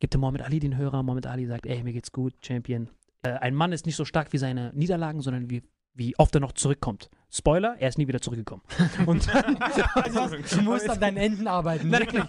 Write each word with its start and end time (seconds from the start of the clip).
Gibt 0.00 0.12
der 0.12 0.20
Mohammed 0.20 0.42
Ali 0.42 0.60
den 0.60 0.76
Hörer. 0.76 1.02
Mohammed 1.02 1.26
Ali 1.26 1.46
sagt, 1.46 1.66
ey, 1.66 1.82
mir 1.82 1.92
geht's 1.92 2.12
gut, 2.12 2.34
Champion. 2.40 2.88
Äh, 3.22 3.30
ein 3.30 3.54
Mann 3.54 3.72
ist 3.72 3.86
nicht 3.86 3.96
so 3.96 4.04
stark 4.04 4.32
wie 4.32 4.38
seine 4.38 4.72
Niederlagen, 4.74 5.20
sondern 5.20 5.50
wie, 5.50 5.62
wie 5.94 6.16
oft 6.18 6.34
er 6.34 6.40
noch 6.40 6.52
zurückkommt. 6.52 7.10
Spoiler, 7.30 7.76
er 7.78 7.88
ist 7.88 7.98
nie 7.98 8.06
wieder 8.08 8.20
zurückgekommen. 8.20 8.62
Und 9.06 9.26
dann, 9.32 9.56
Also, 9.56 10.56
du 10.56 10.62
musst 10.62 10.88
an 10.88 11.00
deinen 11.00 11.16
Enden 11.16 11.48
arbeiten. 11.48 11.90
Wirklich. 11.90 12.24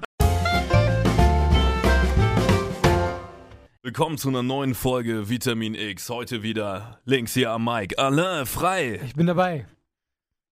Willkommen 3.83 4.17
zu 4.17 4.27
einer 4.27 4.43
neuen 4.43 4.75
Folge 4.75 5.29
Vitamin 5.29 5.73
X. 5.73 6.09
Heute 6.09 6.43
wieder 6.43 6.99
links 7.05 7.33
hier 7.33 7.51
am 7.51 7.63
Mic. 7.63 7.97
Alain, 7.97 8.45
frei. 8.45 8.99
Ich 9.05 9.15
bin 9.15 9.27
dabei. 9.27 9.65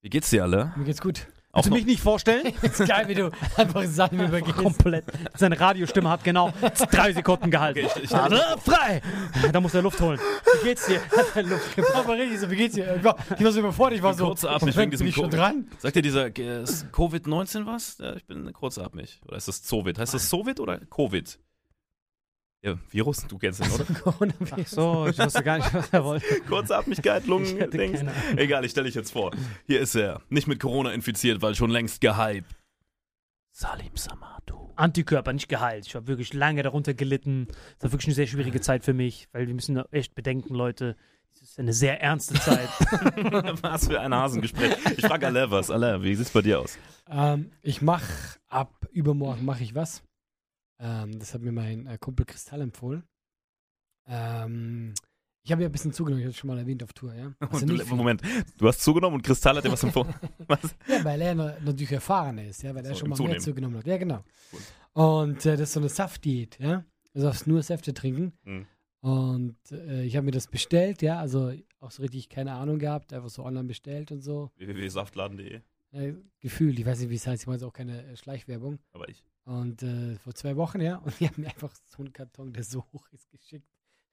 Wie 0.01 0.09
geht's 0.09 0.29
dir, 0.29 0.43
Alain? 0.43 0.71
Mir 0.77 0.85
geht's 0.85 1.01
gut. 1.01 1.27
Willst 1.55 1.69
du 1.69 1.73
mich 1.73 1.85
nicht 1.85 2.01
vorstellen? 2.01 2.53
ist 2.61 2.85
geil, 2.85 3.07
wie 3.07 3.15
du 3.15 3.31
einfach 3.57 3.83
Sachen 3.85 4.19
übergehst. 4.19 4.57
Komplett. 4.57 5.05
Seine 5.35 5.59
Radiostimme 5.59 6.09
hat 6.09 6.23
genau 6.23 6.51
drei 6.91 7.13
Sekunden 7.13 7.49
gehalten. 7.49 7.79
Ich- 7.79 8.03
ich- 8.03 8.15
Alle 8.15 8.43
frei! 8.63 9.01
Da 9.51 9.59
muss 9.61 9.73
er 9.73 9.81
Luft 9.81 9.99
holen. 10.01 10.19
Wie 10.61 10.67
geht's 10.67 10.85
dir? 10.85 10.99
Hat 11.15 11.35
er 11.35 11.43
Luft? 11.43 11.79
Aber 11.95 12.13
richtig 12.17 12.39
so, 12.39 12.49
wie 12.51 12.55
geht's 12.57 12.75
dir? 12.75 12.95
Ich 12.97 13.03
war, 13.03 13.15
ich 13.37 13.43
war 13.43 13.51
so 13.51 13.59
überfordert, 13.59 13.97
ich 13.97 14.03
war 14.03 14.13
so. 14.13 14.27
kurzatmig 14.27 14.75
wegen 14.77 14.91
diesem 14.91 15.11
schon 15.11 15.25
Covid. 15.29 15.39
dran? 15.39 15.67
Sagt 15.79 15.95
dir 15.95 16.01
dieser 16.01 16.27
äh, 16.37 16.63
ist 16.63 16.87
Covid-19 16.91 17.65
was? 17.65 17.97
Ja, 17.99 18.15
ich 18.15 18.25
bin 18.25 18.51
kurzatmig. 18.53 19.21
Oder 19.25 19.37
ist 19.37 19.47
das 19.47 19.63
Zovid? 19.63 19.97
Heißt 19.97 20.13
das 20.13 20.29
Zovid 20.29 20.59
oder 20.59 20.79
Covid? 20.79 21.39
Ja, 22.65 22.75
Virus, 22.89 23.27
du 23.27 23.37
kennst 23.37 23.63
den, 23.63 23.71
oder? 23.71 23.85
Coronavirus. 24.03 24.71
So, 24.71 25.05
ich 25.07 25.19
wusste 25.19 25.43
gar 25.43 25.57
nicht, 25.57 25.71
was 25.71 25.87
er 25.91 26.03
wollte. 26.03 26.25
Kurzatmigkeit, 26.47 27.27
Lungen, 27.27 27.45
Ich 27.61 27.69
Dings. 27.69 28.03
Egal, 28.35 28.65
ich 28.65 28.71
stelle 28.71 28.87
dich 28.87 28.95
jetzt 28.95 29.11
vor. 29.11 29.29
Hier 29.67 29.81
ist 29.81 29.93
er. 29.93 30.23
Nicht 30.29 30.47
mit 30.47 30.59
Corona 30.59 30.91
infiziert, 30.91 31.43
weil 31.43 31.53
schon 31.53 31.69
längst 31.69 32.01
gehypt. 32.01 32.55
Salim 33.51 33.95
Samatu. 33.95 34.71
Antikörper 34.75 35.31
nicht 35.31 35.47
geheilt. 35.47 35.85
Ich 35.85 35.93
habe 35.93 36.07
wirklich 36.07 36.33
lange 36.33 36.63
darunter 36.63 36.95
gelitten. 36.95 37.47
Das 37.77 37.83
war 37.83 37.91
wirklich 37.91 38.07
eine 38.07 38.15
sehr 38.15 38.27
schwierige 38.27 38.61
Zeit 38.61 38.83
für 38.83 38.93
mich, 38.93 39.27
weil 39.31 39.45
wir 39.45 39.53
müssen 39.53 39.77
echt 39.91 40.15
bedenken, 40.15 40.55
Leute, 40.55 40.95
es 41.35 41.43
ist 41.43 41.59
eine 41.59 41.71
sehr 41.71 42.01
ernste 42.01 42.33
Zeit. 42.33 42.69
was 43.61 43.87
für 43.87 44.01
ein 44.01 44.13
Hasengespräch. 44.13 44.75
Ich 44.97 45.05
frage 45.05 45.27
Alain 45.27 45.51
was. 45.51 45.69
Alain, 45.69 46.01
wie 46.01 46.15
sieht's 46.15 46.31
bei 46.31 46.41
dir 46.41 46.61
aus? 46.61 46.79
Ähm, 47.11 47.51
ich 47.61 47.83
mach 47.83 48.01
ab 48.47 48.87
übermorgen 48.91 49.45
mache 49.45 49.61
ich 49.61 49.75
was. 49.75 50.01
Ähm, 50.79 51.17
das 51.19 51.33
hat 51.33 51.41
mir 51.41 51.51
mein 51.51 51.87
äh, 51.87 51.97
Kumpel 51.97 52.25
Kristall 52.25 52.61
empfohlen. 52.61 53.03
Ähm, 54.07 54.93
ich 55.43 55.51
habe 55.51 55.61
ja 55.61 55.69
ein 55.69 55.71
bisschen 55.71 55.93
zugenommen, 55.93 56.21
ich 56.21 56.25
habe 56.27 56.33
schon 56.35 56.47
mal 56.47 56.57
erwähnt 56.57 56.81
auf 56.83 56.93
Tour, 56.93 57.13
ja. 57.13 57.33
Also 57.39 57.65
du. 57.65 57.95
Moment, 57.95 58.21
du 58.57 58.67
hast 58.67 58.81
zugenommen 58.81 59.15
und 59.15 59.21
Kristall 59.21 59.57
hat 59.57 59.63
dir 59.65 59.71
was 59.71 59.83
empfohlen. 59.83 60.13
was? 60.47 60.75
Ja, 60.87 61.03
weil 61.03 61.21
er 61.21 61.35
na- 61.35 61.57
natürlich 61.63 61.91
erfahren 61.91 62.37
ist, 62.39 62.63
ja, 62.63 62.73
weil 62.73 62.85
er 62.85 62.93
So, 62.93 62.99
schon 62.99 63.05
im 63.05 63.09
mal 63.11 63.15
mehr 63.17 63.25
Zunehmen. 63.27 63.41
zugenommen 63.41 63.77
hat. 63.77 63.87
Ja, 63.87 63.97
genau. 63.97 64.23
Gut. 64.51 64.61
Und 64.93 65.45
äh, 65.45 65.51
das 65.57 65.61
ist 65.69 65.73
so 65.73 65.79
eine 65.79 65.89
Saftdiät, 65.89 66.57
ja. 66.59 66.83
Du 67.13 67.21
darfst 67.21 67.47
nur 67.47 67.61
Säfte 67.63 67.93
trinken. 67.93 68.33
Mhm. 68.43 68.65
Und 69.01 69.57
äh, 69.71 70.03
ich 70.03 70.15
habe 70.15 70.25
mir 70.25 70.31
das 70.31 70.47
bestellt, 70.47 71.01
ja, 71.03 71.19
also 71.19 71.53
auch 71.79 71.91
so 71.91 72.01
richtig 72.01 72.27
keine 72.27 72.53
Ahnung 72.53 72.79
gehabt, 72.79 73.13
einfach 73.13 73.29
so 73.29 73.45
online 73.45 73.65
bestellt 73.67 74.11
und 74.11 74.21
so. 74.21 74.49
www.saftladen.de. 74.57 75.61
Äh, 75.91 76.13
gefühlt, 76.39 76.79
ich 76.79 76.85
weiß 76.85 76.99
nicht, 76.99 77.09
wie 77.11 77.15
es 77.15 77.27
heißt, 77.27 77.43
ich 77.43 77.47
meine 77.47 77.63
auch 77.65 77.71
keine 77.71 78.03
äh, 78.03 78.17
Schleichwerbung. 78.17 78.79
Aber 78.93 79.07
ich. 79.07 79.23
Und 79.45 79.83
äh, 79.83 80.17
vor 80.17 80.33
zwei 80.33 80.55
Wochen, 80.55 80.81
ja, 80.81 80.97
und 80.97 81.19
die 81.19 81.27
haben 81.27 81.41
mir 81.41 81.47
einfach 81.49 81.71
so 81.75 81.99
einen 81.99 82.11
Karton, 82.11 82.51
der 82.51 82.63
so 82.63 82.83
hoch 82.93 83.07
ist, 83.11 83.29
geschickt. 83.29 83.67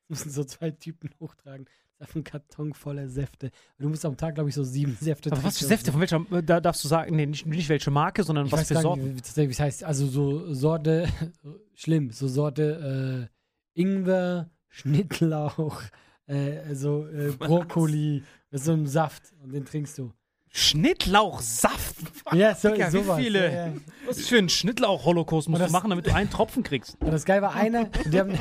Das 0.08 0.18
müssen 0.18 0.30
so 0.30 0.44
zwei 0.44 0.70
Typen 0.70 1.10
hochtragen. 1.20 1.64
Das 1.64 1.74
ist 1.94 2.00
einfach 2.02 2.16
ein 2.16 2.24
Karton 2.24 2.74
voller 2.74 3.08
Säfte. 3.08 3.46
Und 3.78 3.84
du 3.84 3.88
musst 3.88 4.04
am 4.04 4.16
Tag, 4.16 4.34
glaube 4.34 4.50
ich, 4.50 4.54
so 4.54 4.62
sieben 4.62 4.94
Säfte 5.00 5.32
Aber 5.32 5.42
was 5.42 5.54
für 5.56 5.60
trinken. 5.64 5.68
Säfte? 5.76 5.92
Von 5.92 6.00
welcher, 6.00 6.26
äh, 6.32 6.42
da 6.42 6.60
darfst 6.60 6.84
du 6.84 6.88
sagen, 6.88 7.16
nee, 7.16 7.24
nicht, 7.24 7.46
nicht 7.46 7.68
welche 7.70 7.90
Marke, 7.90 8.24
sondern 8.24 8.46
Ich 8.46 8.52
was 8.52 8.68
für 8.68 8.76
Sorten? 8.80 9.16
tatsächlich, 9.16 9.48
wie 9.48 9.52
es 9.52 9.60
heißt. 9.60 9.84
Also 9.84 10.06
so 10.06 10.52
Sorte, 10.52 11.08
schlimm, 11.74 12.10
so 12.10 12.28
Sorte 12.28 13.28
äh, 13.74 13.80
Ingwer, 13.80 14.50
Schnittlauch, 14.68 15.82
äh, 16.26 16.74
so 16.74 17.06
äh, 17.06 17.32
Brokkoli, 17.38 18.22
mit 18.50 18.62
so 18.62 18.72
einem 18.72 18.86
Saft 18.86 19.32
und 19.42 19.52
den 19.54 19.64
trinkst 19.64 19.96
du. 19.96 20.12
Schnittlauchsaft. 20.52 21.96
Ja, 22.32 22.54
so, 22.54 22.70
Digga, 22.70 22.86
wie 22.86 22.90
sowas. 22.92 23.18
viele? 23.20 23.52
Ja, 23.52 23.66
ja. 23.66 23.72
Was 24.06 24.28
für 24.28 24.38
ein 24.38 24.48
Schnittlauch-Holocaust 24.48 25.48
musst 25.48 25.60
Und 25.60 25.60
du 25.60 25.64
das- 25.64 25.72
machen, 25.72 25.90
damit 25.90 26.06
du 26.06 26.14
einen 26.14 26.30
Tropfen 26.30 26.62
kriegst? 26.62 26.96
Und 27.00 27.12
das 27.12 27.24
Geil 27.24 27.42
war 27.42 27.54
einer, 27.54 27.86
die 27.86 28.18
haben. 28.18 28.32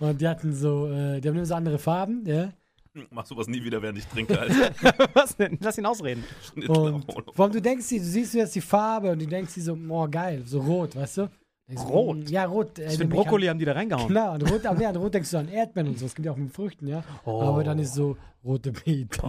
und 0.00 0.20
die 0.20 0.28
hatten 0.28 0.54
so, 0.54 0.88
äh, 0.90 1.20
die 1.20 1.28
haben 1.28 1.36
immer 1.36 1.46
so 1.46 1.54
andere 1.54 1.78
Farben, 1.78 2.24
ja. 2.24 2.52
Mach 3.10 3.26
sowas 3.26 3.46
nie 3.48 3.62
wieder, 3.62 3.80
während 3.82 3.98
ich 3.98 4.06
trinke, 4.06 4.38
Alter. 4.38 4.72
Was 5.14 5.36
denn? 5.36 5.58
Lass 5.60 5.78
ihn 5.78 5.86
ausreden. 5.86 6.24
Und 6.66 7.04
vor 7.34 7.44
allem, 7.44 7.52
du 7.52 7.60
denkst 7.60 7.88
du 7.88 8.00
siehst 8.00 8.34
jetzt 8.34 8.54
die 8.54 8.60
Farbe 8.60 9.10
und 9.12 9.20
du 9.20 9.26
denkst 9.26 9.54
dir 9.54 9.62
so, 9.62 9.76
oh 9.88 10.08
geil, 10.08 10.42
so 10.46 10.60
rot, 10.60 10.96
weißt 10.96 11.18
du? 11.18 11.30
Rot? 11.76 12.30
Ja, 12.30 12.44
rot. 12.44 12.78
Äh, 12.78 12.86
Was 12.86 12.96
für 12.96 13.06
Brokkoli 13.06 13.46
haben 13.46 13.58
die 13.58 13.64
da 13.64 13.72
reingehauen? 13.72 14.08
Genau, 14.08 14.34
und 14.34 14.50
rot, 14.50 14.66
aber 14.66 14.80
ja, 14.80 14.88
an 14.90 14.96
rot 14.96 15.14
denkst 15.14 15.30
du 15.30 15.38
an 15.38 15.48
Erdbeeren 15.48 15.88
und 15.88 15.98
so, 15.98 16.06
das 16.06 16.14
gibt 16.14 16.26
ja 16.26 16.32
auch 16.32 16.36
mit 16.36 16.52
Früchten, 16.52 16.86
ja. 16.86 17.02
Oh. 17.24 17.42
Aber 17.42 17.64
dann 17.64 17.78
ist 17.78 17.94
so 17.94 18.16
rote 18.44 18.72
Beete 18.72 19.22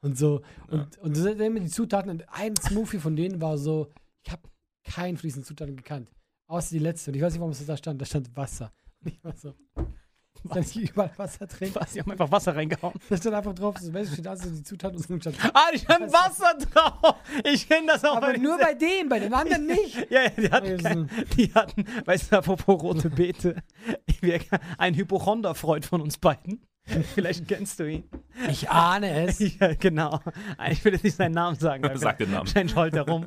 und 0.00 0.18
so. 0.18 0.42
Und, 0.68 0.98
und 0.98 1.16
das 1.16 1.22
sind 1.22 1.40
immer 1.40 1.60
die 1.60 1.68
Zutaten 1.68 2.10
und 2.10 2.24
ein 2.30 2.54
Smoothie 2.56 2.98
von 2.98 3.16
denen 3.16 3.40
war 3.40 3.58
so, 3.58 3.90
ich 4.22 4.32
habe 4.32 4.42
keinen 4.84 5.16
von 5.16 5.28
diesen 5.28 5.44
Zutaten 5.44 5.76
gekannt. 5.76 6.10
Außer 6.46 6.70
die 6.70 6.78
letzte. 6.78 7.10
Und 7.10 7.16
ich 7.16 7.22
weiß 7.22 7.32
nicht, 7.32 7.40
warum 7.40 7.52
es 7.52 7.64
da 7.64 7.76
stand. 7.76 8.00
Da 8.00 8.04
stand 8.04 8.36
Wasser. 8.36 8.72
Und 9.02 9.12
ich 9.12 9.24
war 9.24 9.34
so, 9.34 9.54
dass 10.54 10.76
ich 10.76 10.90
überall 10.90 11.10
Wasser 11.16 11.48
trinke. 11.48 11.80
Was? 11.80 11.92
Die 11.92 12.00
haben 12.00 12.10
einfach 12.10 12.30
Wasser 12.30 12.54
reingehauen. 12.54 12.94
Da 13.08 13.16
stand 13.16 13.34
einfach 13.34 13.54
drauf, 13.54 13.74
weißt 13.76 14.10
du, 14.10 14.12
steht 14.12 14.26
da 14.26 14.36
so 14.36 14.50
die 14.50 14.62
Zutaten 14.62 14.96
und 14.98 15.02
so 15.06 15.18
stand. 15.20 15.36
Ah, 15.54 15.70
die 15.74 15.78
haben 15.86 16.12
Wasser 16.12 16.54
drauf. 16.72 17.16
Ich 17.44 17.68
kenne 17.68 17.86
das 17.88 18.04
auch. 18.04 18.16
Aber 18.16 18.32
bei 18.32 18.36
nur 18.36 18.58
bei 18.58 18.74
dem, 18.74 19.08
bei 19.08 19.18
den 19.20 19.32
anderen 19.32 19.66
nicht. 19.66 20.06
Ja, 20.10 20.22
ja, 20.22 20.28
die 20.30 20.50
hatten, 20.50 20.76
kein, 20.82 21.10
die 21.36 21.52
hatten, 21.54 21.84
weißt 22.04 22.30
du, 22.32 22.36
apropos 22.38 22.82
rote 22.82 23.10
Beete, 23.10 23.56
wir- 24.20 24.40
ein 24.78 24.94
Hypochonder-Freund 24.94 25.86
von 25.86 26.00
uns 26.00 26.18
beiden. 26.18 26.66
Vielleicht 27.14 27.48
kennst 27.48 27.80
du 27.80 27.88
ihn. 27.90 28.04
Ich 28.50 28.68
ahne 28.68 29.26
es. 29.26 29.38
Ja, 29.58 29.72
genau. 29.72 30.20
Ich 30.70 30.84
will 30.84 30.92
jetzt 30.92 31.02
nicht 31.04 31.16
seinen 31.16 31.32
Namen 31.32 31.58
sagen. 31.58 31.82
weil 31.82 31.96
Sag 31.96 32.18
den 32.18 32.30
Namen. 32.30 32.46
Wahrscheinlich 32.46 32.76
heult 32.76 32.94
er 32.94 33.08
rum. 33.08 33.26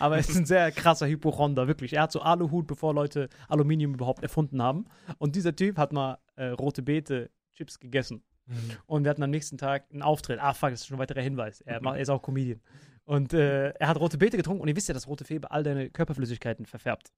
Aber 0.00 0.16
er 0.16 0.20
ist 0.20 0.34
ein 0.36 0.44
sehr 0.44 0.72
krasser 0.72 1.06
Hypochonder, 1.06 1.68
wirklich. 1.68 1.92
Er 1.92 2.02
hat 2.02 2.10
so 2.12 2.20
Aluhut, 2.20 2.66
bevor 2.66 2.92
Leute 2.94 3.28
Aluminium 3.48 3.94
überhaupt 3.94 4.24
erfunden 4.24 4.60
haben. 4.60 4.86
Und 5.18 5.36
dieser 5.36 5.54
Typ 5.54 5.78
hat 5.78 5.92
mal 5.92 6.18
äh, 6.36 6.46
rote 6.48 6.82
Beete 6.82 7.30
Chips 7.54 7.78
gegessen. 7.80 8.22
Und 8.86 9.02
wir 9.02 9.10
hatten 9.10 9.24
am 9.24 9.30
nächsten 9.30 9.58
Tag 9.58 9.86
einen 9.90 10.02
Auftritt. 10.02 10.38
Ah, 10.40 10.54
fuck, 10.54 10.70
das 10.70 10.80
ist 10.82 10.86
schon 10.86 10.96
ein 10.96 11.00
weiterer 11.00 11.20
Hinweis. 11.20 11.62
Er, 11.62 11.82
macht, 11.82 11.96
er 11.96 12.02
ist 12.02 12.10
auch 12.10 12.22
Comedian. 12.22 12.60
Und 13.04 13.32
äh, 13.32 13.70
er 13.70 13.88
hat 13.88 13.98
rote 13.98 14.18
Beete 14.18 14.36
getrunken 14.36 14.62
und 14.62 14.68
ihr 14.68 14.76
wisst 14.76 14.86
ja, 14.88 14.94
dass 14.94 15.08
rote 15.08 15.24
Febe 15.24 15.50
all 15.50 15.64
deine 15.64 15.90
Körperflüssigkeiten 15.90 16.64
verfärbt. 16.66 17.12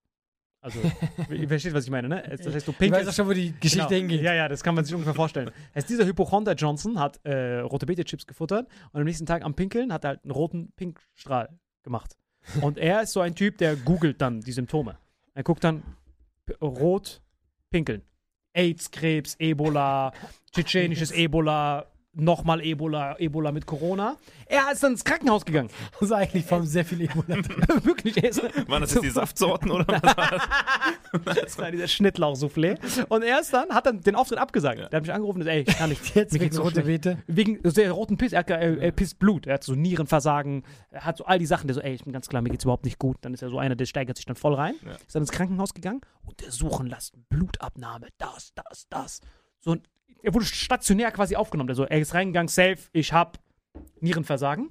Also, 0.61 0.81
ihr 1.31 1.49
versteht, 1.49 1.75
was 1.75 1.85
ich 1.85 1.91
meine, 1.91 2.09
ne? 2.09 2.23
Das 2.23 2.47
heißt, 2.47 2.67
du 2.67 2.73
Ich 2.73 2.76
weiß 2.76 2.79
pinkelst 2.79 3.09
auch 3.11 3.12
schon, 3.12 3.29
wo 3.29 3.32
die 3.32 3.53
Geschichte 3.61 3.88
Genau. 3.88 3.91
hingeht. 3.91 4.23
Ja, 4.23 4.35
ja, 4.35 4.49
das 4.49 4.62
kann 4.62 4.75
man 4.75 4.85
sich 4.85 4.94
ungefähr 4.94 5.15
vorstellen. 5.15 5.50
Heißt, 5.75 5.88
dieser 5.88 6.05
Hypochonder 6.06 6.55
Johnson 6.55 6.99
hat 6.99 7.21
äh, 7.25 7.61
rote 7.61 7.87
Beete-Chips 7.87 8.26
gefuttert 8.26 8.67
und 8.93 9.00
am 9.00 9.05
nächsten 9.05 9.26
Tag 9.26 9.44
am 9.44 9.55
Pinkeln 9.55 9.93
hat 9.93 10.05
er 10.05 10.09
halt 10.09 10.25
einen 10.25 10.32
roten 10.32 10.73
Pinkstrahl 10.73 11.59
gemacht. 11.82 12.17
Und 12.62 12.79
er 12.79 13.03
ist 13.03 13.12
so 13.12 13.21
ein 13.21 13.35
Typ, 13.35 13.59
der 13.59 13.76
googelt 13.76 14.21
dann 14.21 14.41
die 14.41 14.53
Symptome. 14.53 14.99
Er 15.35 15.43
guckt 15.43 15.62
dann 15.62 15.82
rot 16.61 17.21
pinkeln. 17.71 18.03
AIDS, 18.59 18.91
Krebs, 18.91 19.37
Ebola, 19.39 20.13
tschetschenisches 20.53 21.13
Ebola, 21.13 21.87
nochmal 22.19 22.61
Ebola, 22.65 23.19
Ebola 23.19 23.53
mit 23.53 23.67
Corona. 23.67 24.17
Er 24.47 24.73
ist 24.73 24.82
dann 24.82 24.93
ins 24.93 25.05
Krankenhaus 25.05 25.44
gegangen. 25.44 25.70
Also 26.00 26.15
eigentlich 26.15 26.44
vom 26.44 26.65
sehr 26.67 26.85
viel 26.85 27.03
Ebola. 27.03 27.37
Wirklich, 27.85 28.17
er 28.23 28.31
ist 28.31 28.43
Waren 28.69 28.81
das 28.82 28.94
jetzt 28.94 29.03
die 29.05 29.11
Saftsorten 29.11 29.70
oder 29.70 29.87
was? 29.88 30.03
war 30.17 30.31
das? 31.25 31.37
das 31.43 31.59
war 31.59 31.70
dieser 31.70 31.87
Schnittlauch-Soufflé. 31.88 32.79
Und 33.09 33.23
er 33.23 33.41
ist 33.41 33.53
dann, 33.53 33.70
hat 33.70 33.87
dann 33.87 34.00
den 34.00 34.15
Auftritt 34.15 34.38
abgesagt. 34.38 34.79
Der 34.79 34.85
hat 34.97 35.03
mich 35.03 35.12
angerufen 35.12 35.38
und 35.43 35.47
gesagt, 35.47 35.56
ey, 35.56 35.65
ich 35.69 35.79
kann 35.79 35.91
nicht. 35.91 36.03
Jetzt 36.15 36.32
Mir 36.32 36.41
wegen 36.41 36.44
geht's 36.47 36.56
so 36.56 36.62
rote. 36.62 36.82
Beete. 36.82 37.19
Wegen 37.26 37.62
der 37.62 37.93
roten 37.93 38.17
Piss, 38.17 38.32
er, 38.32 38.49
er, 38.49 38.79
er 38.81 38.93
pisst 38.93 39.19
Blut, 39.19 39.47
er 39.47 39.55
hat 39.55 39.64
so 39.64 39.75
Nierenversagen, 39.75 40.64
er 40.91 41.05
hat 41.05 41.17
so 41.19 41.25
all 41.25 41.38
die 41.38 41.47
Sachen, 41.47 41.67
der 41.67 41.75
so, 41.75 41.81
ey, 41.81 41.94
ich 41.94 42.05
bin 42.05 42.12
ganz 42.12 42.29
klar, 42.29 42.43
mir 42.43 42.50
geht's 42.50 42.64
überhaupt 42.64 42.85
nicht 42.85 42.99
gut. 42.99 43.19
Dann 43.23 43.35
ist 43.35 43.43
er 43.43 43.50
so 43.50 43.59
einer, 43.59 43.76
der 43.76 43.87
steigert 43.87 44.17
sich 44.17 44.26
dann 44.26 44.37
voll 44.37 44.55
rein, 44.55 44.75
Ja. 44.85 44.93
ist 44.93 45.14
dann 45.14 45.23
ins 45.23 45.31
Krankenhaus 45.32 45.75
gegangen, 45.75 46.00
untersuchen 46.25 46.87
lassen, 46.87 47.25
Blutabnahme, 47.29 48.09
das, 48.19 48.53
das, 48.55 48.87
das. 48.88 49.21
So, 49.61 49.73
und 49.73 49.88
er 50.23 50.35
wurde 50.35 50.44
stationär 50.44 51.11
quasi 51.12 51.37
aufgenommen. 51.37 51.69
Der 51.69 51.76
so, 51.76 51.85
er 51.85 51.99
ist 51.99 52.15
reingegangen, 52.15 52.49
safe, 52.49 52.79
ich 52.93 53.12
hab 53.12 53.38
Nierenversagen. 54.00 54.70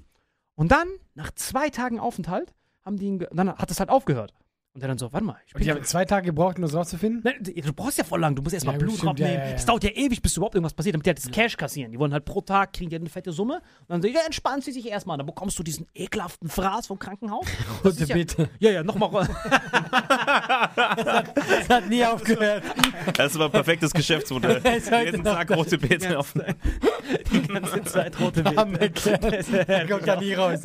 Und 0.54 0.72
dann, 0.72 0.88
nach 1.14 1.30
zwei 1.32 1.70
Tagen 1.70 2.00
Aufenthalt, 2.00 2.52
haben 2.84 2.96
die 2.96 3.06
ihn, 3.06 3.26
dann 3.32 3.56
hat 3.56 3.70
es 3.70 3.80
halt 3.80 3.90
aufgehört. 3.90 4.34
Und 4.74 4.82
er 4.82 4.88
dann 4.88 4.98
so, 4.98 5.12
warte 5.12 5.24
mal, 5.26 5.36
ich 5.46 5.54
Und 5.54 5.64
die 5.64 5.66
bin 5.66 5.76
haben 5.76 5.84
zwei 5.84 6.04
Tage 6.04 6.26
gebraucht, 6.26 6.56
um 6.56 6.62
das 6.62 6.72
rauszufinden. 6.74 7.22
Nein, 7.24 7.42
du 7.42 7.72
brauchst 7.72 7.98
ja 7.98 8.04
voll 8.04 8.20
lang. 8.20 8.36
Du 8.36 8.42
musst 8.42 8.54
erstmal 8.54 8.74
Ja, 8.76 8.78
Blut 8.78 8.96
stimmt, 8.98 9.18
ja, 9.18 9.26
abnehmen. 9.26 9.42
ja, 9.42 9.48
ja. 9.50 9.54
Es 9.56 9.66
dauert 9.66 9.82
ja 9.82 9.90
ewig, 9.90 10.22
bis 10.22 10.36
überhaupt 10.36 10.54
irgendwas 10.54 10.74
passiert, 10.74 10.94
damit 10.94 11.04
die 11.06 11.10
halt 11.10 11.18
das 11.18 11.30
Cash 11.32 11.56
kassieren. 11.56 11.90
Die 11.90 11.98
wollen 11.98 12.12
halt 12.12 12.24
pro 12.24 12.40
Tag, 12.42 12.74
kriegen 12.74 12.88
die 12.90 12.94
halt 12.94 13.02
eine 13.02 13.10
fette 13.10 13.32
Summe. 13.32 13.54
Und 13.56 13.62
dann 13.88 14.02
sagen, 14.02 14.14
ja, 14.14 14.20
entspannen 14.24 14.60
sie 14.62 14.70
sich 14.70 14.86
erstmal. 14.86 15.16
Dann 15.18 15.26
bekommst 15.26 15.58
du 15.58 15.64
diesen 15.64 15.86
ekelhaften 15.94 16.48
Fraß 16.48 16.86
vom 16.86 16.98
Krankenhaus. 16.98 17.44
Rote 17.84 18.02
ist 18.02 18.08
ja, 18.08 18.14
Beete. 18.14 18.50
ja, 18.60 18.70
ja, 18.70 18.84
nochmal. 18.84 19.08
Das 20.78 21.68
hat 21.68 21.88
nie 21.88 22.04
aufgehört. 22.04 22.62
Das 23.16 23.36
war 23.38 23.46
ein 23.46 23.52
perfektes 23.52 23.92
Geschäftsmodell. 23.92 24.56
ist 24.76 24.90
Jeden 24.90 25.24
Tag 25.24 25.50
rote 25.50 25.78
Beete 25.78 26.18
auf. 26.18 26.34
die 27.32 27.42
ganze 27.42 27.82
Zeit 27.84 28.18
rote 28.20 28.42
Beete. 28.42 29.18
Der 29.66 29.88
kommt 29.88 30.06
ja 30.06 30.20
nie 30.20 30.34
raus. 30.34 30.60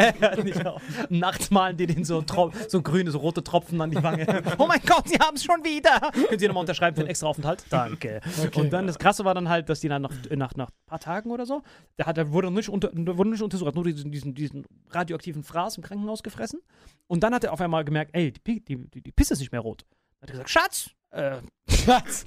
Nachts 1.09 1.50
malen 1.51 1.77
die 1.77 1.88
den 1.88 2.03
so, 2.05 2.23
so 2.67 2.81
grüne, 2.81 3.11
so 3.11 3.19
rote 3.19 3.44
Tropfen 3.44 3.81
an 3.81 3.91
die 3.94 4.04
Wange. 4.04 4.24
Oh 4.57 4.68
mein 4.68 4.81
Gott, 4.86 5.07
sie 5.07 5.18
haben 5.18 5.36
es 5.36 5.44
schon 5.44 5.63
wieder. 5.63 6.12
Können 6.12 6.40
Sie 6.40 6.48
nochmal 6.48 6.62
unterschreiben 6.62 6.95
für 6.95 7.01
einen 7.01 7.10
extra 7.10 7.28
Aufenthalt? 7.28 7.66
Danke. 7.69 8.22
Okay. 8.42 8.60
Und 8.60 8.72
dann 8.72 8.88
das 8.88 9.00
Krasse 9.00 9.25
war 9.25 9.34
dann 9.34 9.50
halt, 9.50 9.69
dass 9.69 9.80
die 9.80 9.88
dann 9.88 10.01
nach, 10.01 10.13
nach, 10.30 10.56
nach 10.56 10.69
ein 10.69 10.86
paar 10.86 11.00
Tagen 11.00 11.31
oder 11.31 11.45
so, 11.45 11.63
der, 11.98 12.06
hat, 12.06 12.18
der 12.18 12.31
wurde 12.31 12.51
nicht, 12.51 12.69
unter, 12.69 12.90
wurde 12.94 13.30
nicht 13.30 13.42
untersucht, 13.42 13.68
hat 13.68 13.75
nur 13.75 13.84
diesen, 13.84 14.12
diesen, 14.12 14.34
diesen 14.34 14.66
radioaktiven 14.90 15.44
Fraß 15.44 15.78
im 15.78 15.84
Krankenhaus 15.84 16.24
gefressen. 16.24 16.62
Und 17.07 17.24
dann 17.24 17.34
hat 17.34 17.44
er 17.44 17.54
auf 17.54 17.62
einmal 17.62 17.84
gemerkt, 17.84 18.12
ey, 18.13 18.31
die, 18.31 18.63
die, 18.63 18.78
die, 18.90 19.01
die 19.01 19.12
Pisse 19.12 19.34
ist 19.34 19.40
nicht 19.40 19.51
mehr 19.51 19.62
rot. 19.62 19.86
Dann 20.19 20.22
hat 20.22 20.30
er 20.30 20.34
gesagt, 20.34 20.50
Schatz, 20.50 20.89
äh, 21.13 21.38
Schatz. 21.86 22.25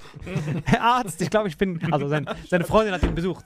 Herr 0.65 0.81
Arzt, 0.81 1.21
ich 1.21 1.29
glaube, 1.29 1.47
ich 1.47 1.57
bin. 1.57 1.79
Also 1.93 2.07
sein, 2.07 2.27
seine 2.49 2.63
Freundin 2.63 2.93
hat 2.95 3.03
ihn 3.03 3.13
besucht. 3.13 3.45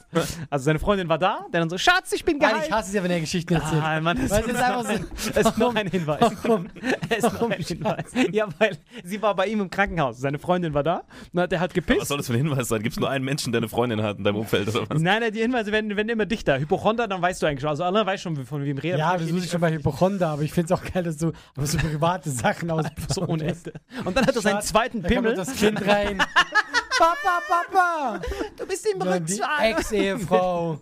Also 0.49 0.63
seine 0.63 0.79
Freundin 0.79 1.09
war 1.09 1.17
da, 1.17 1.45
der 1.51 1.59
dann 1.59 1.69
so, 1.69 1.77
Schatz, 1.77 2.13
ich 2.13 2.23
bin 2.23 2.38
Mann, 2.38 2.49
geheilt. 2.51 2.67
ich 2.67 2.71
hasse 2.71 2.89
es 2.89 2.93
ja, 2.95 3.03
wenn 3.03 3.11
er 3.11 3.19
Geschichten 3.19 3.53
erzählt. 3.55 3.81
Ah, 3.83 3.99
Mann, 3.99 4.17
das 4.21 4.31
Weil 4.31 4.39
es 4.41 4.47
ist 4.47 4.55
einfach 4.61 4.85
so. 4.85 4.93
es 5.35 5.47
ist 5.47 5.57
noch 5.57 5.75
ein 5.75 5.88
Hinweis. 5.88 6.21
Warum? 6.43 6.67
Es 7.09 7.17
ist 7.25 7.33
noch 7.33 7.49
ein 7.51 7.61
Hinweis. 7.61 8.05
Ja, 8.31 8.47
weil 8.59 8.77
sie 9.03 9.21
war 9.21 9.35
bei 9.35 9.47
ihm 9.47 9.59
im 9.59 9.69
Krankenhaus. 9.69 10.19
Seine 10.19 10.39
Freundin 10.39 10.73
war 10.73 10.83
da. 10.83 10.97
Und 10.99 11.05
dann 11.33 11.43
hat 11.43 11.53
er 11.53 11.59
halt 11.59 11.71
Was 11.71 11.75
gepisst. 11.75 12.07
soll 12.07 12.17
das 12.17 12.27
für 12.27 12.33
ein 12.33 12.38
Hinweis 12.47 12.69
sein? 12.69 12.81
Gibt 12.81 12.93
es 12.93 12.99
nur 12.99 13.09
einen 13.09 13.25
Menschen, 13.25 13.51
der 13.51 13.59
eine 13.59 13.67
Freundin 13.67 14.01
hat 14.01 14.17
in 14.17 14.23
deinem 14.23 14.38
Umfeld 14.38 14.69
oder 14.69 14.89
was? 14.89 15.01
Nein, 15.01 15.19
nein, 15.21 15.33
die 15.33 15.41
Hinweise 15.41 15.73
werden, 15.73 15.93
werden 15.95 16.07
immer 16.09 16.25
dichter. 16.25 16.57
Hypochonder, 16.57 17.09
dann 17.09 17.21
weißt 17.21 17.41
du 17.41 17.47
eigentlich 17.47 17.61
schon. 17.61 17.69
Also 17.69 17.83
alle 17.83 18.05
weiß 18.05 18.21
schon, 18.21 18.45
von 18.45 18.63
wem 18.63 18.77
reden. 18.77 18.97
Ja, 18.97 19.17
muss 19.17 19.43
ich 19.43 19.51
schon 19.51 19.59
bei 19.61 19.73
Hypochonder, 19.73 20.29
aber 20.29 20.43
ich 20.43 20.53
finde 20.53 20.73
es 20.73 20.79
auch 20.79 20.83
geil, 20.93 21.03
dass 21.03 21.17
du 21.17 21.33
aber 21.57 21.67
so 21.67 21.77
private 21.77 22.29
Sachen 22.29 22.71
aus. 22.71 22.85
so 23.09 23.27
ohne 23.27 23.43
Ende. 23.43 23.73
Und 24.05 24.15
dann 24.15 24.25
hat 24.25 24.35
er 24.38 24.41
seinen 24.41 24.61
zweiten 24.61 25.01
Da 25.01 25.09
Pimmel. 25.31 25.45
das 25.45 25.55
Kind 25.55 25.88
rein. 25.88 26.17
Papa, 26.97 27.41
Papa! 27.47 28.21
Du 28.57 28.65
bist 28.67 28.85
im 28.85 29.25
die 29.25 29.41
Ex-Ehefrau. 29.61 30.79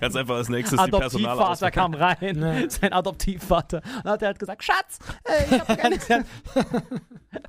Ganz 0.00 0.16
einfach 0.16 0.36
als 0.36 0.48
nächstes 0.48 0.78
die 0.78 0.84
Adoptivvater 0.84 1.70
kam 1.70 1.94
rein. 1.94 2.66
Sein 2.68 2.92
Adoptivvater. 2.92 3.82
Und 3.96 4.04
dann 4.04 4.12
hat 4.14 4.22
er 4.22 4.28
halt 4.28 4.38
gesagt, 4.38 4.64
Schatz, 4.64 4.98
äh, 5.24 5.54
ich 5.54 5.60
hab 5.60 5.78
keine 5.78 5.98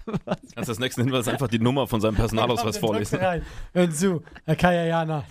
Kannst 0.55 0.69
als 0.69 0.79
nächsten 0.79 1.03
Hinweis 1.03 1.27
einfach 1.27 1.47
die 1.47 1.59
Nummer 1.59 1.87
von 1.87 2.01
seinem 2.01 2.15
Personalausweis 2.15 2.77
vorlesen. 2.77 3.19
Hören 3.73 3.91
zu, 3.91 4.23
Herr 4.45 4.55
Kajayana. 4.55 5.23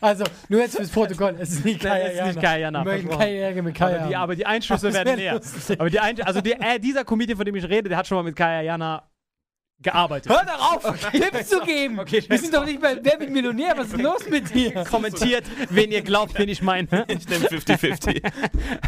also, 0.00 0.24
nur 0.48 0.60
jetzt 0.60 0.76
fürs 0.76 0.90
Protokoll, 0.90 1.36
es 1.38 1.50
ist 1.50 1.64
nicht 1.64 1.84
Nein, 1.84 2.00
es 2.02 2.12
ist 2.12 2.16
Kajayana. 2.16 2.32
nicht 2.32 2.40
Kajayana, 2.42 2.78
Wir 2.84 2.84
möchten 2.92 3.06
versprochen. 3.08 3.26
keine 3.26 3.38
Ärger 3.38 3.62
mit 3.62 3.74
Kaya. 3.74 3.98
Aber 3.98 4.08
die, 4.08 4.46
aber 4.46 4.58
die 4.58 4.68
das 4.68 4.82
werden 4.82 5.16
näher. 5.16 5.40
Aber 5.78 5.90
die 5.90 6.00
Ein 6.00 6.22
also 6.22 6.40
die, 6.40 6.52
äh, 6.52 6.78
dieser 6.80 7.04
Comedian, 7.04 7.36
von 7.36 7.46
dem 7.46 7.54
ich 7.56 7.64
rede, 7.64 7.88
der 7.88 7.98
hat 7.98 8.06
schon 8.06 8.16
mal 8.16 8.24
mit 8.24 8.36
Kaya 8.36 8.62
Jana 8.62 9.02
gearbeitet. 9.82 10.32
Hör 10.32 10.44
doch 10.44 10.84
auf, 10.86 11.10
Tipps 11.10 11.48
zu 11.48 11.60
geben. 11.60 11.98
Okay, 12.00 12.24
Wir 12.26 12.38
sind 12.38 12.54
doch 12.54 12.64
nicht 12.64 12.80
bei 12.80 12.98
Wer 13.02 13.20
wird 13.20 13.30
Millionär? 13.30 13.74
Was 13.76 13.88
ist 13.88 14.00
los 14.00 14.28
mit 14.28 14.52
dir? 14.54 14.84
Kommentiert, 14.90 15.44
wen 15.70 15.90
ihr 15.92 16.02
glaubt, 16.02 16.38
wen 16.38 16.48
ich 16.48 16.62
meine. 16.62 16.86
Ich 17.08 17.28
nehme 17.28 17.46
50-50. 17.46 18.22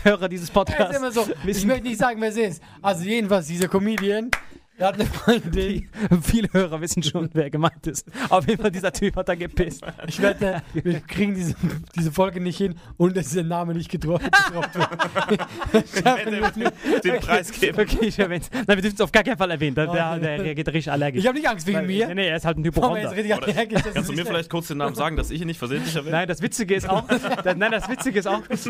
Hörer 0.05 0.29
dieses 0.29 0.51
Das 0.51 0.51
ist 0.51 0.55
Podcasts. 0.55 0.97
immer 0.97 1.13
so. 1.13 1.27
Ich 1.47 1.65
möchte 1.65 1.85
nicht 1.85 1.99
sagen, 1.99 2.21
wer 2.21 2.31
es 2.31 2.37
ist. 2.37 2.63
Also 2.83 3.05
jedenfalls 3.05 3.47
dieser 3.47 3.69
Comedian, 3.69 4.31
der 4.79 4.87
hat 4.89 4.95
eine 4.95 5.07
Freundin. 5.07 5.89
Viele 6.23 6.49
Hörer 6.53 6.81
wissen 6.81 7.03
schon, 7.03 7.29
wer 7.35 7.51
gemeint 7.51 7.87
ist. 7.87 8.07
Auf 8.29 8.47
jeden 8.49 8.61
Fall, 8.63 8.71
dieser 8.71 8.93
Typ 8.93 9.17
hat 9.17 9.29
da 9.29 9.35
gepisst. 9.35 9.83
Ich 10.07 10.21
wette, 10.23 10.63
wir 10.75 11.01
kriegen 11.01 11.35
diese, 11.35 11.55
diese 11.97 12.13
Folge 12.13 12.41
nicht 12.41 12.59
hin 12.59 12.75
und 12.97 13.17
dass 13.17 13.29
dieser 13.29 13.43
Name 13.43 13.75
nicht 13.75 13.91
gedro- 13.91 14.19
gedroppt 14.19 14.75
wird. 14.75 16.57
Nicht. 16.57 17.05
Den 17.05 17.21
Preis 17.21 17.51
geben. 17.53 17.79
Okay, 17.81 18.07
ich 18.07 18.19
erwähne 18.19 18.45
Nein, 18.53 18.67
wir 18.67 18.77
dürfen 18.83 18.95
es 18.97 19.01
auf 19.01 19.13
gar 19.13 19.23
keinen 19.25 19.39
Fall 19.39 19.51
erwähnen. 19.51 19.75
Der, 19.75 19.87
der, 19.87 20.19
der 20.19 20.43
reagiert 20.45 20.69
richtig 20.69 20.91
allergisch. 20.91 21.21
Ich 21.21 21.27
habe 21.27 21.39
nicht 21.39 21.49
Angst 21.49 21.67
wegen 21.67 21.79
Weil- 21.79 21.87
mir. 21.87 22.07
Nee, 22.09 22.15
nee, 22.15 22.29
er 22.29 22.37
ist 22.37 22.45
halt 22.45 22.59
ein 22.59 22.65
Hypochonder. 22.65 23.17
ich 23.17 23.29
Kannst 23.95 24.09
du 24.11 24.13
mir 24.15 24.27
vielleicht 24.27 24.51
kurz 24.51 24.69
den 24.69 24.79
Namen 24.79 24.95
sagen, 24.95 25.17
dass 25.17 25.31
ich 25.31 25.41
ihn 25.41 25.47
nicht 25.47 25.59
versehentlich 25.59 25.95
erwähne? 25.95 26.13
Nein, 26.17 26.29
das 26.29 26.43
Witzige 26.43 26.75
ist 26.75 26.89
auch, 26.89 27.07
das, 27.09 27.23
nein, 27.57 27.71
das 27.73 27.89
Witzige 27.89 28.19
ist 28.19 28.27
auch, 28.29 28.43
das 28.47 28.67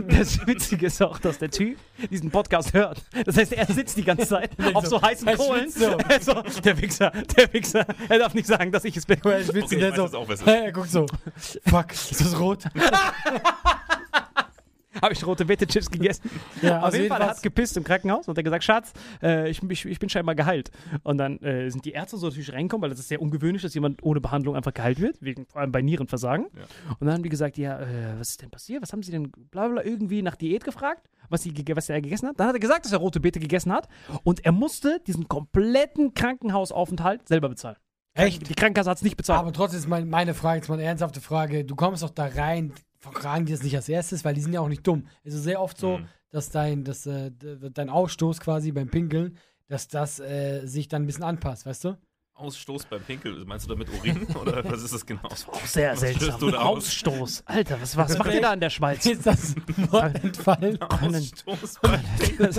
Witzige 0.46 0.86
ist 0.86 1.02
auch, 1.02 1.18
dass 1.18 1.38
der 1.38 1.50
Typ 1.50 1.76
diesen 2.10 2.30
Podcast 2.30 2.72
hört. 2.72 3.02
Das 3.24 3.36
heißt, 3.36 3.52
er 3.52 3.66
sitzt 3.66 3.96
die 3.96 4.04
ganze 4.04 4.26
Zeit 4.26 4.50
auf 4.74 4.86
so 4.86 5.00
heißen 5.00 5.26
er 5.28 5.36
Kohlen 5.36 5.70
so. 5.70 5.97
so, 6.20 6.42
der 6.64 6.80
Wichser, 6.80 7.10
der 7.36 7.52
Wichser. 7.52 7.86
Er 8.08 8.18
darf 8.18 8.34
nicht 8.34 8.46
sagen, 8.46 8.72
dass 8.72 8.84
ich 8.84 8.96
es 8.96 9.06
bin. 9.06 9.18
Er 9.24 9.42
schwitzt 9.44 9.72
Okay, 9.72 9.88
ich 9.88 9.96
so, 9.96 10.04
auch, 10.18 10.28
es 10.28 10.40
ist. 10.40 10.46
er 10.46 10.72
guckt 10.72 10.90
so, 10.90 11.06
fuck, 11.66 11.92
ist 11.92 12.20
das 12.20 12.38
rot? 12.38 12.64
Habe 15.02 15.12
ich 15.12 15.26
rote 15.26 15.44
Beete-Chips 15.44 15.90
gegessen. 15.90 16.30
Ja, 16.62 16.78
Auf 16.78 16.84
also 16.86 16.96
jeden 16.96 17.08
Fall, 17.08 17.20
er 17.20 17.28
hat 17.28 17.42
gepisst 17.42 17.76
im 17.76 17.84
Krankenhaus 17.84 18.26
und 18.26 18.36
hat 18.36 18.44
gesagt, 18.44 18.64
Schatz, 18.64 18.92
äh, 19.22 19.48
ich, 19.48 19.62
ich, 19.62 19.84
ich 19.86 19.98
bin 19.98 20.08
scheinbar 20.08 20.34
geheilt. 20.34 20.70
Und 21.04 21.18
dann 21.18 21.38
äh, 21.38 21.70
sind 21.70 21.84
die 21.84 21.92
Ärzte 21.92 22.16
so 22.16 22.26
natürlich 22.26 22.52
reingekommen, 22.52 22.82
weil 22.82 22.90
das 22.90 22.98
ist 22.98 23.08
sehr 23.08 23.22
ungewöhnlich, 23.22 23.62
dass 23.62 23.74
jemand 23.74 24.02
ohne 24.02 24.20
Behandlung 24.20 24.56
einfach 24.56 24.74
geheilt 24.74 25.00
wird, 25.00 25.20
wegen, 25.20 25.46
vor 25.46 25.60
allem 25.60 25.70
bei 25.70 25.82
Nierenversagen. 25.82 26.46
Ja. 26.56 26.62
Und 26.98 27.06
dann 27.06 27.14
haben 27.14 27.22
die 27.22 27.28
gesagt, 27.28 27.58
ja, 27.58 27.78
äh, 27.80 28.18
was 28.18 28.30
ist 28.30 28.42
denn 28.42 28.50
passiert? 28.50 28.82
Was 28.82 28.92
haben 28.92 29.02
sie 29.02 29.12
denn, 29.12 29.30
bla 29.30 29.68
bla, 29.68 29.84
irgendwie 29.84 30.22
nach 30.22 30.36
Diät 30.36 30.64
gefragt, 30.64 31.08
was, 31.28 31.42
sie, 31.42 31.54
was 31.74 31.88
er 31.88 32.00
gegessen 32.00 32.28
hat. 32.28 32.40
Dann 32.40 32.48
hat 32.48 32.56
er 32.56 32.60
gesagt, 32.60 32.84
dass 32.84 32.92
er 32.92 32.98
rote 32.98 33.20
Beete 33.20 33.40
gegessen 33.40 33.72
hat 33.72 33.88
und 34.24 34.44
er 34.44 34.52
musste 34.52 35.00
diesen 35.06 35.28
kompletten 35.28 36.14
Krankenhausaufenthalt 36.14 37.28
selber 37.28 37.48
bezahlen. 37.48 37.76
Echt? 38.14 38.48
Die 38.48 38.54
Krankenkasse 38.54 38.90
hat 38.90 38.96
es 38.96 39.02
nicht 39.02 39.16
bezahlt. 39.16 39.38
Aber 39.38 39.52
trotzdem 39.52 39.78
ist 39.78 39.88
mein, 39.88 40.08
meine 40.08 40.34
Frage, 40.34 40.58
jetzt 40.58 40.68
mal 40.68 40.74
eine 40.74 40.84
ernsthafte 40.84 41.20
Frage. 41.20 41.64
Du 41.64 41.76
kommst 41.76 42.02
doch 42.02 42.10
da 42.10 42.26
rein, 42.26 42.72
fragen 43.00 43.46
die 43.46 43.52
das 43.52 43.62
nicht 43.62 43.76
als 43.76 43.88
erstes, 43.88 44.24
weil 44.24 44.34
die 44.34 44.40
sind 44.40 44.52
ja 44.52 44.60
auch 44.60 44.68
nicht 44.68 44.86
dumm. 44.86 45.06
Es 45.24 45.34
ist 45.34 45.44
sehr 45.44 45.60
oft 45.60 45.78
so, 45.78 45.98
Mhm. 45.98 46.06
dass 46.30 46.50
dein, 46.50 46.84
dass, 46.84 47.06
äh, 47.06 47.30
dein 47.72 47.90
Ausstoß 47.90 48.40
quasi 48.40 48.72
beim 48.72 48.88
Pinkeln, 48.90 49.36
dass 49.68 49.88
das 49.88 50.18
äh, 50.20 50.66
sich 50.66 50.88
dann 50.88 51.02
ein 51.02 51.06
bisschen 51.06 51.24
anpasst, 51.24 51.66
weißt 51.66 51.84
du? 51.84 51.96
Ausstoß 52.38 52.84
beim 52.84 53.02
Pinkel. 53.02 53.44
Meinst 53.46 53.66
du 53.66 53.70
damit 53.70 53.88
Urin? 53.92 54.24
Oder 54.40 54.64
was 54.64 54.82
ist 54.82 54.94
das 54.94 55.04
genau? 55.04 55.22
auch 55.24 55.66
sehr 55.66 55.90
Was 55.92 55.98
stößt 55.98 56.20
seltsam. 56.20 56.40
du 56.40 56.50
da 56.52 56.58
aus? 56.60 56.76
Ausstoß. 56.86 57.42
Alter, 57.46 57.80
was, 57.80 57.96
was 57.96 58.16
macht 58.16 58.32
ihr 58.32 58.40
da 58.40 58.52
in 58.54 58.60
der 58.60 58.70
Schweiz? 58.70 59.04
Ist 59.06 59.26
das 59.26 59.56
Mordentfall? 59.90 60.78
Ausstoß 60.88 61.78
beim 61.82 62.00
Pinkel. 62.18 62.50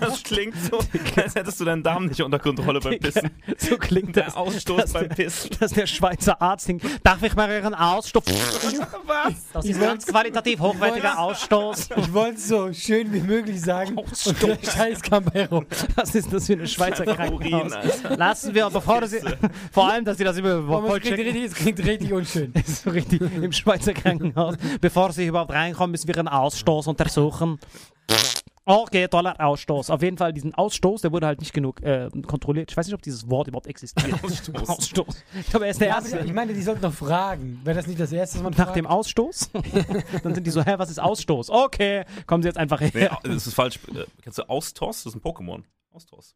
Das 0.00 0.22
klingt 0.22 0.54
so, 0.56 0.78
als 1.20 1.34
hättest 1.34 1.60
du 1.60 1.66
deinen 1.66 1.82
Darm 1.82 2.06
nicht 2.06 2.22
unter 2.22 2.38
Kontrolle 2.38 2.80
beim 2.80 2.98
Pissen. 2.98 3.30
So 3.58 3.76
klingt 3.76 4.16
Der 4.16 4.24
das. 4.24 4.36
Ausstoß 4.36 4.76
dass 4.80 4.92
beim 4.94 5.08
der- 5.08 5.14
Pissen. 5.16 5.50
Dass 5.60 5.72
der 5.72 5.86
Schweizer 5.86 6.40
Arzt 6.40 6.68
denkt, 6.68 6.86
darf 7.04 7.22
ich 7.22 7.34
mal 7.36 7.50
Ihren 7.50 7.74
Ausstoß? 7.74 8.24
Was? 9.04 9.34
Das 9.52 9.64
ist 9.66 9.78
ganz 9.80 10.06
qualitativ 10.06 10.60
hochwertiger 10.60 11.18
Ausstoß. 11.18 11.90
Ich 11.96 12.12
wollte 12.14 12.36
es 12.36 12.48
so 12.48 12.72
schön 12.72 13.12
wie 13.12 13.20
möglich 13.20 13.60
sagen. 13.60 13.96
Der 14.42 14.58
Scheiß 14.70 15.02
kam 15.02 15.24
bei 15.26 15.46
rum. 15.46 15.66
Was 15.94 16.14
ist 16.14 16.32
das 16.32 16.46
für 16.46 16.54
eine 16.54 16.66
Schweizer 16.66 17.04
Krankenhaus? 17.04 17.72
Alter. 17.72 18.16
Lassen 18.16 18.54
wir, 18.54 18.70
bevor 18.70 19.06
Sie, 19.06 19.25
vor 19.72 19.90
allem, 19.90 20.04
dass 20.04 20.18
Sie 20.18 20.24
das 20.24 20.36
immer 20.36 20.62
voll 20.62 20.98
es 20.98 21.02
klingt 21.02 21.18
richtig, 21.18 21.44
es 21.44 21.54
klingt 21.54 21.78
richtig 21.84 22.12
unschön. 22.12 22.52
Das 22.54 22.68
ist 22.68 22.82
so 22.84 22.90
richtig 22.90 23.20
im 23.20 23.52
Schweizer 23.52 23.92
Krankenhaus. 23.94 24.56
Bevor 24.80 25.12
Sie 25.12 25.26
überhaupt 25.26 25.52
reinkommen, 25.52 25.92
müssen 25.92 26.08
wir 26.08 26.16
Ihren 26.16 26.28
Ausstoß 26.28 26.86
untersuchen. 26.86 27.58
Okay, 28.68 29.06
toller 29.06 29.40
Ausstoß. 29.40 29.90
Auf 29.90 30.02
jeden 30.02 30.16
Fall, 30.18 30.32
diesen 30.32 30.52
Ausstoß, 30.52 31.02
der 31.02 31.12
wurde 31.12 31.28
halt 31.28 31.38
nicht 31.38 31.52
genug 31.52 31.80
äh, 31.82 32.08
kontrolliert. 32.26 32.68
Ich 32.72 32.76
weiß 32.76 32.86
nicht, 32.86 32.94
ob 32.94 33.02
dieses 33.02 33.30
Wort 33.30 33.46
überhaupt 33.46 33.68
existiert. 33.68 34.12
Ausstoß. 34.24 34.68
Ausstoß. 34.68 35.24
Ich 35.40 35.50
glaube, 35.50 35.66
er 35.66 35.70
ist 35.70 35.80
der 35.80 35.88
Ja, 35.88 35.94
Erste. 35.98 36.18
ich 36.18 36.32
meine, 36.32 36.52
die 36.52 36.62
sollten 36.62 36.82
doch 36.82 36.92
fragen. 36.92 37.60
Wäre 37.62 37.76
das 37.76 37.86
nicht 37.86 38.00
das 38.00 38.10
Erste, 38.10 38.38
was 38.38 38.42
man 38.42 38.52
Nach 38.54 38.64
fragt? 38.64 38.76
dem 38.76 38.86
Ausstoß? 38.88 39.50
Dann 40.24 40.34
sind 40.34 40.44
die 40.44 40.50
so, 40.50 40.64
hä, 40.64 40.74
was 40.78 40.90
ist 40.90 40.98
Ausstoß? 40.98 41.48
Okay, 41.50 42.04
kommen 42.26 42.42
Sie 42.42 42.48
jetzt 42.48 42.58
einfach 42.58 42.80
her. 42.80 42.90
Nee, 43.24 43.34
das 43.34 43.46
ist 43.46 43.54
falsch. 43.54 43.78
Äh, 43.94 44.04
Kennst 44.22 44.38
du 44.40 44.48
Austoss? 44.48 45.04
Das 45.04 45.14
ist 45.14 45.20
ein 45.20 45.22
Pokémon. 45.22 45.62
Austoss. 45.92 46.34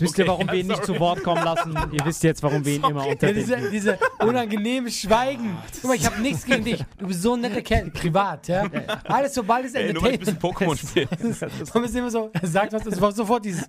Jetzt 0.00 0.08
wisst 0.10 0.18
ihr, 0.18 0.24
Okay, 0.24 0.30
warum 0.30 0.46
wir 0.48 0.54
ihn 0.54 0.66
nicht 0.66 0.84
sorry. 0.84 0.94
zu 0.94 1.00
Wort 1.00 1.22
kommen 1.22 1.44
lassen. 1.44 1.76
Ihr 1.92 2.04
wisst 2.04 2.22
jetzt, 2.22 2.42
warum 2.42 2.64
wir 2.64 2.74
ihn 2.74 2.84
immer 2.84 3.04
Ja, 3.04 3.12
unter 3.12 3.32
diese, 3.32 3.70
diese 3.70 3.98
unangenehme 4.20 4.90
Schweigen. 4.90 5.56
Guck 5.80 5.84
mal, 5.90 5.96
ich 5.96 6.06
habe 6.06 6.20
nichts 6.20 6.44
gegen 6.44 6.64
dich. 6.64 6.84
Du 6.98 7.06
bist 7.06 7.22
so 7.22 7.34
ein 7.34 7.40
netter 7.40 7.62
Kerl. 7.62 7.90
Privat, 7.90 8.48
ja. 8.48 8.64
Alles 9.04 9.34
sobald 9.34 9.66
es 9.66 9.74
Ey, 9.74 9.92
nur 9.92 10.02
weil 10.02 10.12
ich 10.12 10.16
ein 10.16 10.20
bisschen 10.20 10.38
Pokémon 10.38 10.76
spiele. 10.76 11.08
Man 11.74 11.84
ist 11.84 11.94
immer 11.96 12.10
so, 12.10 12.30
er 12.32 12.48
sagt 12.48 12.72
was, 12.72 12.86
es 12.86 13.00
war 13.00 13.12
sofort 13.12 13.44
dieses. 13.44 13.64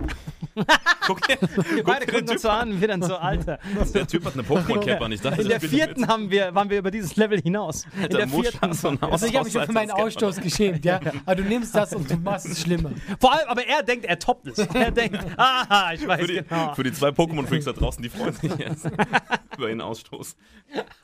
Guck 1.08 1.27
dir, 1.27 1.38
Wir 1.74 1.84
beide 1.84 2.05
gucken 2.05 2.29
uns 2.29 2.41
so 2.41 2.50
an, 2.50 2.79
wir 2.79 2.88
dann 2.88 3.01
so, 3.01 3.15
Alter. 3.15 3.60
Der 3.93 4.08
Typ 4.08 4.25
hat 4.25 4.34
eine 4.34 4.43
Pokémon-Cap 4.43 5.01
an. 5.01 5.12
Ich 5.12 5.22
dachte, 5.22 5.41
In 5.41 5.48
der 5.48 5.62
vierten 5.62 6.08
haben 6.08 6.29
wir, 6.29 6.53
waren 6.53 6.70
wir 6.70 6.79
über 6.79 6.91
dieses 6.91 7.15
Level 7.15 7.39
hinaus. 7.41 7.86
In 7.96 8.03
Alter, 8.03 8.17
der 8.17 8.27
Musch 8.27 8.48
vierten. 8.50 8.86
einen 8.86 9.03
Also 9.03 9.25
ich 9.25 9.36
habe 9.36 9.46
mich 9.46 9.53
schon 9.53 9.65
für 9.65 9.72
meinen 9.72 9.91
Ausstoß, 9.91 10.38
geschämt, 10.41 10.86
ja. 10.86 11.00
Aber 11.25 11.36
du 11.36 11.43
nimmst 11.43 11.75
das 11.75 11.93
und 11.93 12.10
du 12.10 12.17
machst 12.17 12.46
es 12.48 12.62
schlimmer. 12.62 12.91
Vor 13.20 13.34
allem, 13.34 13.48
aber 13.48 13.65
er 13.65 13.84
denkt, 13.84 14.05
er 14.05 14.20
toppt 14.20 14.48
es. 14.48 14.58
Er 14.60 14.91
denkt, 14.91 15.20
aha, 15.38 15.93
ich 15.93 16.08
weiß 16.08 16.22
Für 16.22 16.27
die, 16.27 16.43
genau. 16.43 16.74
für 16.75 16.84
die 16.84 16.93
zwei 16.93 17.10
Pokémon-Freaks 17.10 17.65
da 17.65 17.74
draußen, 17.74 18.01
die 18.03 18.10
freuen 18.10 18.34
sich 18.34 18.53
jetzt 18.58 18.86
über 19.58 19.70
ihren 19.70 19.81
Ausstoß. 19.81 20.36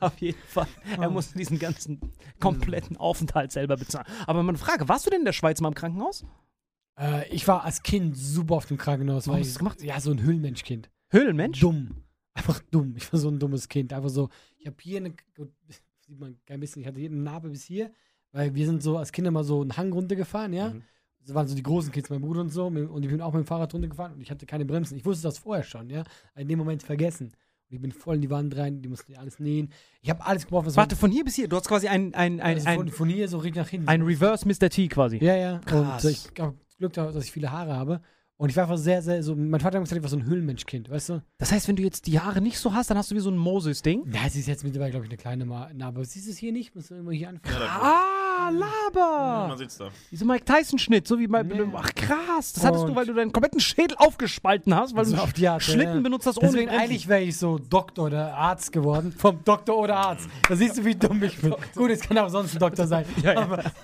Auf 0.00 0.18
jeden 0.18 0.42
Fall. 0.48 0.66
Er 1.00 1.10
musste 1.10 1.36
diesen 1.38 1.58
ganzen 1.58 2.00
kompletten 2.40 2.96
Aufenthalt 2.96 3.52
selber 3.52 3.76
bezahlen. 3.76 4.06
Aber 4.26 4.42
meine 4.42 4.58
Frage, 4.58 4.88
warst 4.88 5.06
du 5.06 5.10
denn 5.10 5.20
in 5.20 5.24
der 5.24 5.32
Schweiz 5.32 5.60
mal 5.60 5.68
im 5.68 5.74
Krankenhaus? 5.74 6.24
Äh, 6.98 7.28
ich 7.28 7.46
war 7.46 7.64
als 7.64 7.82
Kind 7.82 8.16
super 8.16 8.56
auf 8.56 8.66
dem 8.66 8.76
Krankenhaus. 8.76 9.26
Warum 9.28 9.40
hast 9.40 9.48
du 9.48 9.52
das 9.52 9.58
gemacht? 9.58 9.82
Ja, 9.82 10.00
so 10.00 10.10
ein 10.10 10.22
Höhlenmenschkind. 10.22 10.90
Höhlenmensch? 11.10 11.60
Dumm. 11.60 12.04
Einfach 12.34 12.60
dumm. 12.70 12.94
Ich 12.96 13.12
war 13.12 13.20
so 13.20 13.28
ein 13.28 13.38
dummes 13.38 13.68
Kind. 13.68 13.92
Einfach 13.92 14.10
so, 14.10 14.28
ich 14.58 14.66
habe 14.66 14.76
hier 14.80 14.98
eine, 14.98 15.14
sieht 16.06 16.18
man 16.18 16.36
kein 16.46 16.60
bisschen, 16.60 16.82
ich 16.82 16.88
hatte 16.88 17.00
hier 17.00 17.10
eine 17.10 17.18
Narbe 17.18 17.50
bis 17.50 17.64
hier, 17.64 17.90
weil 18.32 18.54
wir 18.54 18.66
sind 18.66 18.82
so 18.82 18.96
als 18.96 19.12
Kinder 19.12 19.30
mal 19.30 19.44
so 19.44 19.60
einen 19.60 19.76
Hang 19.76 19.92
runtergefahren, 19.92 20.52
ja. 20.52 20.70
Mhm. 20.70 20.82
Das 21.20 21.34
waren 21.34 21.46
so 21.46 21.54
die 21.54 21.62
großen 21.62 21.92
Kids, 21.92 22.08
mein 22.08 22.22
Bruder 22.22 22.40
und 22.40 22.48
so. 22.48 22.66
Und 22.66 23.02
ich 23.02 23.10
bin 23.10 23.20
auch 23.20 23.34
mit 23.34 23.44
dem 23.44 23.46
Fahrrad 23.46 23.74
runtergefahren 23.74 24.14
und 24.14 24.20
ich 24.22 24.30
hatte 24.30 24.46
keine 24.46 24.64
Bremsen. 24.64 24.96
Ich 24.96 25.04
wusste 25.04 25.24
das 25.24 25.38
vorher 25.38 25.64
schon, 25.64 25.90
ja. 25.90 26.04
In 26.36 26.48
dem 26.48 26.58
Moment 26.58 26.82
vergessen. 26.82 27.26
Und 27.26 27.74
ich 27.74 27.82
bin 27.82 27.92
voll 27.92 28.14
in 28.16 28.22
die 28.22 28.30
Wand 28.30 28.56
rein, 28.56 28.80
die 28.80 28.88
mussten 28.88 29.14
alles 29.16 29.38
nähen. 29.38 29.70
Ich 30.00 30.08
habe 30.08 30.24
alles 30.24 30.44
gebraucht, 30.44 30.66
was 30.66 30.76
Warte, 30.76 30.96
von 30.96 31.10
hier 31.10 31.24
bis 31.24 31.34
hier. 31.34 31.48
Du 31.48 31.56
hast 31.56 31.68
quasi 31.68 31.86
ein, 31.88 32.14
ein, 32.14 32.40
ein, 32.40 32.56
also 32.56 32.70
von, 32.70 32.86
ein, 32.86 32.92
von 32.92 33.08
hier 33.10 33.28
so 33.28 33.38
richtig 33.38 33.60
nach 33.60 33.68
hinten. 33.68 33.88
ein 33.88 34.00
Reverse 34.00 34.48
Mr. 34.48 34.70
T 34.70 34.88
quasi. 34.88 35.18
Ja, 35.22 35.36
ja. 35.36 35.58
Krass. 35.58 36.02
Und 36.04 36.10
ich 36.12 36.30
habe 36.38 36.54
Glück, 36.78 36.92
dass 36.92 37.16
ich 37.16 37.32
viele 37.32 37.50
Haare 37.52 37.74
habe. 37.76 38.00
Und 38.40 38.50
ich 38.50 38.56
war 38.56 38.62
einfach 38.64 38.78
sehr, 38.78 39.02
sehr 39.02 39.20
so. 39.24 39.34
Mein 39.34 39.58
Vater 39.60 39.78
hat 39.78 39.84
gesagt, 39.84 39.96
ich 39.98 40.02
war 40.04 40.08
so 40.10 40.16
ein 40.16 40.24
Höhlenmenschkind, 40.24 40.88
weißt 40.88 41.08
du? 41.08 41.22
Das 41.38 41.50
heißt, 41.50 41.66
wenn 41.66 41.74
du 41.74 41.82
jetzt 41.82 42.06
die 42.06 42.20
Haare 42.20 42.40
nicht 42.40 42.56
so 42.58 42.72
hast, 42.72 42.88
dann 42.88 42.96
hast 42.96 43.10
du 43.10 43.16
wie 43.16 43.20
so 43.20 43.30
ein 43.30 43.36
Moses-Ding. 43.36 44.04
Ja, 44.14 44.20
es 44.26 44.36
ist 44.36 44.46
jetzt 44.46 44.62
mittlerweile, 44.62 44.92
glaube 44.92 45.06
ich, 45.06 45.10
eine 45.10 45.16
kleine 45.18 45.44
Narbe. 45.44 46.04
Siehst 46.04 46.28
du 46.28 46.30
es 46.30 46.38
hier 46.38 46.52
nicht? 46.52 46.72
Musst 46.76 46.90
du 46.90 46.94
immer 46.94 47.10
hier 47.10 47.30
anfangen. 47.30 47.56
Ah, 47.68 47.94
Ja, 48.38 48.50
Laber! 48.50 49.48
man 49.48 49.58
sieht's 49.58 49.76
da. 49.78 49.88
Diese 50.12 50.24
Mike 50.24 50.44
Tyson-Schnitt, 50.44 51.08
so 51.08 51.18
wie 51.18 51.26
bei. 51.26 51.42
Ja. 51.42 51.64
Ach 51.74 51.92
krass, 51.96 52.52
das 52.52 52.64
hattest 52.64 52.84
du, 52.84 52.88
Und- 52.90 52.94
weil 52.94 53.06
du 53.06 53.12
deinen 53.12 53.32
kompletten 53.32 53.58
Schädel 53.58 53.96
aufgespalten 53.98 54.72
hast, 54.72 54.94
weil 54.94 55.04
So 55.04 55.16
du 55.16 55.22
auf 55.22 55.32
die 55.32 55.48
Art, 55.48 55.60
Schlitten 55.64 55.96
ja. 55.96 56.00
benutzt 56.00 56.24
hast 56.28 56.38
ohne 56.38 56.46
Deswegen 56.46 56.68
Bremsen. 56.68 56.84
eigentlich 56.84 57.08
wäre 57.08 57.22
ich 57.22 57.36
so 57.36 57.58
Doktor 57.58 58.06
oder 58.06 58.34
Arzt 58.36 58.70
geworden. 58.70 59.10
Vom 59.18 59.42
Doktor 59.44 59.76
oder 59.76 59.96
Arzt. 59.96 60.28
Da 60.48 60.54
siehst 60.54 60.78
du, 60.78 60.84
wie 60.84 60.94
dumm 60.94 61.20
ich 61.24 61.36
bin. 61.40 61.52
Gut, 61.74 61.90
es 61.90 62.00
kann 62.00 62.16
auch 62.18 62.28
sonst 62.28 62.54
ein 62.54 62.60
Doktor 62.60 62.86
sein. 62.86 63.04
Aber 63.36 63.64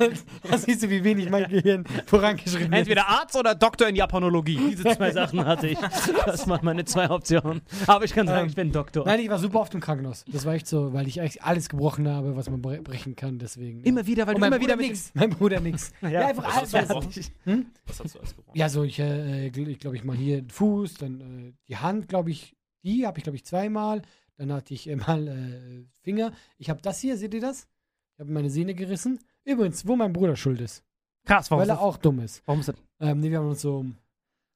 da 0.49 0.57
siehst 0.59 0.85
du, 0.85 0.89
wie 0.91 1.03
wenig 1.03 1.29
mein 1.29 1.49
Gehirn 1.49 1.85
vorangeschritten 2.07 2.73
ist. 2.73 2.79
Entweder 2.79 3.09
Arzt 3.09 3.37
oder 3.37 3.57
Doktor 3.57 3.89
in 3.89 3.97
Japanologie. 3.97 4.44
Diese 4.45 4.85
zwei 4.85 5.11
Sachen 5.13 5.45
hatte 5.45 5.69
ich. 5.69 5.79
Das 6.27 6.49
waren 6.49 6.65
meine 6.65 6.85
zwei 6.85 7.11
Optionen. 7.11 7.63
Aber 7.87 8.05
ich 8.05 8.13
kann 8.13 8.27
sagen, 8.27 8.43
Ähm, 8.43 8.47
ich 8.49 8.55
bin 8.55 8.73
Doktor. 8.73 9.05
Nein, 9.07 9.21
ich 9.21 9.29
war 9.29 9.39
super 9.39 9.61
auf 9.61 9.71
dem 9.71 9.81
Krankenhaus. 9.81 10.25
Das 10.29 10.45
war 10.45 10.55
echt 10.55 10.67
so, 10.67 10.93
weil 10.93 11.07
ich 11.09 11.19
echt 11.19 11.43
alles 11.43 11.69
gebrochen 11.69 12.09
habe, 12.09 12.37
was 12.37 12.49
man 12.51 12.61
bre 12.63 12.81
brechen 12.83 13.17
kann. 13.17 13.39
Deswegen. 13.39 13.81
ja. 13.81 13.87
Immer 13.87 14.07
wieder, 14.07 14.27
weil 14.27 14.35
Und 14.35 14.41
du 14.43 14.49
mein 14.49 14.53
immer 14.53 14.61
wieder 14.61 14.75
Bruder 14.77 14.83
mit 14.89 14.91
nix. 14.91 15.11
Mein 15.15 15.31
Bruder 15.31 15.61
nix. 15.61 15.93
Ja, 16.03 16.27
einfach 16.27 16.45
Was 16.47 16.57
alles. 16.57 16.75
hast 16.75 16.91
alles. 16.91 17.15
gebrochen? 17.15 17.35
Hm? 17.45 17.67
Was 17.87 18.01
hast 18.01 18.15
du 18.15 18.19
alles 18.19 18.37
gebrochen? 18.37 18.59
Ja, 18.59 18.69
so 18.69 18.83
ich, 18.85 18.99
äh, 18.99 19.51
glaube 19.51 19.97
ich 19.97 20.05
mal 20.05 20.17
hier 20.17 20.43
den 20.43 20.51
Fuß, 20.51 20.95
dann 20.95 21.21
äh, 21.21 21.53
die 21.69 21.77
Hand, 21.77 22.09
glaube 22.09 22.31
ich, 22.31 22.55
die 22.83 23.07
habe 23.07 23.19
ich 23.19 23.25
glaube 23.25 23.37
ich 23.37 23.45
zweimal. 23.45 24.03
Dann 24.37 24.53
hatte 24.53 24.75
ich 24.75 24.89
äh, 24.89 24.97
mal 25.09 25.29
äh, 25.29 25.85
Finger. 26.03 26.33
Ich 26.59 26.71
habe 26.71 26.81
das 26.83 27.01
hier, 27.01 27.17
seht 27.17 27.35
ihr 27.35 27.41
das? 27.41 27.69
Ich 28.15 28.21
habe 28.21 28.31
meine 28.33 28.51
Sehne 28.51 28.75
gerissen. 28.75 29.19
Übrigens, 29.45 29.87
wo 29.87 29.97
mein 29.97 30.13
Bruder 30.13 30.37
schuld 30.37 30.61
ist, 30.61 30.83
Krass, 31.27 31.51
warum 31.51 31.63
weil 31.63 31.69
er 31.71 31.75
das? 31.77 31.83
auch 31.83 31.97
dumm 31.97 32.21
ist. 32.21 32.43
Warum 32.47 32.61
ist 32.61 32.69
das? 32.69 32.77
Ähm, 33.01 33.21
nee, 33.21 33.31
wir 33.31 33.39
haben 33.39 33.49
uns 33.49 33.61
so 33.63 33.85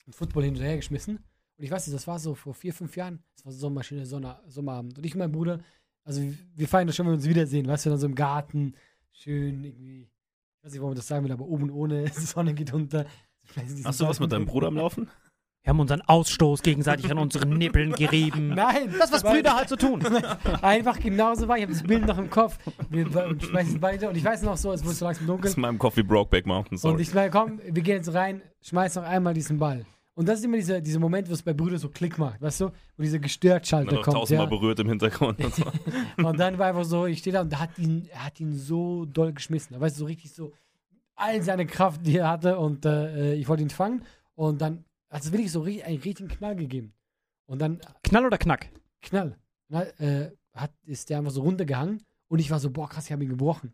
im 0.09 0.13
Football 0.15 0.45
hin 0.45 0.57
und 0.57 0.63
her 0.63 0.77
geschmissen. 0.77 1.17
Und 1.59 1.65
ich 1.65 1.71
weiß 1.71 1.87
nicht, 1.87 1.95
das 1.95 2.07
war 2.07 2.19
so 2.19 2.35
vor 2.35 2.55
vier, 2.55 2.73
fünf 2.73 2.97
Jahren. 2.97 3.23
Das 3.37 3.45
war 3.45 3.53
so 3.53 3.59
Sommerschöne 3.59 4.07
Sonne, 4.07 4.41
Sommerabend. 4.47 4.97
Und 4.99 5.05
ich 5.05 5.15
und 5.15 5.19
mein 5.19 5.31
Bruder, 5.33 5.61
also 6.05 6.23
wir- 6.23 6.35
wir 6.57 6.67
feiern 6.67 6.87
das 6.87 6.97
schon, 6.97 7.05
wenn 7.07 7.13
wir 7.13 7.17
uns 7.17 7.29
wiedersehen. 7.29 7.67
Weißt 7.69 7.85
du, 7.87 7.91
dann 7.91 7.99
so 7.99 8.07
im 8.07 8.15
Garten, 8.15 8.75
schön 9.13 9.63
irgendwie. 9.65 10.09
Ich 10.59 10.65
weiß 10.65 10.73
nicht, 10.73 10.81
warum 10.81 10.91
man 10.93 10.97
das 10.97 11.07
sagen 11.07 11.25
will, 11.25 11.33
aber 11.33 11.45
oben 11.45 11.71
ohne, 11.71 12.05
die 12.05 12.11
Sonne 12.21 12.55
geht 12.55 12.73
unter. 12.73 13.05
Hast 13.85 14.01
du 14.01 14.07
was 14.07 14.19
mit 14.19 14.33
deinem 14.33 14.47
Bruder 14.47 14.69
am 14.69 14.77
Laufen? 14.77 15.09
Wir 15.65 15.71
haben 15.71 15.81
unseren 15.81 16.01
Ausstoß 16.03 16.63
gegenseitig 16.63 17.11
an 17.11 17.19
unseren 17.19 17.51
Nippeln 17.51 17.93
gerieben. 17.93 18.49
Nein, 18.55 18.95
Das, 18.99 19.13
was 19.13 19.23
Brüder 19.23 19.55
halt 19.57 19.69
so 19.69 19.77
tun. 19.77 20.01
Einfach 20.63 20.99
genauso 20.99 21.47
war. 21.49 21.57
Ich 21.57 21.65
habe 21.65 21.73
das 21.73 21.83
Bild 21.83 22.07
noch 22.07 22.17
im 22.17 22.31
Kopf. 22.31 22.57
Wir 22.89 23.07
schmeißen 23.41 23.79
beide. 23.81 24.09
Und 24.09 24.17
ich 24.17 24.25
weiß 24.25 24.43
noch 24.43 24.57
so, 24.57 24.73
es 24.73 24.83
wurde 24.85 24.95
so 24.95 25.05
langsam 25.05 25.27
dunkel. 25.27 25.43
Das 25.43 25.51
ist 25.53 25.57
in 25.57 25.63
meinem 25.63 25.79
Coffee 25.79 26.03
Brokeback 26.03 26.47
Mountain, 26.47 26.77
Und 26.77 26.79
sorry. 26.79 27.03
ich 27.03 27.13
meine, 27.13 27.31
komm, 27.31 27.59
wir 27.63 27.83
gehen 27.83 27.97
jetzt 27.97 28.15
rein, 28.15 28.41
schmeiß 28.63 28.95
noch 28.95 29.03
einmal 29.03 29.35
diesen 29.35 29.59
Ball. 29.59 29.85
Und 30.19 30.27
das 30.29 30.41
ist 30.41 30.45
immer 30.47 30.57
dieser, 30.57 30.81
dieser 30.81 30.99
Moment, 30.99 31.29
wo 31.29 31.33
es 31.33 31.43
bei 31.43 31.53
Brüdern 31.53 31.79
so 31.79 31.89
Klick 31.91 32.19
macht, 32.19 32.41
weißt 32.43 32.63
du? 32.63 32.67
Wo 32.97 33.03
dieser 33.05 33.21
Gestörtschalter 33.21 33.93
hat 33.93 33.99
auch 33.99 34.03
kommt. 34.03 34.17
tausendmal 34.17 34.47
Ja. 34.47 34.51
berührt 34.51 34.81
im 34.81 34.89
Hintergrund 34.89 35.39
und 35.45 35.55
so. 35.55 35.63
Und 36.27 36.41
dann 36.41 36.59
war 36.59 36.67
einfach 36.67 36.85
so, 36.85 37.07
ich 37.07 37.21
stehe 37.21 37.33
da 37.35 37.43
und 37.43 37.57
hat 37.57 37.79
ihn, 37.79 38.09
er 38.11 38.25
hat 38.25 38.41
ihn 38.41 38.53
so 38.53 39.05
doll 39.05 39.33
geschmissen. 39.33 39.75
Da 39.75 39.81
weißt 39.81 39.95
du, 39.97 40.01
so 40.01 40.07
richtig 40.07 40.33
so 40.35 40.53
all 41.15 41.41
seine 41.43 41.67
Kraft, 41.67 42.05
die 42.05 42.17
er 42.19 42.29
hatte. 42.31 42.59
Und 42.59 42.85
äh, 42.85 43.35
ich 43.35 43.47
wollte 43.49 43.63
ihn 43.63 43.71
fangen. 43.71 44.03
Und 44.35 44.61
dann 44.61 44.85
hat 45.09 45.23
es 45.23 45.31
wirklich 45.31 45.53
so 45.53 45.61
richtig, 45.61 45.85
einen 45.85 45.99
richtigen 46.03 46.29
Knall 46.29 46.57
gegeben. 46.57 46.95
Und 47.47 47.61
dann 47.61 47.79
Knall 48.03 48.27
oder 48.27 48.39
Knack? 48.39 48.71
Knall. 49.03 49.39
Na, 49.69 49.85
äh, 50.01 50.33
hat, 50.53 50.73
ist 50.85 51.11
der 51.11 51.19
einfach 51.19 51.31
so 51.31 51.43
runtergehangen 51.43 52.03
und 52.27 52.41
ich 52.41 52.51
war 52.51 52.59
so, 52.59 52.71
boah, 52.71 52.89
krass, 52.89 53.07
ich 53.07 53.13
habe 53.13 53.23
ihn 53.23 53.31
gebrochen. 53.31 53.73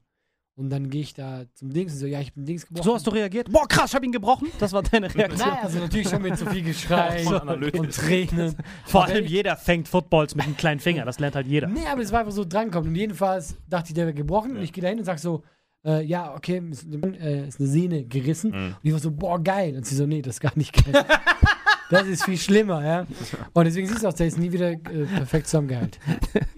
Und 0.56 0.70
dann 0.70 0.88
gehe 0.88 1.00
ich 1.02 1.14
da 1.14 1.42
zum 1.54 1.73
Dings 1.73 1.94
und 1.94 1.99
so, 1.99 2.06
ja, 2.06 2.20
ich 2.20 2.32
bin 2.32 2.44
Dings 2.44 2.64
gebrochen. 2.64 2.84
So 2.84 2.94
hast 2.94 3.04
du 3.08 3.11
reagiert? 3.11 3.50
Boah, 3.50 3.66
krass, 3.66 3.90
ich 3.90 3.94
hab 3.96 4.04
ihn 4.04 4.12
gebrochen. 4.12 4.46
Das 4.61 4.73
war 4.73 4.84
deine 4.84 5.12
Reaktion. 5.12 5.49
Nein, 5.49 5.58
also 5.62 5.80
natürlich 5.80 6.08
schon 6.08 6.23
mit 6.23 6.38
zu 6.38 6.46
viel 6.46 6.62
Geschrei 6.62 7.25
Voll 7.25 7.38
analytisch. 7.40 7.80
und 7.80 7.92
Tränen. 7.92 8.54
Vor 8.84 9.02
Aber 9.04 9.12
allem 9.12 9.25
ich- 9.25 9.30
jeder 9.32 9.56
fängt 9.56 9.88
Footballs 9.88 10.37
mit 10.37 10.44
einem 10.44 10.56
kleinen 10.56 10.78
Finger. 10.78 11.04
Das 11.04 11.18
lernt 11.18 11.34
halt 11.34 11.49
jeder. 11.49 11.66
Nee, 11.66 11.87
aber 11.90 12.02
es 12.02 12.12
war 12.12 12.20
einfach 12.20 12.32
so 12.32 12.44
drankommen. 12.44 12.90
Und 12.90 12.94
jedenfalls 12.94 13.56
dachte 13.68 13.88
ich, 13.88 13.94
der 13.94 14.06
wäre 14.06 14.14
gebrochen. 14.14 14.56
Und 14.56 14.62
ich 14.62 14.73
gehe 14.73 14.82
da 14.82 14.88
hin 14.90 14.99
und 15.00 15.04
sag 15.04 15.18
so, 15.18 15.42
äh, 15.84 16.04
ja, 16.04 16.32
okay, 16.34 16.62
ist, 16.70 16.87
äh, 16.87 17.49
ist 17.49 17.58
eine 17.58 17.68
Sehne 17.68 18.04
gerissen. 18.04 18.52
Mhm. 18.52 18.66
Und 18.68 18.78
ich 18.84 18.92
war 18.92 19.00
so, 19.00 19.11
boah, 19.11 19.42
geil. 19.42 19.76
Und 19.76 19.84
sie 19.87 19.96
so, 19.96 20.06
nee, 20.06 20.23
das 20.23 20.37
ist 20.37 20.40
gar 20.40 20.52
nicht 20.56 20.73
geil. 20.73 21.04
das 21.94 22.06
ist 22.06 22.24
viel 22.24 22.36
schlimmer, 22.36 22.84
ja. 22.84 23.06
Und 23.52 23.64
deswegen 23.64 23.86
siehst 23.88 24.02
du 24.02 24.08
auch, 24.08 24.12
der 24.12 24.26
ist 24.26 24.38
nie 24.38 24.52
wieder 24.52 24.70
äh, 24.72 24.78
perfekt 24.78 25.46
zusammengeheilt. 25.48 25.98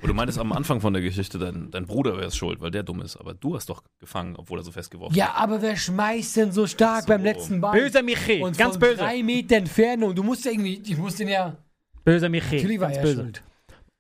Und 0.02 0.09
du 0.09 0.14
meintest 0.14 0.38
am 0.38 0.52
Anfang 0.52 0.81
von 0.81 0.93
der 0.93 1.02
Geschichte, 1.02 1.38
dein, 1.38 1.71
dein 1.71 1.87
Bruder 1.87 2.16
wäre 2.16 2.26
es 2.26 2.37
schuld, 2.37 2.61
weil 2.61 2.71
der 2.71 2.83
dumm 2.83 3.00
ist. 3.02 3.16
Aber 3.16 3.35
du 3.35 3.55
hast 3.57 3.69
doch 3.69 3.83
gefangen, 4.00 4.35
obwohl 4.37 4.59
er 4.61 4.62
so 4.64 4.73
festgeworfen 4.73 5.16
Ja, 5.16 5.35
aber 5.37 5.62
wer 5.62 5.76
schmeißt 5.76 6.37
denn 6.37 6.52
so 6.52 6.66
stark 6.66 7.02
So. 7.02 7.09
beim 7.09 7.23
letzten 7.23 7.61
Ball? 7.61 7.78
Böser 7.81 8.02
Michi, 8.02 8.43
Und 8.43 8.59
ganz 8.59 8.73
von 8.75 8.81
böse. 8.81 8.97
drei 8.97 9.23
Meter 9.23 9.57
Entfernung. 9.57 10.14
Du 10.14 10.23
musst 10.23 10.45
irgendwie, 10.47 10.83
ich 10.85 10.97
musste 10.99 11.19
den 11.25 11.28
ja. 11.33 11.57
Böser 12.05 12.28
Michi, 12.28 12.57
Natürlich 12.57 12.81
war 12.81 12.88
ganz 12.88 12.99
er 12.99 13.02
böse. 13.02 13.23
schuld. 13.23 13.43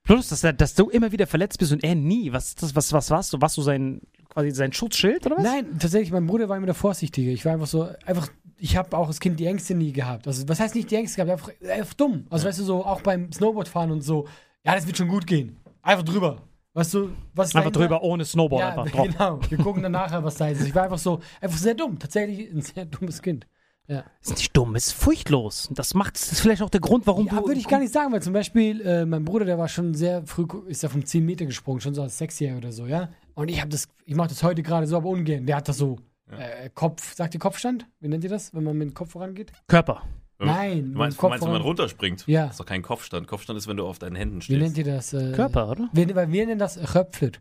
Plus, 0.04 0.28
dass, 0.28 0.44
er- 0.44 0.52
dass 0.52 0.74
du 0.74 0.88
immer 0.90 1.10
wieder 1.10 1.26
verletzt 1.26 1.58
bist 1.58 1.72
und 1.72 1.82
er 1.82 1.96
nie. 1.96 2.32
Was, 2.32 2.48
ist 2.48 2.62
das, 2.62 2.76
was, 2.76 2.92
was 2.92 3.10
warst 3.10 3.32
du? 3.32 3.40
Warst 3.40 3.56
du 3.56 3.62
sein, 3.62 4.00
quasi 4.28 4.52
sein 4.52 4.72
Schutzschild 4.72 5.26
oder 5.26 5.36
was? 5.38 5.42
Nein, 5.42 5.66
tatsächlich, 5.80 6.12
mein 6.12 6.26
Bruder 6.28 6.48
war 6.48 6.56
immer 6.56 6.66
der 6.66 6.76
Vorsichtige. 6.76 7.32
Ich 7.32 7.44
war 7.44 7.52
einfach 7.54 7.66
so, 7.66 7.88
einfach, 8.04 8.28
ich 8.58 8.76
habe 8.76 8.96
auch 8.96 9.08
als 9.08 9.20
Kind 9.20 9.38
die 9.40 9.46
Ängste 9.46 9.74
nie 9.74 9.92
gehabt. 9.92 10.26
Also, 10.26 10.48
was 10.48 10.60
heißt 10.60 10.74
nicht 10.74 10.90
die 10.90 10.96
Ängste 10.96 11.24
gehabt? 11.24 11.30
Einfach, 11.30 11.68
einfach 11.70 11.94
dumm. 11.94 12.26
Also, 12.30 12.46
weißt 12.48 12.58
du, 12.60 12.64
so 12.64 12.84
auch 12.84 13.00
beim 13.02 13.30
Snowboardfahren 13.32 13.90
und 13.90 14.02
so, 14.02 14.26
ja, 14.64 14.74
das 14.74 14.86
wird 14.86 14.96
schon 14.96 15.08
gut 15.08 15.26
gehen. 15.26 15.56
Einfach 15.82 16.04
drüber. 16.04 16.42
Weißt 16.74 16.92
du, 16.94 17.10
was 17.34 17.48
ist 17.48 17.56
Einfach 17.56 17.70
drüber 17.70 18.02
ohne 18.02 18.24
Snowboard 18.24 18.60
Ja, 18.60 18.68
einfach 18.82 18.90
drauf. 18.90 19.06
genau. 19.08 19.40
Wir 19.48 19.58
gucken 19.58 19.82
dann 19.82 19.92
nachher, 19.92 20.22
was 20.22 20.34
da 20.34 20.48
ist. 20.48 20.66
Ich 20.66 20.74
war 20.74 20.82
einfach 20.84 20.98
so, 20.98 21.20
einfach 21.40 21.56
sehr 21.56 21.74
dumm. 21.74 21.98
Tatsächlich 21.98 22.50
ein 22.52 22.60
sehr 22.60 22.84
dummes 22.84 23.22
Kind. 23.22 23.46
Ja, 23.88 24.02
Ist 24.20 24.30
nicht 24.36 24.54
dumm, 24.56 24.74
ist 24.74 24.92
furchtlos. 24.92 25.68
Das 25.72 25.94
macht, 25.94 26.16
das 26.16 26.32
ist 26.32 26.40
vielleicht 26.40 26.60
auch 26.60 26.68
der 26.70 26.80
Grund, 26.80 27.06
warum 27.06 27.28
ja 27.28 27.36
du. 27.40 27.46
würde 27.46 27.60
ich 27.60 27.68
gar 27.68 27.78
nicht 27.78 27.92
sagen, 27.92 28.12
weil 28.12 28.20
zum 28.20 28.32
Beispiel 28.32 28.80
äh, 28.80 29.06
mein 29.06 29.24
Bruder, 29.24 29.44
der 29.44 29.58
war 29.58 29.68
schon 29.68 29.94
sehr 29.94 30.26
früh, 30.26 30.44
ist 30.66 30.82
ja 30.82 30.88
vom 30.88 31.04
10 31.06 31.24
Meter 31.24 31.46
gesprungen, 31.46 31.80
schon 31.80 31.94
so 31.94 32.02
als 32.02 32.18
Sechsjähriger 32.18 32.58
oder 32.58 32.72
so, 32.72 32.86
ja. 32.86 33.10
Und 33.34 33.48
ich 33.48 33.60
habe 33.60 33.70
das, 33.70 33.88
ich 34.04 34.16
mache 34.16 34.30
das 34.30 34.42
heute 34.42 34.64
gerade 34.64 34.88
so, 34.88 34.96
aber 34.96 35.08
ungern. 35.08 35.46
Der 35.46 35.54
hat 35.56 35.68
das 35.68 35.78
so, 35.78 35.98
äh, 36.30 36.70
Kopf, 36.74 37.14
sagt 37.14 37.34
ihr 37.34 37.40
Kopfstand? 37.40 37.86
Wie 38.00 38.08
nennt 38.08 38.24
ihr 38.24 38.30
das, 38.30 38.54
wenn 38.54 38.64
man 38.64 38.76
mit 38.76 38.88
dem 38.90 38.94
Kopf 38.94 39.12
vorangeht? 39.12 39.52
Körper. 39.68 40.02
Nein, 40.38 40.92
Du 40.92 40.98
meinst, 40.98 41.16
Kopf 41.16 41.28
du 41.28 41.30
meinst 41.30 41.44
wenn 41.46 41.52
man 41.52 41.62
runterspringt? 41.62 42.26
Ja. 42.26 42.42
Das 42.44 42.52
ist 42.52 42.60
doch 42.60 42.66
kein 42.66 42.82
Kopfstand. 42.82 43.26
Kopfstand 43.26 43.56
ist, 43.56 43.68
wenn 43.68 43.76
du 43.78 43.86
auf 43.86 43.98
deinen 43.98 44.16
Händen 44.16 44.38
Wie 44.38 44.42
stehst. 44.42 44.60
nennt 44.60 44.76
ihr 44.78 44.84
das? 44.84 45.12
Äh, 45.14 45.32
Körper, 45.32 45.70
oder? 45.70 45.88
Wir, 45.92 46.14
weil 46.14 46.30
wir 46.30 46.46
nennen 46.46 46.58
das 46.58 46.94
Röpflet. 46.94 47.40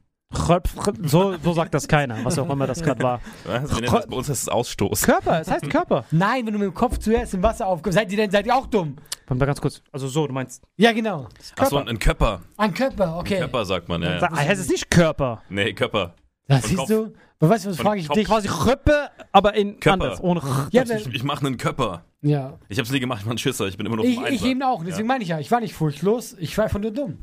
So, 1.04 1.36
so 1.38 1.54
sagt 1.54 1.74
das 1.74 1.88
keiner, 1.88 2.24
was 2.26 2.38
auch 2.40 2.50
immer 2.50 2.68
das 2.68 2.82
gerade 2.82 3.02
war. 3.02 3.22
Was? 3.46 3.70
Wir 3.76 3.82
nennen 3.82 3.94
das, 3.94 4.08
bei 4.08 4.16
uns 4.16 4.28
heißt 4.30 4.44
es 4.44 4.50
Ausstoß. 4.50 5.04
Körper, 5.04 5.40
es 5.40 5.50
heißt 5.50 5.70
Körper. 5.70 6.04
Nein, 6.12 6.46
wenn 6.46 6.54
du 6.54 6.60
mit 6.60 6.68
dem 6.68 6.74
Kopf 6.74 6.98
zuerst 6.98 7.34
im 7.36 7.44
Wasser 7.44 7.68
aufkommst, 7.68 7.96
seid 7.98 8.12
ihr 8.12 8.18
denn, 8.18 8.32
seid 8.32 8.46
ihr 8.46 8.56
auch 8.56 8.66
dumm? 8.66 8.96
Warte 9.28 9.40
mal 9.40 9.46
ganz 9.46 9.62
kurz. 9.62 9.82
Also 9.92 10.08
so, 10.08 10.28
du 10.28 10.34
meinst. 10.34 10.64
Ja, 10.78 10.92
genau. 10.94 11.28
Achso, 11.58 11.78
ein 11.78 12.00
Körper. 12.00 12.42
Ein 12.58 12.74
Körper, 12.74 13.18
okay. 13.18 13.38
Körper 13.40 13.66
sagt 13.66 13.88
man, 13.88 14.02
ja. 14.02 14.20
Ja. 14.20 14.32
heißt 14.36 14.62
es 14.62 14.70
nicht 14.70 14.90
Körper. 14.90 15.42
Nee, 15.50 15.74
Körper. 15.74 16.16
Das 16.48 16.64
siehst 16.64 16.78
Kopf. 16.78 16.90
du? 16.90 17.14
Aber 17.46 17.54
weißt 17.56 17.66
du, 17.66 17.70
was 17.70 17.78
frage 17.78 18.00
ich 18.02 18.08
Kopf 18.08 18.18
dich? 18.18 18.28
Quasi 18.28 18.48
Röppe, 18.48 19.10
aber 19.32 19.54
in 19.56 19.80
Körper. 19.80 20.04
anders. 20.04 20.22
Ohne 20.24 20.42
Ja, 20.72 20.84
Ich, 20.84 21.08
ich 21.08 21.24
mache 21.24 21.46
einen 21.46 21.58
Körper. 21.58 22.06
ja. 22.22 22.58
Ich 22.70 22.80
hab's 22.80 22.92
nie 22.92 23.00
gemacht, 23.00 23.20
ich 23.22 23.26
war 23.26 23.34
ein 23.34 23.38
Schisser. 23.38 23.68
Ich 23.68 23.78
bin 23.78 23.86
immer 23.86 23.96
noch 23.98 24.04
Ich, 24.04 24.20
ich 24.30 24.46
eben 24.46 24.62
auch, 24.64 24.84
deswegen 24.84 25.08
meine 25.08 25.24
ich 25.24 25.30
ja, 25.30 25.40
ich 25.40 25.50
war 25.52 25.60
nicht 25.62 25.74
furchtlos, 25.74 26.36
ich 26.40 26.58
war 26.58 26.66
einfach 26.66 26.80
nur 26.80 26.92
dumm. 26.92 27.18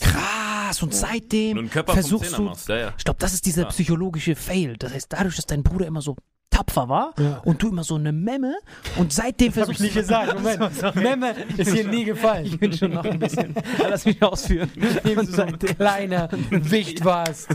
Krass, 0.00 0.82
und 0.82 0.94
seitdem 0.94 1.68
versuchst 1.68 2.38
du. 2.38 2.50
Ja, 2.68 2.76
ja. 2.78 2.94
Ich 2.96 3.04
glaube, 3.04 3.18
das 3.20 3.34
ist 3.34 3.44
dieser 3.44 3.66
psychologische 3.66 4.34
Fail. 4.36 4.76
Das 4.78 4.92
heißt, 4.94 5.12
dadurch, 5.12 5.36
dass 5.36 5.44
dein 5.46 5.62
Bruder 5.62 5.86
immer 5.86 6.00
so 6.00 6.16
tapfer 6.48 6.88
war 6.88 7.12
Ja. 7.18 7.38
und 7.44 7.62
du 7.62 7.68
immer 7.68 7.84
so 7.84 7.94
eine 7.96 8.12
Memme 8.12 8.54
und 8.96 9.12
seitdem 9.12 9.48
Hab 9.48 9.56
ich 9.70 9.78
versuchst 9.78 9.80
nicht 9.80 9.96
du. 9.96 10.00
gesagt, 10.00 10.34
Moment. 10.38 10.94
Memme 10.94 11.34
ist 11.58 11.72
hier 11.74 11.86
nie 11.88 12.04
gefallen. 12.04 12.46
Ich 12.46 12.58
bin 12.58 12.72
schon 12.72 12.92
noch 12.92 13.04
ein 13.04 13.18
bisschen. 13.18 13.54
Lass 13.78 14.04
mich 14.06 14.22
ausführen. 14.22 14.70
Eben 15.04 15.20
Und 15.20 15.30
so 15.32 15.42
ein 15.42 15.58
kleiner 15.58 16.28
Wicht 16.50 17.04
warst. 17.04 17.48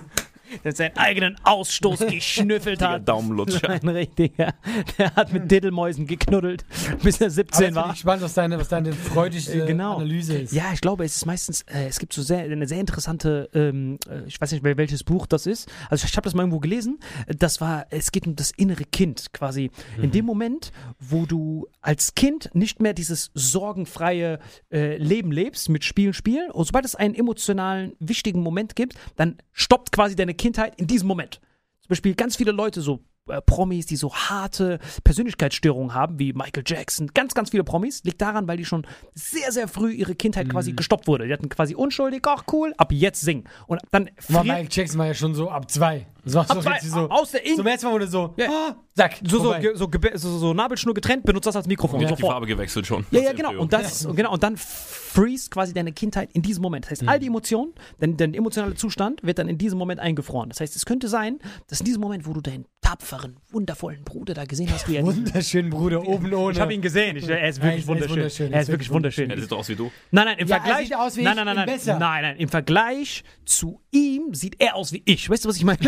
Der 0.64 0.74
seinen 0.76 0.96
eigenen 0.98 1.36
Ausstoß 1.44 2.00
geschnüffelt 2.10 2.82
hat. 2.82 3.08
Daumenlutscher. 3.08 3.70
Ein 3.70 3.88
richtiger. 3.90 4.54
Der 4.98 5.16
hat 5.16 5.34
mit 5.34 5.50
Diddelmäusen 5.52 6.08
geknuddelt, 6.08 6.66
bis 7.04 7.20
er 7.22 7.28
Aber 7.28 7.32
17 7.32 7.62
jetzt 7.62 7.68
bin 7.68 7.76
war. 7.76 7.86
ich 7.88 7.92
gespannt, 7.94 8.22
was 8.22 8.34
deine, 8.34 8.60
was 8.60 8.68
deine 8.70 8.94
freudigste 8.94 9.64
Äh, 9.64 9.68
genau. 9.68 9.96
Analyse 9.98 10.38
ist. 10.38 10.54
Ja, 10.54 10.72
ich 10.74 10.82
glaube, 10.82 11.06
es 11.06 11.16
ist 11.16 11.26
meistens, 11.26 11.62
äh, 11.64 11.88
es 11.88 12.00
gibt 12.00 12.14
so 12.14 12.22
sehr, 12.22 12.40
eine 12.40 12.68
sehr 12.68 12.80
interessante, 12.80 13.50
ähm, 13.54 13.98
äh, 14.10 14.22
ich 14.28 14.40
weiß 14.40 14.52
nicht, 14.52 14.64
wel- 14.64 14.78
welches 14.78 15.04
Buch 15.04 15.26
das 15.28 15.46
ist. 15.46 15.70
Also 15.90 16.06
ich, 16.06 16.12
ich 16.12 16.18
habe 16.18 16.26
das 16.26 16.34
mal 16.34 16.44
irgendwo 16.44 16.60
gelesen. 16.60 17.00
Das 17.38 17.62
war, 17.62 17.86
es 17.90 18.12
geht 18.12 18.28
um 18.28 18.36
das 18.36 18.52
innere 18.52 18.84
Kind 18.86 19.34
quasi. 19.34 19.72
In 20.02 20.12
dem 20.12 20.26
Moment, 20.26 20.72
wo 21.00 21.26
du 21.26 21.68
als 21.82 22.16
Kind 22.16 22.50
nicht 22.54 22.82
mehr 22.82 22.94
dieses 22.94 23.32
sorgenfreie 23.34 24.40
äh, 24.72 24.98
Leben 24.98 25.32
lebst, 25.32 25.70
mit 25.70 25.84
Spielen 25.84 26.14
spielen, 26.14 26.52
und 26.52 26.66
sobald 26.66 26.86
es 26.86 26.96
einen 26.96 27.16
emotionalen, 27.16 27.94
wichtigen 28.00 28.42
Moment 28.42 28.76
gibt, 28.76 28.96
dann 29.16 29.38
stoppt 29.52 29.92
quasi 29.92 30.16
deine 30.16 30.34
Kindheit 30.38 30.80
in 30.80 30.88
diesem 30.88 31.08
Moment. 31.08 31.42
Zum 31.82 31.90
Beispiel 31.90 32.16
ganz 32.16 32.36
viele 32.36 32.52
Leute, 32.52 32.82
so 32.82 33.04
äh, 33.30 33.42
Promis, 33.42 33.86
die 33.86 33.96
so 33.96 34.14
harte 34.14 34.80
Persönlichkeitsstörungen 35.04 35.94
haben, 35.94 36.20
wie 36.20 36.34
Michael 36.34 36.64
Jackson, 36.66 37.08
ganz, 37.14 37.34
ganz 37.34 37.50
viele 37.52 37.64
Promis, 37.64 38.04
liegt 38.04 38.22
daran, 38.22 38.48
weil 38.48 38.58
die 38.58 38.66
schon 38.66 38.86
sehr, 39.14 39.52
sehr 39.52 39.68
früh 39.68 39.92
ihre 39.92 40.16
Kindheit 40.16 40.50
quasi 40.50 40.74
gestoppt 40.74 41.08
wurde. 41.08 41.28
Die 41.28 41.34
hatten 41.34 41.50
quasi 41.50 41.76
unschuldig, 41.76 42.22
ach 42.28 42.44
cool, 42.52 42.74
ab 42.78 42.92
jetzt 42.92 43.22
singen. 43.22 43.46
Und 43.68 43.82
dann 43.92 44.10
Aber 44.30 44.44
Michael 44.44 44.68
Jackson 44.70 45.00
war 45.00 45.08
ja 45.08 45.14
schon 45.14 45.36
so 45.36 45.50
ab 45.50 45.70
zwei. 45.70 46.08
So 46.28 46.40
Ab 46.40 46.62
zwei, 46.62 46.80
so. 46.82 47.10
aus 47.10 47.32
der 47.32 47.42
Zum 47.56 47.66
ersten 47.66 47.86
Mal 47.88 47.94
wurde 47.94 48.08
so, 48.08 48.34
Ja. 48.36 48.50
ah, 48.50 48.76
zack, 48.94 49.22
so, 49.26 49.40
so, 49.40 49.56
so, 49.76 49.90
so, 50.16 50.38
so 50.40 50.54
Nabelschnur 50.54 50.94
getrennt, 50.94 51.24
benutzt 51.24 51.48
das 51.48 51.56
als 51.56 51.68
Mikrofon. 51.68 52.02
Die 52.02 52.06
sofort. 52.08 52.34
Farbe 52.34 52.46
gewechselt 52.48 52.86
schon. 52.86 53.06
Ja, 53.12 53.22
ja, 53.22 53.32
genau. 53.32 53.58
Und, 53.58 53.72
das, 53.72 54.06
und 54.06 54.18
genau. 54.18 54.34
und 54.34 54.44
dann 54.44 54.58
freeze 54.58 55.50
quasi 55.50 55.74
deine 55.74 55.94
Kindheit 55.94 56.30
in 56.34 56.42
diesem 56.42 56.62
Moment. 56.64 56.84
Das 56.86 56.92
heißt, 56.92 57.08
all 57.08 57.20
die 57.20 57.28
Emotionen, 57.28 57.74
dein, 58.00 58.18
dein 58.18 58.34
emotionaler 58.34 58.76
Zustand 58.76 59.24
wird 59.24 59.40
dann 59.40 59.48
in 59.48 59.58
diesem 59.58 59.80
Moment 59.80 60.02
eingefroren. 60.02 60.50
Das 60.50 60.60
heißt, 60.60 60.76
es 60.76 60.86
könnte 60.86 61.08
sein, 61.08 61.40
dass 61.68 61.80
in 61.80 61.86
diesem 61.86 62.02
Moment, 62.02 62.28
wo 62.28 62.34
du 62.34 62.42
deinen 62.42 62.66
tapferen, 63.18 63.38
wundervollen 63.52 64.04
Bruder 64.04 64.34
da 64.34 64.46
gesehen 64.46 64.72
hast, 64.72 64.88
wie 64.88 64.96
er. 64.98 65.06
Wunderschön, 65.06 65.70
Bruder, 65.70 66.02
oben 66.08 66.34
ohne. 66.34 66.54
Ich 66.54 66.60
habe 66.60 66.74
ihn 66.74 66.82
gesehen. 66.82 67.18
Ich, 67.18 67.28
er 67.28 67.48
ist 67.48 67.58
Ja, 67.58 67.64
wirklich 67.64 67.74
er 67.74 67.80
ist 67.80 67.88
wunderschön. 67.88 68.16
wunderschön, 68.18 68.54
Er 68.54 68.62
ist 68.62 68.68
wirklich 68.70 68.90
wunderschön. 68.90 69.30
Ja, 69.30 69.36
der 69.36 69.42
sieht 69.44 69.52
doch 69.52 69.60
aus 69.60 69.70
wie 69.70 69.76
du. 69.76 69.92
Nein, 70.12 70.26
nein, 70.26 70.38
im 70.40 70.48
Ja, 70.48 70.56
er 70.58 70.62
Vergleich. 70.62 70.88
sieht 70.88 70.96
aus 70.96 71.18
wie 71.18 71.24
nein, 71.24 71.38
ich, 71.38 71.44
nein, 71.44 71.46
nein, 71.46 71.58
in 71.58 71.66
nein, 71.66 71.78
besser. 71.78 72.00
nein, 72.00 72.22
nein. 72.24 72.38
Im 72.38 72.50
Vergleich 72.50 73.24
zu 73.46 73.82
ihm 73.92 74.34
sieht 74.34 74.56
er 74.60 74.76
aus 74.76 74.92
wie 74.94 75.02
ich. 75.06 75.30
Weißt 75.30 75.46
du, 75.46 75.50
was 75.50 75.58
ich 75.58 75.64
meine? 75.64 75.78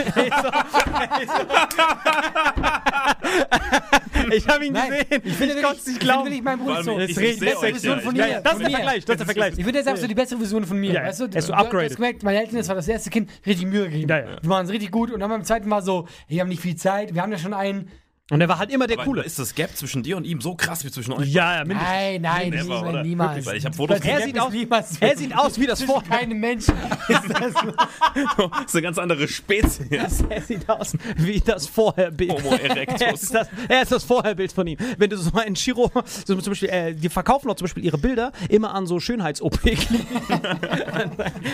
ich 4.38 4.48
habe 4.48 4.66
ihn 4.66 4.74
Nein, 4.74 4.90
gesehen. 4.92 5.22
ich 5.24 5.34
finde 5.34 5.54
konnte 5.56 5.68
nicht, 5.70 5.80
es 5.80 5.88
nicht 5.88 5.96
ich 5.96 6.00
glauben. 6.00 6.20
finde 6.24 6.32
nicht 6.36 6.44
meinen 6.44 6.60
Bruder 6.60 6.84
so. 6.84 6.98
Das 6.98 7.10
ich- 7.10 7.18
ist 7.18 7.22
ich 7.34 7.40
besser. 7.40 7.60
euch 7.62 7.72
Version 7.72 8.00
von 8.02 8.16
Ich- 8.16 8.22
mir. 8.22 8.42
Das 8.42 8.54
ist 8.54 8.60
der 8.62 8.70
mir. 8.70 8.76
Vergleich. 8.76 9.06
Das 9.06 9.14
ist 9.14 9.20
der 9.20 9.26
Vergleich. 9.26 9.54
Ich 9.58 9.66
würde 9.66 9.78
jetzt 9.78 9.88
einfach 9.88 10.02
so 10.02 10.08
die 10.08 10.16
bessere 10.16 10.40
Version 10.40 10.66
von 10.66 10.78
mir. 10.80 10.94
Ja, 10.94 11.04
weißt 11.04 11.20
du, 11.22 11.26
ist 11.26 11.48
so 11.48 11.54
du, 11.54 11.58
hast 11.90 11.96
gemerkt, 11.96 12.24
meine 12.24 12.40
Eltern, 12.42 12.56
das 12.58 12.68
war 12.68 12.76
das 12.76 12.88
erste 12.88 13.10
Kind, 13.10 13.30
richtig 13.46 13.66
Mühe 13.68 13.90
gegeben. 13.90 14.08
Die 14.44 14.50
waren 14.50 14.66
es 14.66 14.72
richtig 14.72 14.92
gut 14.92 15.12
und 15.12 15.20
dann 15.20 15.30
beim 15.30 15.44
zweiten 15.44 15.68
Mal 15.70 15.82
so, 15.82 16.08
wir 16.28 16.42
haben 16.42 16.50
nicht 16.50 16.62
viel 16.62 16.76
Zeit, 16.76 17.14
wir 17.14 17.22
haben 17.22 17.32
ja 17.32 17.38
schon 17.38 17.54
einen. 17.54 17.90
Und 18.30 18.42
er 18.42 18.48
war 18.48 18.60
halt 18.60 18.72
immer 18.72 18.86
der 18.86 18.98
Aber 18.98 19.06
Coole. 19.06 19.24
Ist 19.24 19.40
das 19.40 19.56
Gap 19.56 19.76
zwischen 19.76 20.04
dir 20.04 20.16
und 20.18 20.24
ihm 20.26 20.40
so 20.42 20.54
krass 20.56 20.84
wie 20.86 20.92
zwischen 20.92 21.14
euch? 21.14 21.28
Ja, 21.30 21.56
ja, 21.58 21.66
mindestens. 21.66 21.90
Nein, 21.90 22.22
nein, 22.22 22.50
Never, 22.50 22.64
niemals. 22.64 22.90
oder? 22.90 23.04
niemals. 23.04 23.30
Wirklich, 23.32 23.46
weil 23.48 23.58
ich 23.58 23.66
hab 23.66 23.76
Fotos. 23.76 24.00
Er 24.02 24.22
sieht 24.22 24.40
aus- 24.40 24.52
niemals 24.54 24.98
er 25.00 25.18
sieht 25.18 25.36
aus 25.38 25.60
wie 25.60 25.66
das 25.68 25.82
Vorher. 25.84 26.18
keinem 26.20 26.40
Menschen. 26.40 26.76
Ist 27.08 27.24
das 27.30 27.54
so. 27.54 27.72
Das 28.50 28.66
ist 28.68 28.76
eine 28.76 28.82
ganz 28.84 28.98
andere 28.98 29.28
Spezies. 29.28 29.80
Er 30.30 30.42
sieht 30.42 30.70
aus 30.70 30.94
wie 31.18 31.40
das 31.40 31.68
Vorherbild. 31.68 32.32
Homo 32.32 32.52
erectus. 32.56 33.02
Er 33.02 33.14
ist, 33.14 33.34
das, 33.34 33.48
er 33.68 33.82
ist 33.82 33.92
das 33.92 34.04
Vorherbild 34.04 34.52
von 34.52 34.68
ihm. 34.68 34.78
Wenn 34.98 35.10
du 35.10 35.18
so 35.18 35.32
einen 35.38 35.56
Chiro, 35.56 35.92
so 36.26 36.36
zum 36.36 36.52
Beispiel, 36.52 36.70
äh, 36.70 36.94
die 36.94 37.10
verkaufen 37.10 37.50
auch 37.50 37.56
zum 37.56 37.66
Beispiel 37.66 37.84
ihre 37.86 37.98
Bilder 37.98 38.32
immer 38.50 38.74
an 38.74 38.86
so 38.86 39.00
Schönheits-OP. 39.00 39.60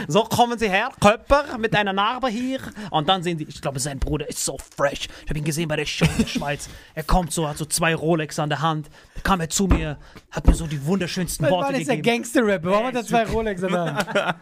so 0.07 0.23
kommen 0.23 0.57
sie 0.59 0.69
her, 0.69 0.89
Körper 0.99 1.57
mit 1.57 1.75
einer 1.75 1.93
Narbe 1.93 2.27
hier 2.27 2.59
und 2.91 3.07
dann 3.09 3.23
sehen 3.23 3.37
sie, 3.37 3.45
ich 3.45 3.61
glaube, 3.61 3.79
sein 3.79 3.99
Bruder 3.99 4.27
ist 4.29 4.43
so 4.43 4.57
fresh. 4.75 5.07
Ich 5.23 5.29
habe 5.29 5.39
ihn 5.39 5.45
gesehen 5.45 5.67
bei 5.67 5.75
der 5.75 5.85
Show 5.85 6.05
in 6.05 6.17
der 6.23 6.27
Schweiz. 6.27 6.64
Er 6.93 7.03
kommt 7.03 7.31
so, 7.31 7.47
hat 7.47 7.57
so 7.57 7.65
zwei 7.65 7.93
Rolex 7.95 8.39
an 8.39 8.49
der 8.49 8.61
Hand, 8.61 8.89
Da 9.15 9.21
kam 9.21 9.39
er 9.41 9.49
zu 9.49 9.67
mir, 9.67 9.97
hat 10.31 10.47
mir 10.47 10.53
so 10.53 10.67
die 10.67 10.85
wunderschönsten 10.85 11.49
Worte 11.49 11.73
das 11.73 11.81
ist 11.81 11.87
der 11.89 11.97
gegeben. 11.97 12.17
Gangster-Rapper. 12.23 12.69
Warum 12.71 12.85
hat 12.87 12.95
er 12.95 13.05
zwei 13.05 13.25
Rolex 13.25 13.61
in 13.63 13.71
der 13.71 13.95
Hand? 13.95 14.07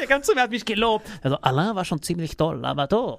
Er 0.00 0.06
kam 0.08 0.22
zu 0.22 0.34
mir, 0.34 0.42
hat 0.42 0.50
mich 0.50 0.64
gelobt. 0.64 1.06
Also, 1.22 1.36
Alain 1.38 1.74
war 1.76 1.84
schon 1.84 2.00
ziemlich 2.02 2.36
toll, 2.36 2.64
aber 2.64 2.86
du. 2.86 3.18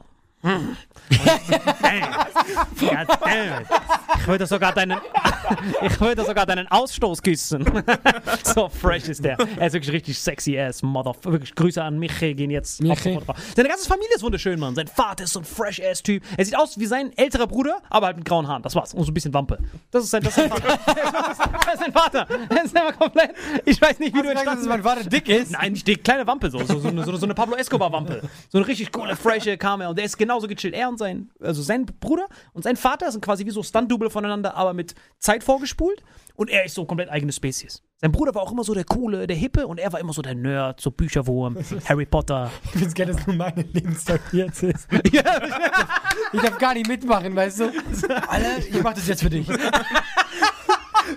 Ich 4.17 4.27
würde 4.27 4.45
sogar 4.45 4.73
deinen. 4.73 4.97
ich 5.81 6.01
würde 6.01 6.25
sogar 6.25 6.45
deinen 6.45 6.67
Ausstoß 6.67 7.21
küssen. 7.21 7.65
so 8.43 8.69
fresh 8.69 9.09
ist 9.09 9.23
der. 9.23 9.37
Er 9.57 9.67
ist 9.67 9.73
wirklich 9.73 9.93
richtig 9.93 10.19
sexy 10.19 10.57
ass 10.57 10.81
Mother. 10.81 11.13
Wirklich 11.23 11.55
Grüße 11.55 11.81
an 11.81 11.99
Michi 11.99 12.33
gehen 12.33 12.51
jetzt. 12.51 12.81
Michi. 12.81 13.19
Seine 13.55 13.69
ganze 13.69 13.87
Familie 13.87 14.15
ist 14.15 14.23
wunderschön, 14.23 14.59
Mann. 14.59 14.75
Sein 14.75 14.87
Vater 14.87 15.23
ist 15.25 15.33
so 15.33 15.39
ein 15.39 15.45
fresh 15.45 15.81
ass 15.81 16.03
Typ. 16.03 16.23
Er 16.37 16.45
sieht 16.45 16.57
aus 16.57 16.77
wie 16.77 16.85
sein 16.85 17.11
älterer 17.17 17.47
Bruder, 17.47 17.77
aber 17.89 18.07
halt 18.07 18.17
mit 18.17 18.25
grauen 18.25 18.47
Haaren. 18.47 18.63
Das 18.63 18.75
war's. 18.75 18.93
Und 18.93 19.03
so 19.03 19.11
ein 19.11 19.13
bisschen 19.13 19.33
Wampe. 19.33 19.59
Das 19.91 20.03
ist 20.03 20.11
sein, 20.11 20.23
das 20.23 20.37
ist 20.37 20.49
sein 20.49 20.49
Vater. 20.49 20.79
das 20.85 21.73
ist 21.73 21.79
sein 21.79 21.93
Vater. 21.93 22.27
Er 22.49 22.63
ist 22.63 22.75
einfach 22.75 22.99
komplett. 22.99 23.31
Ich 23.65 23.81
weiß 23.81 23.99
nicht, 23.99 24.15
wie 24.15 24.21
du 24.21 24.29
Hast 24.29 24.45
du 24.45 24.45
gesagt, 24.45 24.47
dass 24.47 24.53
entstanden 24.53 24.67
mein 24.67 24.83
Vater 24.83 25.09
dick 25.09 25.29
ist? 25.29 25.51
Nein, 25.51 25.73
nicht 25.73 25.87
die 25.87 25.95
kleine 25.95 26.25
Wampe, 26.27 26.49
so, 26.49 26.59
so, 26.59 26.79
so, 26.79 26.87
eine, 26.87 27.03
so, 27.03 27.15
so 27.15 27.25
eine 27.25 27.33
Pablo 27.33 27.55
Escobar-Wampe. 27.55 28.21
So 28.49 28.57
eine 28.57 28.67
richtig 28.67 28.91
coole, 28.91 29.15
frische 29.15 29.57
kam 29.57 29.81
er 29.81 29.89
und 29.89 29.97
der 29.97 30.05
ist 30.05 30.17
genauso 30.33 30.47
gechillt. 30.47 30.73
Er 30.73 30.89
und 30.89 30.97
sein, 30.97 31.29
also 31.39 31.61
sein 31.61 31.85
Bruder 31.85 32.27
und 32.53 32.63
sein 32.63 32.75
Vater 32.75 33.11
sind 33.11 33.23
quasi 33.23 33.45
wie 33.45 33.51
so 33.51 33.61
Stunt-Double 33.61 34.09
voneinander, 34.09 34.55
aber 34.55 34.73
mit 34.73 34.95
Zeit 35.19 35.43
vorgespult 35.43 36.03
und 36.35 36.49
er 36.49 36.65
ist 36.65 36.73
so 36.73 36.85
komplett 36.85 37.09
eigene 37.09 37.31
Spezies. 37.31 37.83
Sein 37.97 38.11
Bruder 38.11 38.33
war 38.33 38.41
auch 38.41 38.51
immer 38.51 38.63
so 38.63 38.73
der 38.73 38.83
Coole, 38.83 39.27
der 39.27 39.37
Hippe 39.37 39.67
und 39.67 39.79
er 39.79 39.93
war 39.93 39.99
immer 39.99 40.13
so 40.13 40.21
der 40.21 40.35
Nerd, 40.35 40.81
so 40.81 40.91
Bücherwurm, 40.91 41.57
Harry 41.85 42.05
Potter. 42.05 42.49
Ich 42.65 42.79
find's 42.79 42.93
geil, 42.95 43.07
dass 43.07 43.23
du 43.23 43.33
meine 43.33 43.61
Lebensstory 43.61 44.19
jetzt 44.31 44.63
ist. 44.63 44.87
Ich 44.91 46.41
darf 46.41 46.57
gar 46.57 46.73
nicht 46.73 46.87
mitmachen, 46.87 47.35
weißt 47.35 47.59
du? 47.59 47.65
Alter, 48.27 48.57
ich 48.57 48.81
mach 48.81 48.93
das 48.93 49.07
jetzt 49.07 49.21
für 49.21 49.29
dich. 49.29 49.47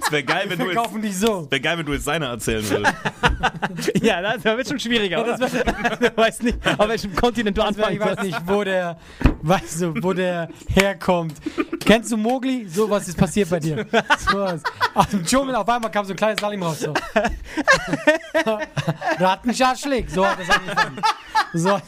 Es 0.05 0.11
wäre 0.13 0.23
geil, 0.25 0.45
wenn 0.49 0.59
du 0.59 0.71
jetzt, 0.71 0.95
dich 1.03 1.19
so. 1.19 1.51
wär 1.51 1.61
geil, 1.61 1.79
wenn 1.79 1.87
du 1.87 1.93
jetzt 1.93 2.05
seine 2.05 2.27
erzählen 2.27 2.69
würdest. 2.69 2.95
Ja, 4.01 4.23
das 4.23 4.43
wird 4.45 4.69
schon 4.69 4.79
schwieriger. 4.81 5.23
oder? 5.23 5.37
Du 6.01 6.17
weißt 6.17 6.43
nicht, 6.45 6.59
auf 6.79 6.89
welchem 6.89 7.15
Kontinent 7.15 7.57
du 7.57 7.61
Ich 7.63 7.67
anfangen 7.69 7.99
weiß 8.01 8.07
sollst. 8.09 8.23
nicht, 8.25 8.39
wo 8.47 8.65
der, 8.65 8.99
weißt 9.43 9.81
du, 9.83 9.95
wo 10.03 10.13
der 10.13 10.49
herkommt. 10.69 11.35
Kennst 11.85 12.11
du 12.13 12.17
Mowgli? 12.17 12.67
So 12.69 12.89
was 12.89 13.09
ist 13.09 13.19
passiert 13.19 13.51
bei 13.51 13.61
dir. 13.61 13.85
So 14.31 14.39
was. 14.39 14.63
Aus 14.95 15.09
dem 15.09 15.25
Dschungel 15.25 15.55
auf 15.55 15.69
einmal 15.69 15.91
kam 15.91 16.05
so 16.07 16.13
ein 16.13 16.17
kleines 16.17 16.41
Salim 16.41 16.63
raus. 16.63 16.81
So. 16.81 16.95
Rattenschaschlik, 19.19 20.11
so 20.11 20.27
hat 20.27 20.39
das 20.41 20.51
angefangen. 20.51 20.97
So. 21.53 21.79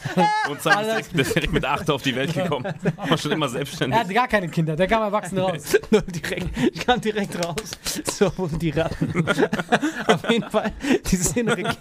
Und 0.50 0.62
Sam 0.62 0.80
ist 0.80 0.87
direkt, 0.88 1.12
ist 1.14 1.34
direkt 1.34 1.52
mit 1.52 1.64
8 1.64 1.90
auf 1.90 2.02
die 2.02 2.14
Welt 2.14 2.32
gekommen. 2.34 2.72
War 2.96 3.18
schon 3.18 3.32
immer 3.32 3.46
Er 3.46 3.50
selbstständig. 3.50 3.98
hatte 3.98 4.14
gar 4.14 4.28
keine 4.28 4.48
Kinder, 4.48 4.76
der 4.76 4.87
kam 4.87 5.02
erwachsen 5.02 5.38
raus. 5.38 5.76
Nur 5.90 6.02
direkt, 6.02 6.48
ich 6.72 6.87
kam 6.87 7.00
direkt 7.00 7.44
raus. 7.44 7.56
So, 8.18 8.33
und 8.37 8.61
die 8.61 8.70
Ratten. 8.70 9.24
Auf 10.07 10.31
jeden 10.31 10.51
Fall, 10.51 10.72
dieses 11.11 11.37
innere 11.37 11.62
Kind. 11.62 11.79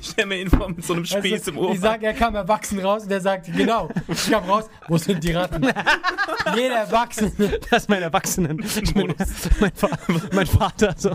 Ich 0.00 0.08
stell 0.10 0.26
mir 0.26 0.40
ihn 0.40 0.48
vor 0.50 0.68
mit 0.68 0.84
so 0.84 0.94
einem 0.94 1.04
Spieß 1.04 1.42
du, 1.44 1.50
im 1.52 1.58
Ohr. 1.58 1.72
ich 1.72 1.80
sag, 1.80 2.02
er 2.02 2.14
kam 2.14 2.34
erwachsen 2.34 2.78
raus 2.80 3.02
und 3.02 3.10
der 3.10 3.20
sagt, 3.20 3.46
genau, 3.54 3.88
ich 4.08 4.30
kam 4.30 4.44
raus, 4.44 4.64
wo 4.88 4.96
sind 4.98 5.22
die 5.22 5.32
Ratten? 5.32 5.62
Jeder 6.56 6.74
Erwachsene. 6.76 7.32
Das 7.70 7.82
ist 7.82 7.88
mein 7.88 8.02
Erwachsenen. 8.02 8.64
Mein, 8.94 9.14
mein, 9.60 9.72
mein 10.32 10.46
Vater. 10.46 10.94
So. 10.96 11.14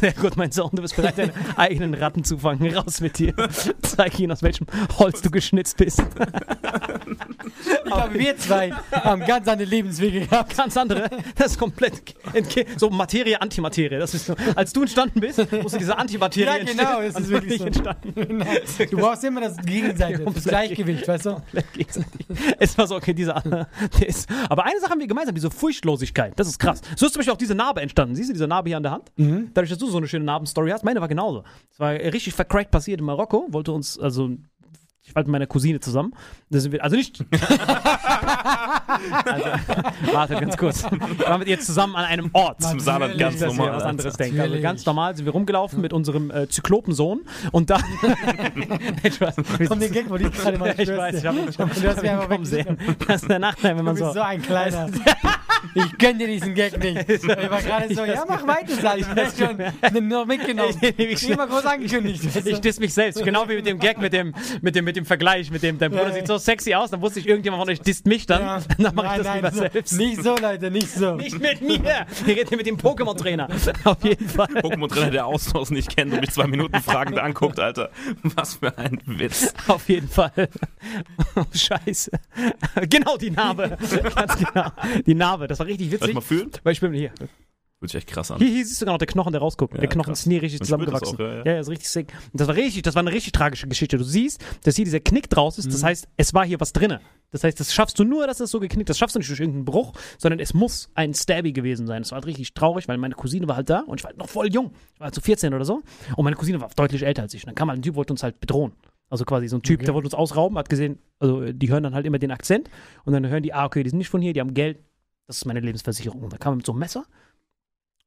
Sehr 0.00 0.12
gut, 0.12 0.36
mein 0.36 0.52
Sohn, 0.52 0.70
du 0.72 0.82
bist 0.82 0.94
bereit, 0.96 1.18
deine 1.18 1.32
eigenen 1.56 1.94
Ratten 1.94 2.22
zu 2.24 2.38
fangen. 2.38 2.74
Raus 2.74 3.00
mit 3.00 3.18
dir. 3.18 3.34
Zeig 3.82 4.18
ihnen, 4.20 4.32
aus 4.32 4.42
welchem 4.42 4.66
Holz 4.98 5.20
du 5.22 5.30
geschnitzt 5.30 5.76
bist. 5.76 6.02
Ich 7.64 7.84
glaube, 7.84 8.14
wir 8.14 8.36
zwei 8.36 8.70
haben 8.92 9.24
ganz 9.24 9.48
andere 9.48 9.68
Lebenswege 9.68 10.26
gehabt. 10.26 10.56
Ganz 10.56 10.76
andere. 10.76 11.08
Das 11.36 11.52
ist 11.52 11.58
komplett 11.58 12.02
entge- 12.32 12.66
so 12.78 12.90
Materie, 12.90 13.40
Antimaterie. 13.40 13.98
Das 13.98 14.14
ist 14.14 14.26
so, 14.26 14.34
als 14.54 14.72
du 14.72 14.82
entstanden 14.82 15.20
bist, 15.20 15.38
musst 15.62 15.74
du 15.74 15.78
diese 15.78 15.96
Antimaterie 15.98 16.44
Ja, 16.46 16.58
genau, 16.58 17.00
entstehen. 17.00 17.02
es 17.02 17.08
ist 17.10 17.16
Also 17.16 17.30
wirklich 17.30 17.58
so. 17.58 17.64
entstanden. 17.66 18.44
Du 18.90 18.96
brauchst 18.96 19.24
immer 19.24 19.40
das 19.40 19.56
Gegenseite, 19.58 20.24
das 20.24 20.44
Gleichgewicht, 20.44 21.06
weißt 21.08 21.26
du? 21.26 21.42
Es 22.58 22.76
war 22.78 22.86
so, 22.86 22.96
okay, 22.96 23.12
dieser 23.14 23.36
andere, 23.36 23.68
der 23.98 24.08
ist. 24.08 24.28
Aber 24.48 24.64
eine 24.64 24.80
Sache 24.80 24.90
haben 24.90 25.00
wir 25.00 25.06
gemeinsam, 25.06 25.34
diese 25.34 25.50
Furchtlosigkeit. 25.50 26.32
Das 26.36 26.48
ist 26.48 26.58
krass. 26.58 26.80
So 26.96 27.06
ist 27.06 27.12
zum 27.12 27.20
Beispiel 27.20 27.32
auch 27.32 27.38
diese 27.38 27.54
Narbe 27.54 27.80
entstanden. 27.80 28.14
Siehst 28.14 28.28
du 28.28 28.32
diese 28.32 28.46
Narbe 28.48 28.68
hier 28.70 28.76
an 28.76 28.82
der 28.82 28.92
Hand? 28.92 29.12
Dadurch, 29.16 29.70
dass 29.70 29.78
du 29.78 29.86
so 29.88 29.98
eine 29.98 30.08
schöne 30.08 30.24
Narbenstory 30.24 30.70
hast. 30.70 30.84
Meine 30.84 31.00
war 31.00 31.08
genauso. 31.08 31.44
Es 31.72 31.80
war 31.80 31.92
richtig 31.92 32.34
vercrackt 32.34 32.70
passiert 32.70 33.00
in 33.00 33.06
Marokko. 33.06 33.46
Wollte 33.50 33.72
uns, 33.72 33.98
also. 33.98 34.30
Ich 35.08 35.14
war 35.14 35.22
mit 35.22 35.30
meiner 35.32 35.46
Cousine 35.46 35.80
zusammen. 35.80 36.12
Da 36.50 36.60
sind 36.60 36.72
wir, 36.72 36.84
also 36.84 36.94
nicht. 36.96 37.18
also, 39.24 39.44
warte 40.12 40.36
ganz 40.36 40.56
kurz. 40.56 40.84
Wir 40.90 41.26
waren 41.26 41.38
mit 41.40 41.48
ihr 41.48 41.58
zusammen 41.60 41.96
an 41.96 42.04
einem 42.04 42.30
Ort. 42.34 42.62
Zum 42.62 42.78
Saarland 42.80 43.16
ganz 43.18 43.38
dass 43.38 43.40
wir 43.40 43.48
was 43.48 43.56
normal. 43.56 43.82
anderes 43.82 44.16
denken. 44.16 44.40
Also 44.40 44.60
ganz 44.60 44.84
normal 44.84 45.16
sind 45.16 45.24
wir 45.24 45.32
rumgelaufen 45.32 45.80
mit 45.80 45.92
unserem 45.92 46.30
äh, 46.30 46.46
Zyklopensohn 46.48 47.20
und 47.52 47.70
dann. 47.70 47.82
ich 49.02 49.20
weiß, 49.20 49.34
Von 49.66 49.80
den 49.80 49.92
Gag, 49.92 50.10
wo 50.10 50.16
die 50.18 50.30
gerade 50.30 50.58
mal 50.58 50.74
ich 50.76 50.88
weiß, 50.88 51.14
ich 51.16 51.26
habe 51.26 51.38
ihn 51.38 51.52
schon 51.52 51.64
Und 51.70 51.82
du 51.82 51.88
hast 51.88 52.02
mich 52.02 52.10
einfach 52.10 52.44
sehen. 52.44 52.78
Das 53.06 53.22
ist 53.22 53.30
der 53.30 53.38
Nachteil, 53.38 53.70
wenn 53.72 53.78
Du 53.78 53.84
man 53.84 53.94
bist 53.94 54.06
so. 54.06 54.12
so 54.12 54.20
ein 54.20 54.42
kleiner. 54.42 54.90
Ich 55.74 55.98
gönn 55.98 56.18
dir 56.18 56.26
diesen 56.28 56.54
Gag 56.54 56.78
nicht. 56.78 57.08
Ich 57.08 57.26
war 57.26 57.36
gerade 57.36 57.92
so, 57.94 58.04
ja, 58.04 58.24
mach 58.28 58.46
weiter, 58.46 58.74
Sali. 58.80 59.00
Ich 59.00 59.08
hab 59.08 59.36
schon 59.36 60.08
noch 60.08 60.24
mitgenommen. 60.26 60.74
Ich- 60.80 61.28
Immer 61.28 61.46
groß 61.46 61.66
angekündigt. 61.66 62.24
weißt 62.24 62.46
du? 62.46 62.50
Ich 62.50 62.60
diss 62.60 62.78
mich 62.78 62.94
selbst, 62.94 63.22
genau 63.24 63.48
wie 63.48 63.56
mit 63.56 63.66
dem 63.66 63.78
Gag, 63.78 63.98
mit 63.98 64.12
dem, 64.12 64.34
mit 64.62 64.76
dem, 64.76 64.84
mit 64.84 64.96
dem 64.98 65.06
Vergleich, 65.06 65.50
mit 65.50 65.62
dem, 65.62 65.78
dein 65.78 65.90
Bruder 65.90 66.12
sieht 66.12 66.26
so 66.26 66.36
sexy 66.38 66.74
aus, 66.74 66.90
dann 66.90 67.00
wusste 67.00 67.20
ich, 67.20 67.26
irgendjemand 67.28 67.62
von 67.62 67.70
euch 67.70 67.80
disst 67.80 68.06
mich 68.06 68.26
dann, 68.26 68.40
Ja. 68.42 68.60
dann 68.78 68.94
mache 68.94 69.06
ich 69.06 69.12
Nein, 69.12 69.18
das 69.18 69.26
nein, 69.26 69.36
lieber 69.36 69.50
so, 69.52 69.58
selbst. 69.60 69.92
Nicht 69.96 70.22
so, 70.22 70.36
Leute, 70.36 70.70
nicht 70.70 70.90
so. 70.90 71.14
Nicht 71.14 71.38
mit 71.40 71.60
mir! 71.60 72.06
Wir 72.24 72.36
reden 72.36 72.48
hier 72.48 72.56
mit 72.58 72.66
dem 72.66 72.76
Pokémon-Trainer. 72.76 73.48
Auf 73.84 74.04
jeden 74.04 74.28
Fall. 74.28 74.46
Pokémon-Trainer, 74.48 75.10
der 75.10 75.26
Austausch 75.26 75.70
nicht 75.70 75.96
kennt 75.96 76.12
und 76.12 76.20
mich 76.20 76.30
zwei 76.30 76.46
Minuten 76.46 76.80
fragend 76.82 77.18
anguckt, 77.18 77.58
Alter. 77.60 77.90
Was 78.22 78.54
für 78.56 78.76
ein 78.76 79.00
Witz. 79.06 79.54
Auf 79.68 79.88
jeden 79.88 80.08
Fall. 80.08 80.48
Oh, 81.36 81.42
scheiße. 81.54 82.10
Genau, 82.88 83.16
die 83.16 83.30
Narbe. 83.30 83.76
Ganz 84.14 84.36
genau. 84.36 84.70
Die 85.06 85.14
Narbe, 85.14 85.46
das 85.48 85.58
war 85.58 85.66
richtig 85.66 85.88
Soll 85.88 85.94
ich 85.96 86.00
witzig. 86.02 86.14
mal 86.14 86.20
fühlen? 86.20 86.50
Weil 86.62 86.72
ich 86.72 86.80
bin 86.80 86.92
hier. 86.92 87.10
Fühlt 87.78 87.92
sich 87.92 87.98
echt 87.98 88.08
krass 88.08 88.30
an. 88.32 88.38
Hier, 88.38 88.48
hier 88.48 88.66
siehst 88.66 88.80
du 88.82 88.86
genau 88.86 88.98
der 88.98 89.06
Knochen, 89.06 89.32
der 89.32 89.40
rausguckt. 89.40 89.74
Ja, 89.74 89.80
der 89.80 89.88
Knochen 89.88 90.08
krass. 90.10 90.20
ist 90.20 90.26
nie 90.26 90.38
richtig 90.38 90.60
zusammengewachsen. 90.60 91.14
auch, 91.14 91.20
ja, 91.20 91.36
ja. 91.38 91.44
ja, 91.44 91.60
ist 91.60 91.68
richtig 91.68 91.88
sick. 91.88 92.12
Und 92.32 92.40
das 92.40 92.48
war 92.48 92.56
richtig, 92.56 92.82
das 92.82 92.96
war 92.96 93.00
eine 93.00 93.12
richtig 93.12 93.32
tragische 93.32 93.68
Geschichte. 93.68 93.96
Du 93.98 94.02
siehst, 94.04 94.44
dass 94.64 94.74
hier 94.74 94.84
dieser 94.84 94.98
Knick 94.98 95.30
draus 95.30 95.58
ist. 95.58 95.66
Mhm. 95.66 95.70
Das 95.70 95.84
heißt, 95.84 96.08
es 96.16 96.34
war 96.34 96.44
hier 96.44 96.58
was 96.58 96.72
drinne. 96.72 97.00
Das 97.30 97.44
heißt, 97.44 97.60
das 97.60 97.72
schaffst 97.72 97.96
du 98.00 98.04
nur, 98.04 98.26
dass 98.26 98.40
es 98.40 98.50
so 98.50 98.58
geknickt. 98.58 98.90
Das 98.90 98.98
schaffst 98.98 99.14
du 99.14 99.20
nicht 99.20 99.30
durch 99.30 99.38
irgendeinen 99.38 99.64
Bruch, 99.64 99.92
sondern 100.18 100.40
es 100.40 100.54
muss 100.54 100.90
ein 100.94 101.14
Stabby 101.14 101.52
gewesen 101.52 101.86
sein. 101.86 102.02
Das 102.02 102.10
war 102.10 102.16
halt 102.16 102.26
richtig 102.26 102.52
traurig, 102.54 102.88
weil 102.88 102.98
meine 102.98 103.14
Cousine 103.14 103.46
war 103.46 103.54
halt 103.54 103.70
da 103.70 103.80
und 103.86 104.00
ich 104.00 104.04
war 104.04 104.08
halt 104.10 104.18
noch 104.18 104.28
voll 104.28 104.52
jung. 104.52 104.72
Ich 104.94 105.00
war 105.00 105.06
halt 105.06 105.14
so 105.14 105.20
14 105.20 105.54
oder 105.54 105.64
so. 105.64 105.82
Und 106.16 106.24
meine 106.24 106.34
Cousine 106.34 106.60
war 106.60 106.70
deutlich 106.74 107.04
älter 107.04 107.22
als 107.22 107.34
ich. 107.34 107.44
Und 107.44 107.48
dann 107.48 107.54
kam 107.54 107.68
halt 107.68 107.78
ein 107.78 107.82
Typ, 107.82 107.94
wollte 107.94 108.12
uns 108.12 108.24
halt 108.24 108.40
bedrohen. 108.40 108.72
Also 109.08 109.24
quasi 109.24 109.46
so 109.46 109.56
ein 109.56 109.62
Typ, 109.62 109.78
Okay. 109.78 109.86
der 109.86 109.94
wollte 109.94 110.06
uns 110.06 110.14
ausrauben, 110.14 110.58
hat 110.58 110.68
gesehen, 110.68 110.98
also 111.20 111.52
die 111.52 111.70
hören 111.70 111.82
dann 111.84 111.94
halt 111.94 112.06
immer 112.06 112.18
den 112.18 112.30
Akzent 112.32 112.68
und 113.04 113.12
dann 113.12 113.26
hören 113.26 113.42
die, 113.42 113.54
ah, 113.54 113.64
okay, 113.66 113.82
die 113.84 113.88
sind 113.90 113.98
nicht 113.98 114.10
von 114.10 114.20
hier, 114.20 114.32
die 114.32 114.40
haben 114.40 114.52
Geld. 114.52 114.80
Das 115.26 115.36
ist 115.38 115.44
meine 115.44 115.60
Lebensversicherung. 115.60 116.22
Und 116.22 116.32
dann 116.32 116.40
kam 116.40 116.54
er 116.54 116.56
mit 116.56 116.66
so 116.66 116.72
einem 116.72 116.80
Messer 116.80 117.04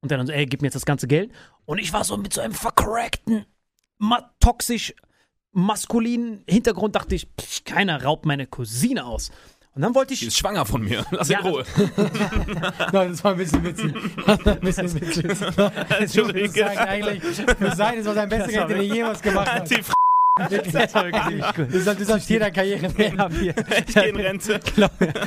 und 0.02 0.10
der 0.12 0.18
dann 0.18 0.28
so, 0.28 0.34
ey, 0.34 0.46
gib 0.46 0.62
mir 0.62 0.68
jetzt 0.68 0.76
das 0.76 0.86
ganze 0.86 1.08
Geld. 1.08 1.32
Und 1.66 1.78
ich 1.78 1.94
war 1.94 2.04
so 2.04 2.18
mit 2.18 2.34
so 2.34 2.42
einem 2.42 2.54
vercrackten, 2.54 3.46
ma 3.98 4.32
toxisch 4.40 4.94
maskulinen 5.54 6.44
Hintergrund, 6.48 6.96
dachte 6.96 7.16
ich, 7.16 7.28
pff, 7.40 7.64
keiner 7.66 8.04
raubt 8.04 8.26
meine 8.26 8.48
Cousine 8.48 9.06
aus. 9.06 9.32
Und 9.74 9.84
dann 9.84 9.96
wollte 9.96 10.10
Die 10.14 10.22
ich. 10.22 10.28
ist 10.28 10.38
schwanger 10.38 10.66
von 10.66 10.82
mir. 10.84 11.06
Lass 11.12 11.30
Ja, 11.30 11.40
in 11.40 11.46
Ruhe. 11.48 11.64
Nein, 12.92 13.12
das 13.12 13.24
war 13.24 13.32
ein 13.32 13.38
bisschen 13.38 13.64
witzig. 13.64 13.94
Das 14.26 14.28
war 14.46 14.54
ein 14.54 14.60
bisschen 14.60 14.94
witzig. 15.02 15.26
Entschuldige. 16.00 16.46
Ich 16.46 16.52
sagen, 16.52 16.78
eigentlich, 16.80 17.22
für 17.24 17.76
sein, 17.76 17.98
das 17.98 18.06
war 18.06 18.14
sein 18.16 18.28
bester 18.28 18.52
Gag, 18.52 18.68
den 18.68 18.78
er 18.78 18.84
jemals 18.84 19.22
gemacht 19.22 19.50
hat. 19.50 19.70
Das 20.38 20.50
war 20.94 21.04
wirklich 21.06 21.24
ziemlich 21.28 21.56
gut. 21.56 21.74
Du 21.74 21.82
sollst, 21.82 22.00
du 22.02 22.06
sollst 22.06 22.28
hier 22.30 22.39
deine 22.39 22.54
Karriere 22.54 22.88
nehmen. 22.98 23.17
Ja, 23.17 23.30
wir, 23.30 23.54
ich 23.80 23.94
gehe 23.94 24.04
in 24.08 24.15
Rente. 24.15 24.62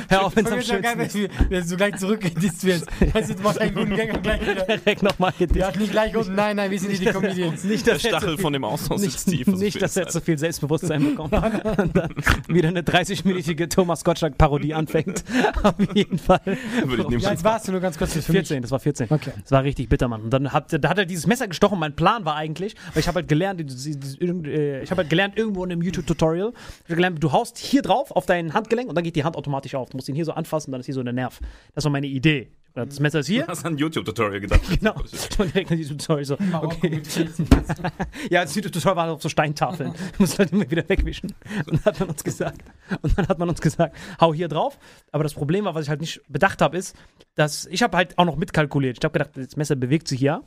hör 0.09 0.25
auf, 0.25 0.35
wenn 0.35 0.45
es 0.47 0.51
am 0.51 0.57
jetzt 0.57 0.69
geil, 0.69 0.81
schönsten 0.83 1.23
wenn 1.23 1.27
du, 1.47 1.49
wenn 1.51 1.69
du 1.69 1.77
gleich 1.77 1.95
zurückgedisst 1.97 2.63
wirst. 2.65 2.87
Weißt 3.13 3.29
du, 3.29 3.35
du 3.35 3.43
machst 3.43 3.61
einen 3.61 3.75
guten 3.75 3.95
Gag 3.95 4.11
und 4.15 4.23
gleich 4.23 4.41
wieder. 4.41 4.63
Direkt 4.65 5.03
nochmal 5.03 5.31
gedisst. 5.37 5.75
nicht 5.77 5.91
gleich 5.91 6.15
unten, 6.17 6.33
nein, 6.33 6.55
nein, 6.55 6.71
wir 6.71 6.79
sind 6.79 6.89
nicht 6.89 7.03
die 7.03 7.11
Comedians. 7.11 7.63
Nicht, 7.63 7.85
Der 7.85 7.93
dass 7.93 8.03
er 8.03 8.09
Stachel 8.09 8.29
viel- 8.29 8.37
von 8.41 8.53
dem 8.53 8.63
Austausch 8.63 9.01
nicht, 9.01 9.15
ist 9.15 9.25
tief. 9.25 9.45
nicht, 9.45 9.79
dass 9.79 9.95
er 9.95 10.07
zu 10.07 10.21
viel 10.21 10.39
Selbstbewusstsein 10.39 11.03
bekommt. 11.11 11.33
Und 11.77 11.95
dann 11.95 12.09
wieder 12.47 12.69
eine 12.69 12.81
30-minütige 12.81 13.69
Thomas 13.69 14.03
Gottschalk-Parodie 14.03 14.73
anfängt. 14.73 15.23
Auf 15.61 15.75
jeden 15.93 16.17
Fall. 16.17 16.41
Würde 16.83 17.03
ich 17.03 17.09
nehmen. 17.23 17.43
warst 17.43 17.67
du 17.67 17.73
nur 17.73 17.81
ganz 17.81 17.99
kurz 17.99 18.13
für 18.13 18.17
mich? 18.17 18.25
14, 18.25 18.63
das 18.63 18.71
war 18.71 18.79
14. 18.79 19.05
Okay. 19.11 19.31
Das 19.39 19.51
war 19.51 19.61
richtig 19.63 19.87
bitter, 19.87 20.07
Mann. 20.07 20.21
Und 20.21 20.31
dann 20.31 20.51
hat, 20.51 20.73
da 20.83 20.89
hat 20.89 20.97
er 20.97 21.05
dieses 21.05 21.27
Messer 21.27 21.47
gestochen. 21.47 21.77
Mein 21.77 21.95
Plan 21.95 22.25
war 22.25 22.35
eigentlich, 22.37 22.75
weil 22.95 23.01
ich 23.01 23.07
habe 23.07 23.17
halt 23.17 23.27
gelernt, 23.27 23.61
äh, 23.61 24.81
ich 24.81 24.89
habe 24.91 24.94
halt 24.97 25.09
gelernt 25.09 25.37
irgendwo 25.37 25.63
in 25.63 25.71
einem 25.71 25.81
YouTube-Tutorial, 25.81 26.53
ich 26.55 26.89
hab 26.89 26.95
gelernt, 26.95 27.23
du 27.23 27.31
haust 27.31 27.57
hier 27.57 27.81
drauf 27.81 28.11
auf 28.11 28.25
dein 28.25 28.53
Handgelenk 28.53 28.89
und 28.89 28.95
dann 28.95 29.03
geht 29.03 29.15
die 29.15 29.23
Hand 29.23 29.35
automatisch 29.35 29.75
auf. 29.75 29.89
Du 29.89 29.97
musst 29.97 30.09
ihn 30.09 30.15
hier 30.15 30.25
so 30.25 30.33
anfassen, 30.33 30.71
dann 30.71 30.81
ist 30.81 30.85
hier 30.85 30.95
so 30.95 31.03
der 31.03 31.13
Nerv. 31.13 31.39
Das 31.73 31.83
war 31.83 31.91
meine 31.91 32.07
Idee. 32.07 32.49
Das 32.75 32.99
Messer 32.99 33.19
ist 33.19 33.27
hier. 33.27 33.43
Du 33.43 33.47
hast 33.47 33.65
an 33.65 33.75
ein 33.75 33.77
YouTube-Tutorial 33.77 34.41
gedacht. 34.41 34.61
Genau. 34.79 34.95
Ich 35.09 35.39
war 35.39 35.45
direkt 35.45 35.71
in 35.71 35.77
diesem 35.77 35.97
Tutorial 35.97 36.25
so. 36.25 36.37
Okay. 36.61 37.01
Ja, 38.29 38.43
das 38.43 38.53
YouTube-Tutorial 38.53 38.95
war 38.97 39.11
auf 39.13 39.21
so 39.21 39.29
Steintafeln. 39.29 39.93
Du 40.17 40.23
musst 40.23 40.37
halt 40.37 40.51
immer 40.51 40.69
wieder 40.69 40.87
wegwischen. 40.89 41.33
Und 41.65 41.85
dann 41.85 41.85
hat 41.85 41.99
man 42.01 42.09
uns 42.09 42.23
gesagt, 42.23 42.61
und 43.01 43.17
dann 43.17 43.27
hat 43.29 43.39
man 43.39 43.47
uns 43.47 43.61
gesagt, 43.61 43.95
hau 44.19 44.33
hier 44.33 44.49
drauf. 44.49 44.77
Aber 45.13 45.23
das 45.23 45.33
Problem 45.33 45.63
war, 45.63 45.73
was 45.73 45.83
ich 45.85 45.89
halt 45.89 46.01
nicht 46.01 46.21
bedacht 46.27 46.61
habe, 46.61 46.77
ist, 46.77 46.97
dass 47.35 47.65
ich 47.67 47.81
habe 47.81 47.95
halt 47.95 48.17
auch 48.17 48.25
noch 48.25 48.35
mitkalkuliert. 48.35 48.97
Ich 48.99 49.05
habe 49.05 49.13
gedacht, 49.13 49.31
das 49.35 49.55
Messer 49.55 49.77
bewegt 49.77 50.09
sich 50.09 50.19
ja. 50.19 50.41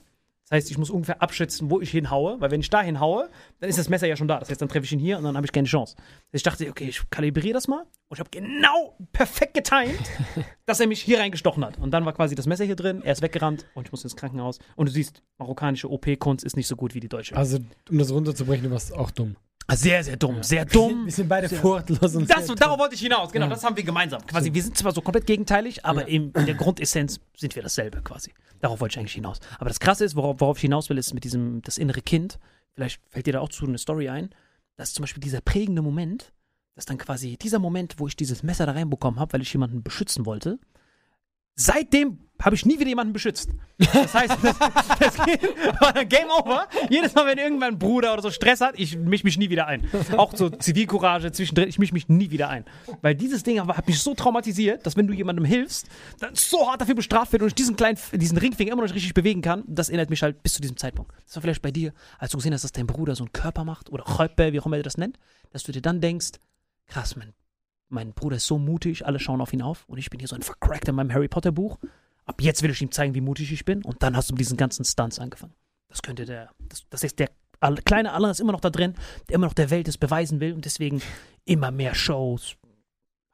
Das 0.48 0.56
heißt, 0.56 0.70
ich 0.70 0.78
muss 0.78 0.88
ungefähr 0.88 1.20
abschätzen, 1.20 1.70
wo 1.70 1.78
ich 1.80 1.90
hinhaue, 1.90 2.40
weil 2.40 2.50
wenn 2.50 2.60
ich 2.60 2.70
da 2.70 2.80
hinhaue, 2.80 3.28
dann 3.60 3.68
ist 3.68 3.78
das 3.78 3.90
Messer 3.90 4.06
ja 4.06 4.16
schon 4.16 4.28
da. 4.28 4.38
Das 4.38 4.48
heißt, 4.48 4.62
dann 4.62 4.70
treffe 4.70 4.86
ich 4.86 4.92
ihn 4.92 4.98
hier 4.98 5.18
und 5.18 5.24
dann 5.24 5.36
habe 5.36 5.44
ich 5.44 5.52
keine 5.52 5.68
Chance. 5.68 5.94
Ich 6.32 6.42
dachte, 6.42 6.68
okay, 6.70 6.88
ich 6.88 7.02
kalibriere 7.10 7.52
das 7.52 7.68
mal 7.68 7.82
und 7.82 8.14
ich 8.14 8.20
habe 8.20 8.30
genau 8.30 8.96
perfekt 9.12 9.52
getimt, 9.52 10.00
dass 10.66 10.80
er 10.80 10.86
mich 10.86 11.02
hier 11.02 11.20
reingestochen 11.20 11.62
hat. 11.62 11.78
Und 11.78 11.90
dann 11.90 12.06
war 12.06 12.14
quasi 12.14 12.34
das 12.34 12.46
Messer 12.46 12.64
hier 12.64 12.76
drin, 12.76 13.02
er 13.02 13.12
ist 13.12 13.20
weggerannt 13.20 13.66
und 13.74 13.86
ich 13.86 13.92
muss 13.92 14.04
ins 14.04 14.16
Krankenhaus. 14.16 14.58
Und 14.74 14.88
du 14.88 14.92
siehst, 14.92 15.22
marokkanische 15.36 15.90
OP-Kunst 15.90 16.44
ist 16.44 16.56
nicht 16.56 16.66
so 16.66 16.76
gut 16.76 16.94
wie 16.94 17.00
die 17.00 17.10
deutsche. 17.10 17.36
Also, 17.36 17.58
um 17.90 17.98
das 17.98 18.10
runterzubrechen, 18.10 18.64
du 18.64 18.70
warst 18.70 18.94
auch 18.94 19.10
dumm. 19.10 19.36
Sehr, 19.70 20.02
sehr 20.02 20.16
dumm, 20.16 20.42
sehr 20.42 20.64
dumm. 20.64 21.04
Wir 21.04 21.12
sind 21.12 21.28
beide 21.28 21.48
furchtlos 21.48 22.16
und 22.16 22.28
Das, 22.28 22.46
darauf 22.46 22.78
wollte 22.78 22.94
ich 22.94 23.02
hinaus, 23.02 23.30
genau, 23.30 23.48
das 23.48 23.62
haben 23.62 23.76
wir 23.76 23.84
gemeinsam. 23.84 24.24
Quasi, 24.26 24.52
wir 24.54 24.62
sind 24.62 24.78
zwar 24.78 24.92
so 24.92 25.02
komplett 25.02 25.26
gegenteilig, 25.26 25.84
aber 25.84 26.08
in, 26.08 26.32
in 26.32 26.46
der 26.46 26.54
Grundessenz 26.54 27.20
sind 27.36 27.54
wir 27.54 27.62
dasselbe 27.62 28.00
quasi. 28.00 28.32
Darauf 28.60 28.80
wollte 28.80 28.94
ich 28.94 28.98
eigentlich 28.98 29.14
hinaus. 29.14 29.40
Aber 29.58 29.68
das 29.68 29.78
Krasse 29.78 30.06
ist, 30.06 30.16
worauf, 30.16 30.40
worauf 30.40 30.56
ich 30.56 30.62
hinaus 30.62 30.88
will, 30.88 30.96
ist 30.96 31.12
mit 31.12 31.24
diesem, 31.24 31.60
das 31.62 31.76
innere 31.76 32.00
Kind, 32.00 32.38
vielleicht 32.74 33.00
fällt 33.10 33.26
dir 33.26 33.34
da 33.34 33.40
auch 33.40 33.50
zu 33.50 33.66
eine 33.66 33.76
Story 33.76 34.08
ein, 34.08 34.30
dass 34.76 34.94
zum 34.94 35.02
Beispiel 35.02 35.20
dieser 35.20 35.42
prägende 35.42 35.82
Moment, 35.82 36.32
dass 36.74 36.86
dann 36.86 36.96
quasi 36.96 37.36
dieser 37.36 37.58
Moment, 37.58 37.96
wo 37.98 38.06
ich 38.06 38.16
dieses 38.16 38.42
Messer 38.42 38.64
da 38.64 38.72
reinbekommen 38.72 39.20
habe, 39.20 39.34
weil 39.34 39.42
ich 39.42 39.52
jemanden 39.52 39.82
beschützen 39.82 40.24
wollte, 40.24 40.58
seitdem 41.58 42.18
habe 42.40 42.54
ich 42.54 42.64
nie 42.64 42.78
wieder 42.78 42.88
jemanden 42.88 43.12
beschützt. 43.12 43.50
Das 43.78 44.14
heißt, 44.14 44.38
das, 44.42 44.58
das 44.98 45.16
dann 45.94 46.08
Game 46.08 46.28
Over. 46.30 46.68
Jedes 46.88 47.14
Mal, 47.14 47.26
wenn 47.26 47.38
irgendwann 47.38 47.74
ein 47.74 47.78
Bruder 47.78 48.12
oder 48.12 48.22
so 48.22 48.30
Stress 48.30 48.60
hat, 48.60 48.78
ich 48.78 48.96
misch 48.96 49.24
mich 49.24 49.38
nie 49.38 49.50
wieder 49.50 49.66
ein. 49.66 49.88
Auch 50.16 50.34
so 50.36 50.48
Zivilcourage 50.48 51.32
zwischendrin, 51.32 51.68
ich 51.68 51.78
misch 51.78 51.92
mich 51.92 52.08
nie 52.08 52.30
wieder 52.30 52.48
ein. 52.48 52.64
Weil 53.02 53.14
dieses 53.14 53.42
Ding 53.42 53.60
hat 53.60 53.86
mich 53.86 54.00
so 54.00 54.14
traumatisiert, 54.14 54.86
dass 54.86 54.96
wenn 54.96 55.06
du 55.06 55.14
jemandem 55.14 55.44
hilfst, 55.44 55.88
dann 56.20 56.34
so 56.34 56.68
hart 56.70 56.80
dafür 56.80 56.94
bestraft 56.94 57.32
wird 57.32 57.42
und 57.42 57.48
ich 57.48 57.54
diesen 57.54 57.76
kleinen, 57.76 57.98
diesen 58.12 58.38
Ringfinger 58.38 58.72
immer 58.72 58.82
noch 58.82 58.88
nicht 58.88 58.96
richtig 58.96 59.14
bewegen 59.14 59.42
kann, 59.42 59.64
das 59.66 59.88
erinnert 59.88 60.10
mich 60.10 60.22
halt 60.22 60.42
bis 60.42 60.54
zu 60.54 60.60
diesem 60.60 60.76
Zeitpunkt. 60.76 61.12
Das 61.26 61.34
war 61.34 61.42
vielleicht 61.42 61.62
bei 61.62 61.72
dir, 61.72 61.92
als 62.18 62.30
du 62.30 62.38
gesehen 62.38 62.54
hast, 62.54 62.62
dass 62.62 62.72
dein 62.72 62.86
Bruder 62.86 63.16
so 63.16 63.24
einen 63.24 63.32
Körper 63.32 63.64
macht 63.64 63.90
oder 63.90 64.04
Chöppe, 64.04 64.52
wie 64.52 64.60
auch 64.60 64.66
immer 64.66 64.76
er 64.76 64.84
das 64.84 64.96
nennt, 64.96 65.18
dass 65.50 65.64
du 65.64 65.72
dir 65.72 65.82
dann 65.82 66.00
denkst, 66.00 66.38
krass, 66.86 67.16
mein, 67.16 67.32
mein 67.88 68.12
Bruder 68.12 68.36
ist 68.36 68.46
so 68.46 68.58
mutig, 68.58 69.06
alle 69.06 69.18
schauen 69.18 69.40
auf 69.40 69.52
ihn 69.52 69.62
auf 69.62 69.84
und 69.88 69.98
ich 69.98 70.10
bin 70.10 70.20
hier 70.20 70.28
so 70.28 70.36
ein 70.36 70.42
vercrackter 70.42 70.90
in 70.90 70.96
meinem 70.96 71.12
Harry 71.12 71.28
Potter 71.28 71.52
Buch. 71.52 71.78
Ab 72.24 72.42
jetzt 72.42 72.62
will 72.62 72.70
ich 72.70 72.82
ihm 72.82 72.90
zeigen, 72.90 73.14
wie 73.14 73.20
mutig 73.20 73.52
ich 73.52 73.64
bin 73.64 73.82
und 73.82 74.02
dann 74.02 74.16
hast 74.16 74.30
du 74.30 74.34
mit 74.34 74.40
diesen 74.40 74.56
ganzen 74.56 74.84
Stunts 74.84 75.18
angefangen. 75.18 75.54
Das 75.88 76.02
könnte 76.02 76.26
der, 76.26 76.50
das, 76.68 76.84
das 76.90 77.02
ist 77.02 77.18
der 77.18 77.30
kleine 77.84 78.12
Alan 78.12 78.30
ist 78.30 78.40
immer 78.40 78.52
noch 78.52 78.60
da 78.60 78.70
drin, 78.70 78.94
der 79.28 79.36
immer 79.36 79.46
noch 79.46 79.54
der 79.54 79.70
Welt 79.70 79.88
es 79.88 79.98
beweisen 79.98 80.40
will 80.40 80.52
und 80.52 80.64
deswegen 80.64 81.02
immer 81.44 81.70
mehr 81.70 81.94
Shows. 81.94 82.56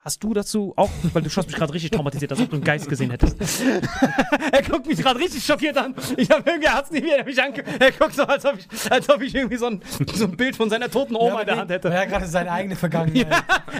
Hast 0.04 0.22
du 0.22 0.34
dazu 0.34 0.74
auch, 0.76 0.90
weil 1.14 1.22
du 1.22 1.30
schaust 1.30 1.48
mich 1.48 1.56
gerade 1.56 1.72
richtig 1.72 1.92
traumatisiert, 1.92 2.30
als 2.30 2.38
ob 2.38 2.50
du 2.50 2.56
einen 2.56 2.64
Geist 2.64 2.90
gesehen 2.90 3.10
hättest. 3.10 3.40
er 4.52 4.62
guckt 4.62 4.86
mich 4.86 4.98
gerade 4.98 5.18
richtig 5.18 5.42
schockiert 5.42 5.78
an. 5.78 5.94
Ich 6.18 6.30
habe 6.30 6.42
irgendwie, 6.44 6.68
hat's 6.68 6.90
nie 6.90 7.02
wieder 7.02 7.24
mich 7.24 7.42
ange... 7.42 7.64
Er 7.80 7.90
guckt 7.90 8.14
so, 8.14 8.24
als 8.24 8.44
ob 8.44 8.58
ich, 8.58 8.92
als 8.92 9.08
ob 9.08 9.22
ich 9.22 9.34
irgendwie 9.34 9.56
so 9.56 9.64
ein, 9.64 9.80
so 10.12 10.24
ein 10.26 10.36
Bild 10.36 10.56
von 10.56 10.68
seiner 10.68 10.90
toten 10.90 11.16
Oma 11.16 11.40
in 11.40 11.46
der 11.46 11.56
Hand 11.56 11.70
hätte. 11.70 11.88
Er 11.88 12.02
hat 12.02 12.08
gerade 12.10 12.26
seine 12.26 12.52
eigene 12.52 12.76
Vergangenheit. 12.76 13.28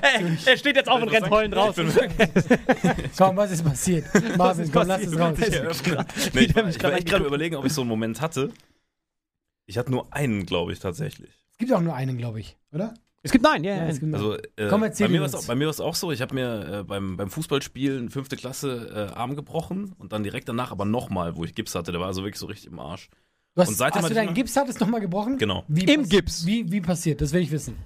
Er, 0.00 0.20
er 0.46 0.56
steht 0.56 0.76
jetzt 0.76 0.88
auf 0.88 1.02
und 1.02 1.10
rennt 1.10 1.28
heulend 1.28 1.56
raus. 1.56 1.76
Komm, 3.18 3.36
was 3.36 3.50
ist 3.50 3.62
passiert? 3.62 4.06
Marvin, 4.38 4.72
komm, 4.72 4.88
lass 4.88 5.02
es 5.02 5.18
raus. 5.18 5.36
Nee, 6.32 6.40
ich 6.40 6.56
war, 6.56 6.66
ich 6.66 6.82
war 6.82 6.92
echt 6.94 7.06
gerade 7.06 7.26
überlegen, 7.26 7.56
ob 7.56 7.66
ich 7.66 7.72
so 7.74 7.82
einen 7.82 7.90
Moment 7.90 8.22
hatte. 8.22 8.50
Ich 9.66 9.76
hatte 9.76 9.90
nur 9.90 10.10
einen, 10.10 10.46
glaube 10.46 10.72
ich, 10.72 10.78
tatsächlich. 10.78 11.30
Es 11.52 11.58
gibt 11.58 11.72
auch 11.72 11.82
nur 11.82 11.94
einen, 11.94 12.16
glaube 12.16 12.40
ich, 12.40 12.56
oder? 12.72 12.94
Es 13.24 13.32
gibt 13.32 13.42
nein, 13.42 13.64
ja, 13.64 13.74
ja. 13.74 13.86
es 13.86 13.98
gibt 14.00 14.12
nur- 14.12 14.20
Also, 14.20 14.36
äh, 14.56 14.68
Komm, 14.68 14.82
erzähl 14.84 15.06
bei 15.08 15.12
mir 15.12 15.22
uns. 15.22 15.32
war's 15.32 15.42
auch- 15.44 15.48
bei 15.48 15.54
mir 15.56 15.64
war 15.64 15.70
es 15.70 15.80
auch 15.80 15.94
so, 15.94 16.12
ich 16.12 16.20
habe 16.20 16.34
mir 16.34 16.80
äh, 16.80 16.84
beim, 16.84 17.16
beim 17.16 17.30
Fußballspielen 17.30 18.10
fünfte 18.10 18.36
Klasse 18.36 19.10
äh, 19.12 19.14
Arm 19.18 19.34
gebrochen 19.34 19.94
und 19.98 20.12
dann 20.12 20.22
direkt 20.22 20.48
danach 20.48 20.70
aber 20.70 20.84
nochmal, 20.84 21.34
wo 21.36 21.44
ich 21.44 21.54
Gips 21.54 21.74
hatte, 21.74 21.90
der 21.90 22.00
war 22.00 22.06
also 22.08 22.22
wirklich 22.22 22.38
so 22.38 22.46
richtig 22.46 22.66
im 22.70 22.78
Arsch. 22.78 23.08
Du 23.54 23.62
hast, 23.62 23.68
Und 23.68 23.74
seitdem 23.76 24.02
hast 24.02 24.10
du 24.10 24.14
deinen 24.14 24.34
Gips 24.34 24.56
hattest 24.56 24.80
nochmal 24.80 25.00
gebrochen? 25.00 25.38
Genau. 25.38 25.64
Wie 25.68 25.84
Im 25.84 26.08
Gips. 26.08 26.44
Wie, 26.46 26.70
wie 26.70 26.80
passiert? 26.80 27.20
Das 27.20 27.32
will 27.32 27.40
ich 27.40 27.50
wissen. 27.50 27.76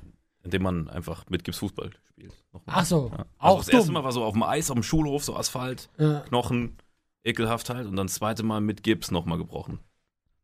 Indem 0.43 0.63
man 0.63 0.89
einfach 0.89 1.25
mit 1.29 1.45
Gips 1.45 1.59
Fußball 1.59 1.91
spielt. 2.09 2.33
Nochmal. 2.53 2.77
Ach 2.79 2.85
so, 2.85 3.11
Ja. 3.13 3.19
Also 3.19 3.27
auch 3.39 3.59
das 3.59 3.69
erste 3.69 3.87
dumm. 3.89 3.95
Mal 3.95 4.05
war 4.05 4.13
so 4.13 4.25
auf 4.25 4.33
dem 4.33 4.43
Eis, 4.43 4.71
auf 4.71 4.77
dem 4.77 4.83
Schulhof, 4.83 5.23
so 5.25 5.37
Asphalt, 5.37 5.89
Ja. 5.99 6.21
Knochen, 6.21 6.77
ekelhaft 7.23 7.69
halt 7.71 7.87
und 7.87 7.97
dann 7.97 8.07
das 8.07 8.15
zweite 8.17 8.43
Mal 8.43 8.61
mit 8.61 8.83
Gips 8.83 9.11
nochmal 9.11 9.39
gebrochen. 9.39 9.79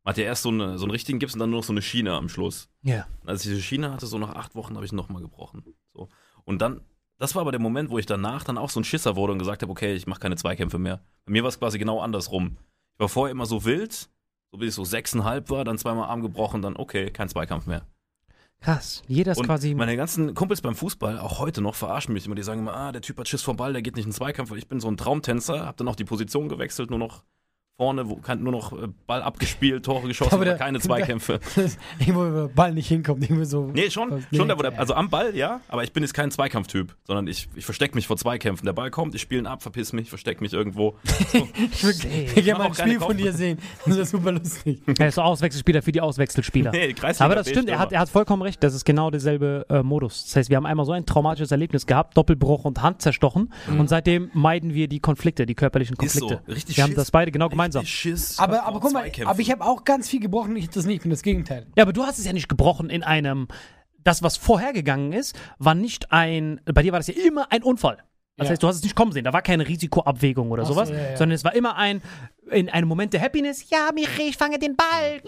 Man 0.05 0.11
hat 0.11 0.17
ja 0.17 0.23
erst 0.25 0.43
so, 0.43 0.49
eine, 0.49 0.77
so 0.77 0.85
einen 0.85 0.91
richtigen 0.91 1.19
Gips 1.19 1.33
und 1.33 1.39
dann 1.39 1.49
nur 1.49 1.59
noch 1.59 1.65
so 1.65 1.73
eine 1.73 1.81
Schiene 1.81 2.13
am 2.13 2.29
Schluss. 2.29 2.69
ja. 2.83 3.07
Als 3.25 3.43
ich 3.43 3.49
diese 3.49 3.61
Schiene 3.61 3.91
hatte, 3.91 4.05
so 4.05 4.17
nach 4.19 4.35
acht 4.35 4.55
Wochen, 4.55 4.75
habe 4.75 4.85
ich 4.85 4.91
nochmal 4.93 5.21
gebrochen. 5.21 5.63
So. 5.93 6.09
Und 6.43 6.61
dann, 6.61 6.81
das 7.17 7.33
war 7.35 7.41
aber 7.41 7.51
der 7.51 7.59
Moment, 7.59 7.89
wo 7.89 7.97
ich 7.97 8.05
danach 8.05 8.43
dann 8.43 8.57
auch 8.57 8.69
so 8.69 8.79
ein 8.79 8.83
Schisser 8.83 9.15
wurde 9.15 9.33
und 9.33 9.39
gesagt 9.39 9.63
habe, 9.63 9.71
okay, 9.71 9.95
ich 9.95 10.05
mache 10.07 10.19
keine 10.19 10.35
Zweikämpfe 10.37 10.77
mehr. 10.77 11.01
Bei 11.25 11.31
mir 11.31 11.41
war 11.43 11.49
es 11.49 11.59
quasi 11.59 11.79
genau 11.79 11.99
andersrum. 12.01 12.57
Ich 12.93 12.99
war 12.99 13.09
vorher 13.09 13.31
immer 13.31 13.45
so 13.47 13.65
wild, 13.65 14.09
so 14.51 14.57
bis 14.59 14.69
ich 14.69 14.75
so 14.75 14.83
sechseinhalb 14.85 15.49
war, 15.49 15.65
dann 15.65 15.77
zweimal 15.79 16.07
Arm 16.07 16.21
gebrochen, 16.21 16.61
dann 16.61 16.77
okay, 16.77 17.09
kein 17.09 17.27
Zweikampf 17.27 17.65
mehr. 17.65 17.85
Krass. 18.61 19.03
Jeder 19.07 19.33
ist 19.33 19.39
Und 19.39 19.47
quasi. 19.47 19.73
meine 19.75 19.97
ganzen 19.97 20.33
Kumpels 20.33 20.61
beim 20.61 20.75
Fußball, 20.75 21.19
auch 21.19 21.39
heute 21.39 21.61
noch, 21.61 21.75
verarschen 21.75 22.13
mich 22.13 22.25
immer. 22.25 22.35
Die 22.35 22.43
sagen 22.43 22.61
immer, 22.61 22.75
ah, 22.75 22.91
der 22.91 23.01
Typ 23.01 23.17
hat 23.19 23.27
Schiss 23.27 23.41
vom 23.41 23.57
Ball, 23.57 23.73
der 23.73 23.81
geht 23.81 23.95
nicht 23.95 24.05
in 24.05 24.11
den 24.11 24.15
Zweikampf. 24.15 24.49
weil 24.51 24.57
Ich 24.59 24.67
bin 24.67 24.79
so 24.79 24.87
ein 24.87 24.97
Traumtänzer, 24.97 25.65
habe 25.65 25.77
dann 25.77 25.87
auch 25.87 25.95
die 25.95 26.05
Position 26.05 26.47
gewechselt, 26.47 26.89
nur 26.89 26.99
noch 26.99 27.23
vorne, 27.77 28.09
wo, 28.09 28.15
kein, 28.15 28.41
nur 28.41 28.53
noch 28.53 28.71
äh, 28.71 28.87
Ball 29.05 29.21
abgespielt, 29.21 29.83
Tore 29.85 30.07
geschossen, 30.07 30.33
Aber 30.33 30.45
der- 30.45 30.55
keine 30.55 30.79
Zweikämpfe. 30.85 31.39
Irgendwo, 31.99 32.21
wo 32.21 32.31
der 32.47 32.47
Ball 32.53 32.73
nicht 32.73 32.87
hinkommt. 32.87 33.23
Irgendwie 33.23 33.43
so. 33.45 33.69
Nee, 33.73 33.89
schon, 33.89 34.11
Was- 34.11 34.23
schon 34.35 34.47
da, 34.47 34.57
wo 34.57 34.61
der, 34.61 34.79
also 34.79 34.93
am 34.93 35.09
Ball, 35.09 35.35
ja, 35.35 35.59
aber 35.67 35.83
ich 35.83 35.91
bin 35.91 36.01
jetzt 36.03 36.13
kein 36.13 36.31
Zweikampftyp, 36.31 36.95
sondern 37.05 37.27
ich, 37.27 37.49
ich 37.55 37.65
verstecke 37.65 37.95
mich 37.95 38.07
vor 38.07 38.15
Zweikämpfen. 38.17 38.65
Der 38.65 38.71
Ball 38.73 38.91
kommt, 38.91 39.13
ich 39.15 39.21
spiele 39.21 39.41
ihn 39.41 39.47
ab, 39.47 39.61
verpiss 39.61 39.91
mich, 39.91 40.09
verstecke 40.09 40.41
mich 40.41 40.53
irgendwo. 40.53 40.95
So. 41.35 41.47
Ich 41.89 42.35
will 42.35 42.43
gerne 42.43 42.59
mal 42.59 42.67
ein 42.67 42.73
Spiel 42.75 42.99
von 42.99 43.17
dir 43.17 43.33
sehen. 43.33 43.57
Das 43.85 43.97
ist 43.97 44.11
super 44.11 44.31
lustig. 44.31 44.81
Er 44.99 45.07
ist 45.07 45.15
so 45.15 45.21
Auswechselspieler 45.21 45.81
für 45.81 45.91
die 45.91 45.99
Auswechselspieler. 46.01 46.71
Nee, 46.71 46.95
Aber 47.19 47.35
das 47.35 47.49
stimmt, 47.49 47.69
er 47.69 47.79
hat, 47.79 47.91
er 47.91 47.99
hat 47.99 48.09
vollkommen 48.09 48.41
recht. 48.41 48.63
Das 48.63 48.73
ist 48.73 48.85
genau 48.85 49.09
derselbe 49.09 49.65
äh, 49.69 49.81
Modus. 49.83 50.23
Das 50.25 50.35
heißt, 50.35 50.49
wir 50.49 50.57
haben 50.57 50.65
einmal 50.65 50.85
so 50.85 50.91
ein 50.91 51.05
traumatisches 51.05 51.51
Erlebnis 51.51 51.85
gehabt, 51.85 52.15
Doppelbruch 52.17 52.63
und 52.65 52.81
Hand 52.81 53.01
zerstochen. 53.01 53.51
Und 53.77 53.89
seitdem 53.89 54.29
meiden 54.33 54.73
wir 54.73 54.87
die 54.87 54.99
Konflikte, 54.99 55.45
die 55.45 55.55
körperlichen 55.55 55.95
Ist 56.01 56.13
so, 56.13 56.27
Konflikte. 56.27 56.51
richtig 56.53 56.77
wir 56.77 56.83
haben 56.83 56.95
das 56.95 57.11
beide 57.11 57.31
genau 57.31 57.49
gemeinsam. 57.73 57.85
Schiss 57.85 58.39
Aber, 58.39 58.63
aber 58.63 58.79
guck 58.79 58.93
mal, 58.93 59.09
aber 59.25 59.39
ich 59.39 59.51
habe 59.51 59.63
auch 59.65 59.83
ganz 59.83 60.09
viel 60.09 60.19
gebrochen. 60.19 60.55
Ich 60.55 60.69
das 60.69 60.85
nicht. 60.85 60.97
Ich 60.97 61.01
bin 61.01 61.11
das 61.11 61.21
Gegenteil. 61.21 61.67
Ja, 61.75 61.83
aber 61.83 61.93
du 61.93 62.03
hast 62.03 62.19
es 62.19 62.25
ja 62.25 62.33
nicht 62.33 62.49
gebrochen 62.49 62.89
in 62.89 63.03
einem. 63.03 63.47
Das, 64.03 64.21
was 64.21 64.37
vorhergegangen 64.37 65.13
ist, 65.13 65.35
war 65.57 65.73
nicht 65.73 66.11
ein. 66.11 66.61
Bei 66.65 66.83
dir 66.83 66.91
war 66.91 66.99
das 66.99 67.07
ja 67.07 67.15
immer 67.27 67.51
ein 67.51 67.63
Unfall. 67.63 67.97
Das 68.37 68.47
Ja. 68.47 68.51
heißt, 68.51 68.63
du 68.63 68.67
hast 68.67 68.75
es 68.75 68.83
nicht 68.83 68.95
kommen 68.95 69.13
sehen. 69.13 69.23
Da 69.23 69.33
war 69.33 69.41
keine 69.41 69.67
Risikoabwägung 69.67 70.51
oder 70.51 70.63
Ach 70.63 70.67
so, 70.67 70.73
sowas, 70.73 70.89
ja, 70.89 70.95
ja. 70.95 71.17
sondern 71.17 71.35
es 71.35 71.43
war 71.43 71.55
immer 71.55 71.75
ein 71.77 72.01
in 72.51 72.69
einem 72.69 72.87
Moment 72.87 73.13
der 73.13 73.21
Happiness. 73.21 73.69
Ja, 73.69 73.89
Michi, 73.93 74.29
ich 74.29 74.37
fange 74.37 74.59
den 74.59 74.75
Ball. 74.75 75.21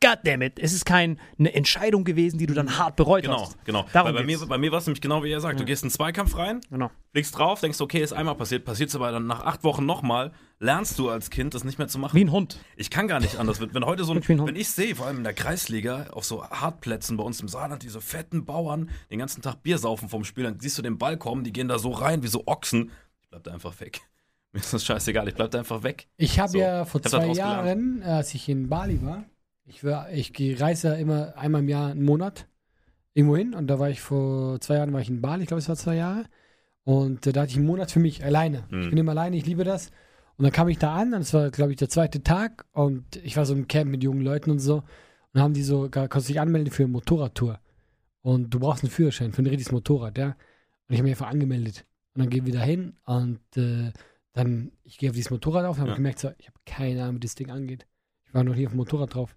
Goddammit. 0.00 0.58
Es 0.58 0.72
ist 0.72 0.84
keine 0.86 1.16
Entscheidung 1.38 2.04
gewesen, 2.04 2.38
die 2.38 2.46
du 2.46 2.54
dann 2.54 2.78
hart 2.78 2.96
bereut 2.96 3.22
Genau, 3.24 3.42
hast. 3.42 3.64
genau. 3.64 3.84
Darum 3.92 4.08
Weil 4.08 4.20
bei 4.20 4.24
mir, 4.24 4.38
bei 4.46 4.58
mir 4.58 4.72
war 4.72 4.78
es 4.78 4.86
nämlich 4.86 5.00
genau 5.00 5.22
wie 5.22 5.30
er 5.30 5.40
sagt. 5.40 5.60
Du 5.60 5.64
gehst 5.64 5.82
in 5.82 5.86
einen 5.88 5.92
Zweikampf 5.92 6.36
rein, 6.36 6.60
Genau. 6.70 6.90
blickst 7.12 7.36
drauf, 7.36 7.60
denkst, 7.60 7.80
okay, 7.80 8.02
ist 8.02 8.12
einmal 8.12 8.34
passiert, 8.34 8.64
passiert 8.64 8.88
es 8.88 8.94
aber 8.96 9.12
dann 9.12 9.26
nach 9.26 9.44
acht 9.44 9.64
Wochen 9.64 9.84
nochmal, 9.84 10.32
lernst 10.60 10.98
du 10.98 11.10
als 11.10 11.28
Kind 11.30 11.54
das 11.54 11.64
nicht 11.64 11.78
mehr 11.78 11.88
zu 11.88 11.98
machen. 11.98 12.16
Wie 12.16 12.24
ein 12.24 12.32
Hund. 12.32 12.58
Ich 12.76 12.90
kann 12.90 13.06
gar 13.06 13.20
nicht 13.20 13.36
anders. 13.38 13.60
Wenn 13.60 13.74
wenn 13.74 13.84
heute 13.84 14.04
so 14.04 14.12
ein, 14.12 14.22
ein 14.26 14.46
wenn 14.46 14.56
ich 14.56 14.70
sehe, 14.70 14.94
vor 14.96 15.06
allem 15.06 15.18
in 15.18 15.24
der 15.24 15.34
Kreisliga, 15.34 16.06
auf 16.12 16.24
so 16.24 16.42
Hartplätzen 16.48 17.16
bei 17.16 17.24
uns 17.24 17.40
im 17.40 17.48
Saarland, 17.48 17.82
diese 17.82 18.00
fetten 18.00 18.44
Bauern 18.44 18.90
den 19.10 19.18
ganzen 19.18 19.42
Tag 19.42 19.62
Bier 19.62 19.78
saufen 19.78 20.08
vom 20.08 20.24
Spiel, 20.24 20.44
dann 20.44 20.58
siehst 20.60 20.78
du 20.78 20.82
den 20.82 20.98
Ball 20.98 21.16
kommen, 21.18 21.44
die 21.44 21.52
gehen 21.52 21.68
da 21.68 21.78
so 21.78 21.90
rein 21.90 22.22
wie 22.22 22.28
so 22.28 22.44
Ochsen. 22.46 22.90
Ich 23.20 23.28
bleib 23.28 23.44
da 23.44 23.52
einfach 23.52 23.78
weg. 23.80 24.00
Mir 24.52 24.60
ist 24.60 24.72
das 24.72 24.84
scheißegal, 24.84 25.28
ich 25.28 25.34
bleib 25.34 25.50
da 25.50 25.58
einfach 25.60 25.82
weg. 25.82 26.08
Ich 26.16 26.38
habe 26.38 26.50
So, 26.50 26.58
ja 26.58 26.84
vor 26.84 27.00
hab 27.00 27.08
zwei 27.08 27.18
gelernt. 27.20 27.36
Jahren, 27.38 28.02
als 28.02 28.34
ich 28.34 28.48
in 28.48 28.68
Bali 28.68 29.02
war, 29.02 29.24
ich, 29.64 29.82
war, 29.84 30.10
ich 30.12 30.32
reise 30.60 30.88
ja 30.88 30.94
immer 30.94 31.36
einmal 31.36 31.62
im 31.62 31.68
Jahr 31.68 31.90
einen 31.90 32.04
Monat 32.04 32.46
irgendwo 33.14 33.36
hin 33.36 33.54
und 33.54 33.66
da 33.68 33.78
war 33.78 33.88
ich 33.90 34.00
vor 34.00 34.60
zwei 34.60 34.76
Jahren 34.76 34.92
war 34.92 35.00
ich 35.00 35.08
in 35.08 35.20
Bali, 35.20 35.42
ich 35.42 35.48
glaube 35.48 35.60
es 35.60 35.68
war 35.68 35.76
zwei 35.76 35.96
Jahre 35.96 36.24
und 36.84 37.26
äh, 37.26 37.32
da 37.32 37.42
hatte 37.42 37.50
ich 37.52 37.56
einen 37.56 37.66
Monat 37.66 37.90
für 37.92 38.00
mich 38.00 38.24
alleine. 38.24 38.64
Hm. 38.68 38.82
Ich 38.82 38.88
bin 38.90 38.98
immer 38.98 39.12
alleine, 39.12 39.36
ich 39.36 39.46
liebe 39.46 39.64
das 39.64 39.90
und 40.36 40.42
dann 40.44 40.52
kam 40.52 40.68
ich 40.68 40.78
da 40.78 40.94
an 40.94 41.14
und 41.14 41.20
es 41.22 41.32
war 41.32 41.50
glaube 41.50 41.72
ich 41.72 41.78
der 41.78 41.88
zweite 41.88 42.22
Tag 42.22 42.66
und 42.72 43.16
ich 43.16 43.36
war 43.36 43.46
so 43.46 43.54
im 43.54 43.68
Camp 43.68 43.90
mit 43.90 44.02
jungen 44.02 44.20
Leuten 44.22 44.50
und 44.50 44.58
so 44.58 44.76
und 44.76 44.84
dann 45.32 45.44
haben 45.44 45.54
die 45.54 45.62
so, 45.62 45.88
konntest 45.90 46.28
dich 46.28 46.40
anmelden 46.40 46.70
für 46.72 46.82
eine 46.82 46.92
Motorradtour 46.92 47.58
und 48.20 48.50
du 48.50 48.60
brauchst 48.60 48.82
einen 48.84 48.90
Führerschein 48.90 49.32
für 49.32 49.42
ein 49.42 49.46
richtiges 49.46 49.72
Motorrad, 49.72 50.18
ja 50.18 50.26
und 50.26 50.34
ich 50.94 50.98
habe 50.98 51.04
mich 51.04 51.12
einfach 51.12 51.30
angemeldet 51.30 51.86
und 52.14 52.20
dann 52.22 52.30
gehen 52.30 52.44
wir 52.44 52.52
da 52.52 52.60
hin 52.60 52.96
und 53.06 53.40
äh, 53.56 53.92
dann, 54.32 54.72
ich 54.82 54.98
gehe 54.98 55.10
auf 55.10 55.14
dieses 55.16 55.30
Motorrad 55.30 55.64
auf 55.64 55.76
und 55.76 55.80
habe 55.82 55.90
Ja. 55.90 55.96
gemerkt, 55.96 56.18
so, 56.18 56.30
ich 56.38 56.46
habe 56.48 56.58
keine 56.64 57.02
Ahnung, 57.02 57.16
wie 57.16 57.20
das 57.20 57.34
Ding 57.34 57.50
angeht. 57.50 57.86
Ich 58.26 58.34
war 58.34 58.44
noch 58.44 58.54
nie 58.54 58.66
auf 58.66 58.72
dem 58.72 58.78
Motorrad 58.78 59.14
drauf. 59.14 59.36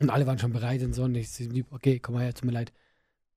Und 0.00 0.10
alle 0.10 0.26
waren 0.26 0.38
schon 0.38 0.52
bereit 0.52 0.82
und 0.82 0.92
so. 0.94 1.04
Und 1.04 1.14
ich 1.16 1.36
lieb, 1.38 1.66
okay, 1.70 1.98
komm 1.98 2.14
mal 2.16 2.24
her, 2.24 2.34
tut 2.34 2.44
mir 2.44 2.52
leid. 2.52 2.72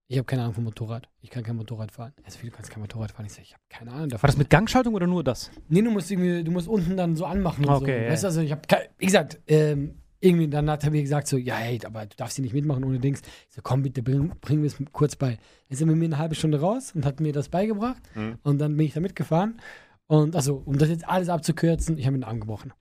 Ich 0.08 0.18
habe 0.18 0.26
keine 0.26 0.44
Ahnung 0.44 0.54
vom 0.54 0.64
Motorrad. 0.66 1.10
Ich 1.22 1.32
kann 1.32 1.44
kein 1.44 1.56
Motorrad 1.56 1.92
fahren. 1.92 2.14
Also, 2.24 2.40
wie, 2.42 2.48
du 2.48 2.52
kannst 2.52 2.70
kein 2.70 2.82
Motorrad 2.82 3.12
fahren. 3.12 3.26
Ich 3.26 3.34
sage, 3.34 3.44
ich 3.44 3.54
habe 3.54 3.64
keine 3.70 3.92
Ahnung 3.92 4.10
davon. 4.10 4.24
War 4.24 4.28
das 4.28 4.38
mit 4.38 4.52
Gangschaltung 4.52 4.94
oder 4.94 5.08
nur 5.08 5.24
das? 5.24 5.50
Nee, 5.68 5.82
du 5.82 5.90
musst 5.90 6.12
irgendwie, 6.12 6.44
du 6.44 6.52
musst 6.52 6.68
unten 6.68 6.96
dann 6.96 7.16
so 7.16 7.26
anmachen 7.26 7.66
und 7.66 7.72
Okay, 7.72 7.86
so. 8.00 8.04
ja, 8.06 8.12
Weißt 8.12 8.24
du, 8.24 8.28
also 8.28 8.42
ich 8.42 8.52
habe, 8.52 8.62
wie 9.00 9.06
gesagt, 9.08 9.40
ähm, 9.48 9.96
irgendwie 10.20 10.48
dann 10.48 10.70
hat 10.70 10.84
er 10.84 10.92
mir 10.92 11.02
gesagt 11.02 11.28
so, 11.28 11.38
ja, 11.38 11.56
hey, 11.56 11.80
aber 11.84 12.06
du 12.06 12.16
darfst 12.16 12.36
hier 12.36 12.44
nicht 12.44 12.54
mitmachen 12.54 12.84
ohne 12.84 13.00
Dings. 13.00 13.22
Ich 13.50 13.56
so, 13.56 13.62
komm 13.64 13.82
bitte, 13.82 14.04
bring, 14.04 14.32
bring 14.42 14.62
mir 14.62 14.68
es 14.68 14.78
kurz 14.92 15.16
bei. 15.16 15.32
Dann 15.32 15.40
ist 15.70 15.82
er 15.82 15.88
mit 15.88 15.98
mir 15.98 16.06
eine 16.06 16.20
halbe 16.20 16.36
Stunde 16.36 16.60
raus 16.60 16.92
und 16.94 17.04
hat 17.06 17.20
mir 17.20 17.34
das 17.34 17.50
beigebracht. 17.50 18.02
Mhm. 18.16 18.38
Und 18.44 18.60
dann 18.60 18.78
bin 18.78 18.86
ich 18.86 18.94
da 18.94 19.00
mitgefahren. 19.00 19.60
Und 20.08 20.36
also, 20.36 20.62
um 20.66 20.78
das 20.78 20.90
jetzt 20.90 21.08
alles 21.08 21.30
abzukürzen, 21.30 21.98
ich 21.98 22.06
habe 22.06 22.14
mir 22.14 22.20
den 22.20 22.30
Arm 22.30 22.40
gebrochen. 22.40 22.74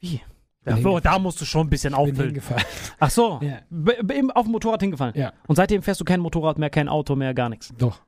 Wie? 0.00 0.20
Ja, 0.66 0.74
bin 0.76 0.86
oh, 0.86 1.00
da 1.00 1.18
musst 1.18 1.40
du 1.40 1.44
schon 1.44 1.66
ein 1.66 1.70
bisschen 1.70 1.92
bin 1.92 1.98
auffüllen. 2.00 2.26
hingefallen. 2.26 2.62
Ach 2.98 3.10
so, 3.10 3.40
Ja. 3.42 3.60
auf 4.34 4.44
dem 4.44 4.52
Motorrad 4.52 4.80
hingefallen. 4.80 5.14
Ja, 5.16 5.32
Und 5.46 5.56
seitdem 5.56 5.82
fährst 5.82 6.00
du 6.00 6.04
kein 6.04 6.20
Motorrad 6.20 6.58
mehr, 6.58 6.70
kein 6.70 6.88
Auto 6.88 7.16
mehr, 7.16 7.34
gar 7.34 7.48
nichts. 7.48 7.72
doch. 7.78 8.00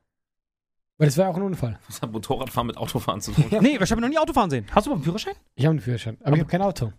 Weil 0.97 1.07
das 1.07 1.17
war 1.17 1.29
auch 1.29 1.35
ein 1.35 1.41
Unfall. 1.41 1.79
Was 1.87 1.99
hat 2.03 2.11
Motorradfahren 2.11 2.67
mit 2.67 2.77
Autofahren 2.77 3.19
zu 3.21 3.31
tun? 3.31 3.45
Nee, 3.61 3.79
ich 3.81 3.91
habe 3.91 3.99
noch 4.01 4.09
nie 4.09 4.19
Autofahren 4.19 4.51
sehen. 4.51 4.67
Hast 4.71 4.85
du 4.85 4.91
überhaupt 4.91 4.99
einen 4.99 5.05
Führerschein? 5.05 5.33
Ich 5.55 5.65
habe 5.65 5.71
einen 5.71 5.79
Führerschein, 5.79 6.17
aber, 6.21 6.35
ich 6.35 6.41
habe 6.41 6.49
kein 6.51 6.61
Auto. 6.61 6.93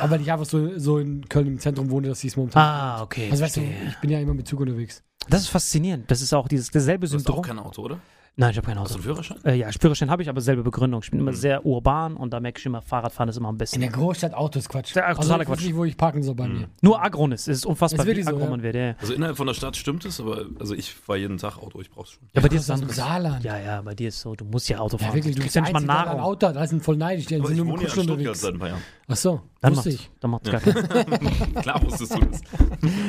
Aber 0.00 0.10
weil 0.10 0.20
ich 0.22 0.32
einfach 0.32 0.44
so, 0.46 0.76
so 0.76 0.98
in 0.98 1.28
Köln 1.28 1.46
im 1.46 1.58
Zentrum 1.60 1.88
wohne, 1.88 2.08
dass 2.08 2.24
ich 2.24 2.32
es 2.32 2.36
momentan. 2.36 2.60
Ah, 2.60 3.02
okay. 3.02 3.28
also 3.30 3.44
weißt 3.44 3.58
du, 3.58 3.60
ich 3.60 3.96
bin 4.00 4.10
ja 4.10 4.18
immer 4.18 4.34
mit 4.34 4.48
Zug 4.48 4.58
unterwegs. 4.58 5.04
Das 5.28 5.42
ist 5.42 5.48
faszinierend. 5.48 6.10
Das 6.10 6.20
ist 6.20 6.32
auch 6.34 6.48
dieses 6.48 6.68
dasselbe 6.72 7.06
Du 7.06 7.14
hast 7.14 7.20
auch 7.30 7.34
Syndrom. 7.36 7.42
kein 7.44 7.58
Auto, 7.60 7.82
oder? 7.82 8.00
Nein, 8.40 8.52
ich 8.52 8.56
habe 8.56 8.66
kein 8.68 8.78
Hast 8.78 8.90
du 8.90 8.94
Auto. 9.00 9.02
einen 9.08 9.16
Führerschein? 9.16 9.44
Äh, 9.44 9.54
ja, 9.56 9.68
Führerschein 9.80 10.10
habe 10.12 10.22
ich, 10.22 10.28
aber 10.28 10.40
selbe 10.40 10.62
Begründung. 10.62 11.00
Ich 11.02 11.10
bin 11.10 11.18
immer 11.18 11.32
Hm. 11.32 11.36
sehr 11.36 11.66
urban 11.66 12.16
und 12.16 12.32
da 12.32 12.38
merke 12.38 12.60
ich 12.60 12.66
immer, 12.66 12.80
Fahrradfahren 12.80 13.28
ist 13.28 13.36
immer 13.36 13.48
am 13.48 13.56
In 13.56 13.58
besten. 13.58 13.80
der 13.80 13.90
Großstadt 13.90 14.32
Autos 14.32 14.68
Quatsch. 14.68 14.94
Ja, 14.94 15.06
also 15.06 15.22
totaler 15.22 15.42
ich 15.42 15.48
weiß 15.48 15.56
Quatsch. 15.58 15.66
nicht, 15.66 15.76
wo 15.76 15.84
ich 15.84 15.96
parken 15.96 16.22
soll 16.22 16.36
bei 16.36 16.44
Hm. 16.44 16.58
mir. 16.60 16.68
Nur 16.80 17.02
Agronis. 17.02 17.48
Es 17.48 17.58
ist 17.58 17.66
unfassbar, 17.66 18.06
wie 18.06 18.22
so, 18.22 18.30
aggro 18.30 18.44
ja. 18.44 18.50
man 18.50 18.62
wird. 18.62 18.76
Ja, 18.76 18.80
ja. 18.86 18.94
Also 19.00 19.12
innerhalb 19.12 19.36
von 19.36 19.48
der 19.48 19.54
Stadt 19.54 19.76
stimmt 19.76 20.04
es, 20.04 20.20
aber 20.20 20.46
also 20.60 20.74
ich 20.74 20.94
fahre 20.94 21.18
jeden 21.18 21.36
Tag 21.36 21.58
Auto, 21.58 21.80
ich 21.80 21.90
brauch's 21.90 22.12
schon. 22.12 22.22
ja 22.32 22.40
bei 22.40 22.48
dir 22.48 22.56
ist 22.56 22.62
es 22.62 22.70
anders. 22.70 22.94
Saarland. 22.94 23.42
Ja, 23.44 23.58
ja, 23.58 23.82
bei 23.82 23.94
dir 23.96 24.06
ist 24.06 24.20
so, 24.20 24.36
du 24.36 24.44
musst 24.44 24.68
ja 24.68 24.78
Auto 24.78 24.96
Ja, 24.98 25.06
fahren. 25.06 25.16
wirklich, 25.16 25.34
du 25.34 25.42
bist 25.42 25.56
ja 25.56 25.62
der 25.62 25.72
nicht 25.72 25.86
mal 25.86 25.94
der 25.96 26.04
Nahrung. 26.06 26.20
Auto, 26.20 26.52
da 26.52 26.64
sind 26.66 26.84
voll 26.84 26.96
neidisch, 26.96 27.26
die 27.26 27.34
Aber 27.36 27.48
sind 27.48 27.56
ich 27.58 27.64
nur 27.64 27.72
wohne 27.72 27.82
ja 27.82 27.88
in 27.88 27.92
Stuttgart 27.92 28.16
unterwegs. 28.18 28.40
seit 28.40 28.54
ein 28.54 28.58
paar 28.60 28.68
Jahren. 28.68 28.82
Ach 29.10 29.16
so, 29.16 29.40
Dann 29.62 29.74
wusste 29.74 29.88
macht's, 29.90 30.02
ich. 30.02 30.10
dann 30.20 30.30
macht's 30.30 30.48
Ja. 30.50 30.58
gar 30.58 30.60
keinen. 30.60 31.54
Klar 31.62 31.82
wusstest 31.82 32.14
du 32.14 32.20
das. 32.26 32.40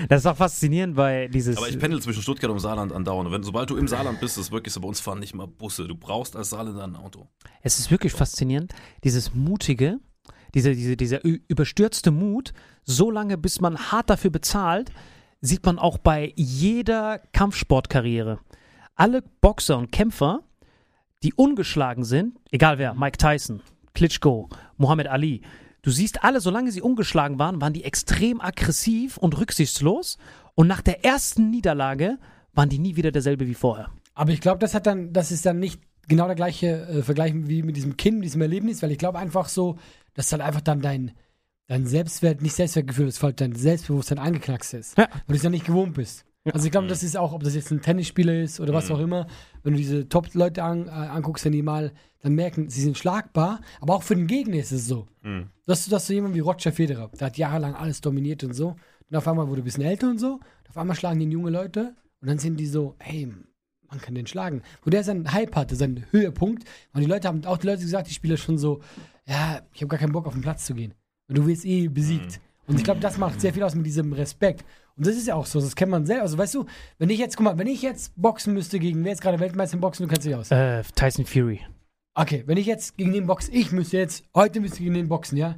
Das 0.08 0.22
ist 0.22 0.26
auch 0.26 0.38
faszinierend, 0.38 0.96
weil 0.96 1.28
dieses. 1.30 1.58
Aber 1.58 1.68
ich 1.68 1.78
pendel 1.78 2.02
zwischen 2.02 2.22
Stuttgart 2.22 2.50
und 2.50 2.60
Saarland 2.60 2.94
andauernd. 2.94 3.28
Und 3.28 3.34
wenn, 3.34 3.44
sobald 3.44 3.70
du 3.70 3.76
im 3.76 3.88
Saarland 3.88 4.20
bist, 4.22 4.38
ist 4.38 4.46
es 4.46 4.52
wirklich 4.52 4.74
so, 4.74 4.80
bei 4.80 4.88
uns 4.88 5.02
fahren 5.02 5.20
nicht 5.20 5.36
mal 5.36 5.46
Busse. 5.48 5.88
Du 5.88 5.96
brauchst 5.96 6.38
als 6.38 6.52
Saarländer 6.52 6.86
ein 6.86 6.96
Auto. 6.96 7.28
Es 7.62 7.80
ist 7.80 7.92
wirklich 7.92 8.14
faszinierend, 8.14 8.74
dieses 9.04 9.34
mutige, 9.36 10.00
diese, 10.54 10.74
diese, 10.74 10.96
dieser 10.96 11.26
ü- 11.26 11.42
überstürzte 11.50 12.12
Mut, 12.12 12.54
so 12.86 13.12
lange 13.12 13.38
bis 13.38 13.60
man 13.60 13.78
hart 13.92 14.10
dafür 14.10 14.32
bezahlt, 14.32 14.92
sieht 15.42 15.66
man 15.66 15.78
auch 15.80 15.98
bei 15.98 16.32
jeder 16.38 17.20
Kampfsportkarriere. 17.34 18.40
Alle 18.96 19.22
Boxer 19.42 19.78
und 19.78 19.92
Kämpfer, 19.92 20.40
die 21.24 21.34
ungeschlagen 21.34 22.06
sind, 22.06 22.38
egal 22.52 22.78
wer, 22.78 22.94
Mike 22.94 23.18
Tyson, 23.18 23.62
Klitschko, 23.94 24.48
Muhammad 24.78 25.08
Ali, 25.08 25.42
du 25.82 25.92
siehst 25.92 26.24
alle, 26.24 26.42
solange 26.42 26.72
sie 26.72 26.82
ungeschlagen 26.82 27.40
waren, 27.40 27.62
waren 27.62 27.74
die 27.74 27.84
extrem 27.84 28.42
aggressiv 28.42 29.18
und 29.18 29.38
rücksichtslos 29.38 30.18
und 30.56 30.68
nach 30.68 30.82
der 30.82 31.06
ersten 31.06 31.50
Niederlage 31.50 32.18
waren 32.54 32.70
die 32.70 32.80
nie 32.80 32.96
wieder 32.96 33.12
derselbe 33.12 33.48
wie 33.48 33.54
vorher. 33.54 33.90
Aber 34.14 34.32
ich 34.32 34.42
glaube, 34.42 34.60
das 34.60 34.74
hat 34.74 34.86
dann, 34.86 35.14
das 35.14 35.32
ist 35.32 35.46
dann 35.46 35.60
nicht 35.60 35.82
genau 36.08 36.26
der 36.26 36.36
gleiche 36.36 36.88
äh, 36.88 37.04
Vergleich 37.04 37.34
wie 37.34 37.64
mit 37.64 37.78
diesem 37.78 37.96
Kind, 37.96 38.24
diesem 38.24 38.42
Erlebnis, 38.42 38.82
weil 38.84 38.92
ich 38.92 38.98
glaube 38.98 39.20
einfach 39.20 39.48
so, 39.48 39.78
dass 40.14 40.32
halt 40.32 40.42
einfach 40.42 40.62
dann 40.62 40.82
dein, 40.82 41.12
dein 41.68 41.86
Selbstwert, 41.88 42.42
nicht 42.42 42.56
Selbstwertgefühl, 42.56 43.06
das 43.06 43.24
halt 43.24 43.40
dein 43.40 43.56
Selbstbewusstsein 43.56 44.20
angeknackst 44.20 44.74
ist. 44.74 44.98
Ja. 44.98 45.08
Weil 45.10 45.22
du 45.28 45.36
es 45.36 45.44
ja 45.44 45.50
nicht 45.50 45.66
gewohnt 45.66 45.94
bist. 45.94 46.26
Also 46.46 46.66
ich 46.66 46.72
glaube, 46.72 46.88
das 46.88 47.04
ist 47.04 47.18
auch, 47.18 47.34
ob 47.34 47.44
das 47.44 47.54
jetzt 47.54 47.72
ein 47.72 47.82
Tennisspieler 47.82 48.42
ist 48.42 48.60
oder 48.60 48.74
was 48.74 48.90
auch 48.90 49.00
immer, 49.00 49.28
wenn 49.64 49.74
du 49.74 49.78
diese 49.78 50.08
Top-Leute 50.08 50.64
an, 50.64 50.88
äh, 50.88 50.92
anguckst, 50.92 51.46
wenn 51.46 51.52
die 51.52 51.62
mal 51.62 51.92
dann 52.22 52.34
merken, 52.34 52.70
sie 52.70 52.82
sind 52.82 52.98
schlagbar, 52.98 53.62
aber 53.82 53.96
auch 53.96 54.04
für 54.04 54.16
den 54.16 54.28
Gegner 54.28 54.58
ist 54.58 54.72
es 54.72 54.88
so. 54.88 55.08
Mhm. 55.22 55.50
Dass 55.66 55.86
du, 55.86 55.92
dass 55.92 56.08
du 56.08 56.14
jemand 56.14 56.36
wie 56.36 56.40
Roger 56.40 56.72
Federer, 56.72 57.10
der 57.20 57.28
hat 57.28 57.38
jahrelang 57.38 57.76
alles 57.76 58.02
dominiert 58.02 58.44
und 58.44 58.54
so, 58.54 58.76
und 59.10 59.16
auf 59.16 59.28
einmal 59.28 59.48
wurde 59.48 59.62
er 59.62 59.64
ein 59.64 59.66
bisschen 59.66 59.84
älter 59.84 60.10
und 60.10 60.18
so, 60.18 60.34
und 60.34 60.70
auf 60.70 60.78
einmal 60.78 60.96
schlagen 60.96 61.20
den 61.20 61.32
junge 61.32 61.50
Leute 61.50 61.96
und 62.22 62.30
dann 62.30 62.40
sind 62.40 62.58
die 62.58 62.68
so, 62.68 62.96
hey, 63.00 63.28
man 63.90 64.00
kann 64.00 64.16
den 64.16 64.28
schlagen. 64.28 64.62
Wo 64.84 64.90
der 64.90 65.04
seinen 65.04 65.32
Hype 65.32 65.56
hatte, 65.56 65.76
seinen 65.76 66.06
Höhepunkt, 66.12 66.64
und 66.94 67.02
die 67.02 67.08
Leute 67.08 67.28
haben 67.28 67.46
auch 67.46 67.58
die 67.58 67.68
Leute 67.68 67.82
gesagt, 67.82 68.10
die 68.10 68.14
Spieler 68.14 68.38
schon 68.38 68.58
so, 68.58 68.82
ja, 69.26 69.62
ich 69.74 69.82
habe 69.82 69.90
gar 69.90 70.00
keinen 70.00 70.14
Bock 70.14 70.26
auf 70.26 70.34
den 70.34 70.42
Platz 70.42 70.66
zu 70.66 70.74
gehen. 70.74 70.94
Und 71.28 71.38
du 71.38 71.48
wirst 71.48 71.66
eh 71.66 71.88
besiegt. 71.88 72.40
Und 72.66 72.78
ich 72.78 72.84
glaube, 72.84 73.00
das 73.00 73.18
macht 73.18 73.42
sehr 73.42 73.54
viel 73.54 73.64
aus 73.64 73.74
mit 73.74 73.86
diesem 73.86 74.14
Respekt. 74.14 74.64
Und 75.00 75.08
das 75.08 75.16
ist 75.16 75.28
ja 75.28 75.36
auch 75.36 75.46
so, 75.46 75.62
das 75.62 75.78
kennt 75.78 75.92
man 75.92 76.06
selber. 76.06 76.24
Also 76.24 76.38
weißt 76.38 76.56
du, 76.56 76.66
wenn 76.98 77.10
ich 77.10 77.20
jetzt, 77.20 77.38
guck 77.38 77.46
mal, 77.46 77.58
wenn 77.58 77.68
ich 77.68 77.82
jetzt 77.82 78.12
boxen 78.18 78.54
müsste 78.54 78.80
gegen, 78.80 79.06
wer 79.06 79.14
ist 79.14 79.22
gerade 79.22 79.40
Weltmeister 79.40 79.76
im 79.76 79.80
Boxen, 79.80 80.04
du 80.04 80.10
kennst 80.10 80.28
dich 80.28 80.36
aus. 80.36 80.52
Äh, 80.52 80.84
Tyson 80.94 81.26
Fury. 81.26 81.62
Okay, 82.16 82.44
wenn 82.48 82.58
ich 82.58 82.66
jetzt 82.66 82.98
gegen 82.98 83.14
den 83.14 83.26
boxe, 83.26 83.50
ich 83.50 83.72
müsste 83.72 83.98
jetzt, 83.98 84.26
heute 84.36 84.60
müsste 84.60 84.80
ich 84.80 84.84
gegen 84.84 84.96
den 84.96 85.08
boxen, 85.08 85.38
ja? 85.38 85.58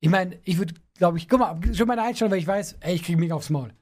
Ich 0.00 0.10
meine, 0.10 0.40
ich 0.42 0.58
würde, 0.58 0.74
glaube 0.98 1.18
ich, 1.18 1.28
guck 1.28 1.38
mal, 1.38 1.56
schon 1.72 1.86
meine 1.86 2.02
Einstellung, 2.02 2.32
weil 2.32 2.40
ich 2.40 2.48
weiß, 2.48 2.78
ey, 2.80 2.96
ich 2.96 3.04
kriege 3.04 3.16
mega 3.16 3.36
aufs 3.36 3.48
Maul. 3.48 3.72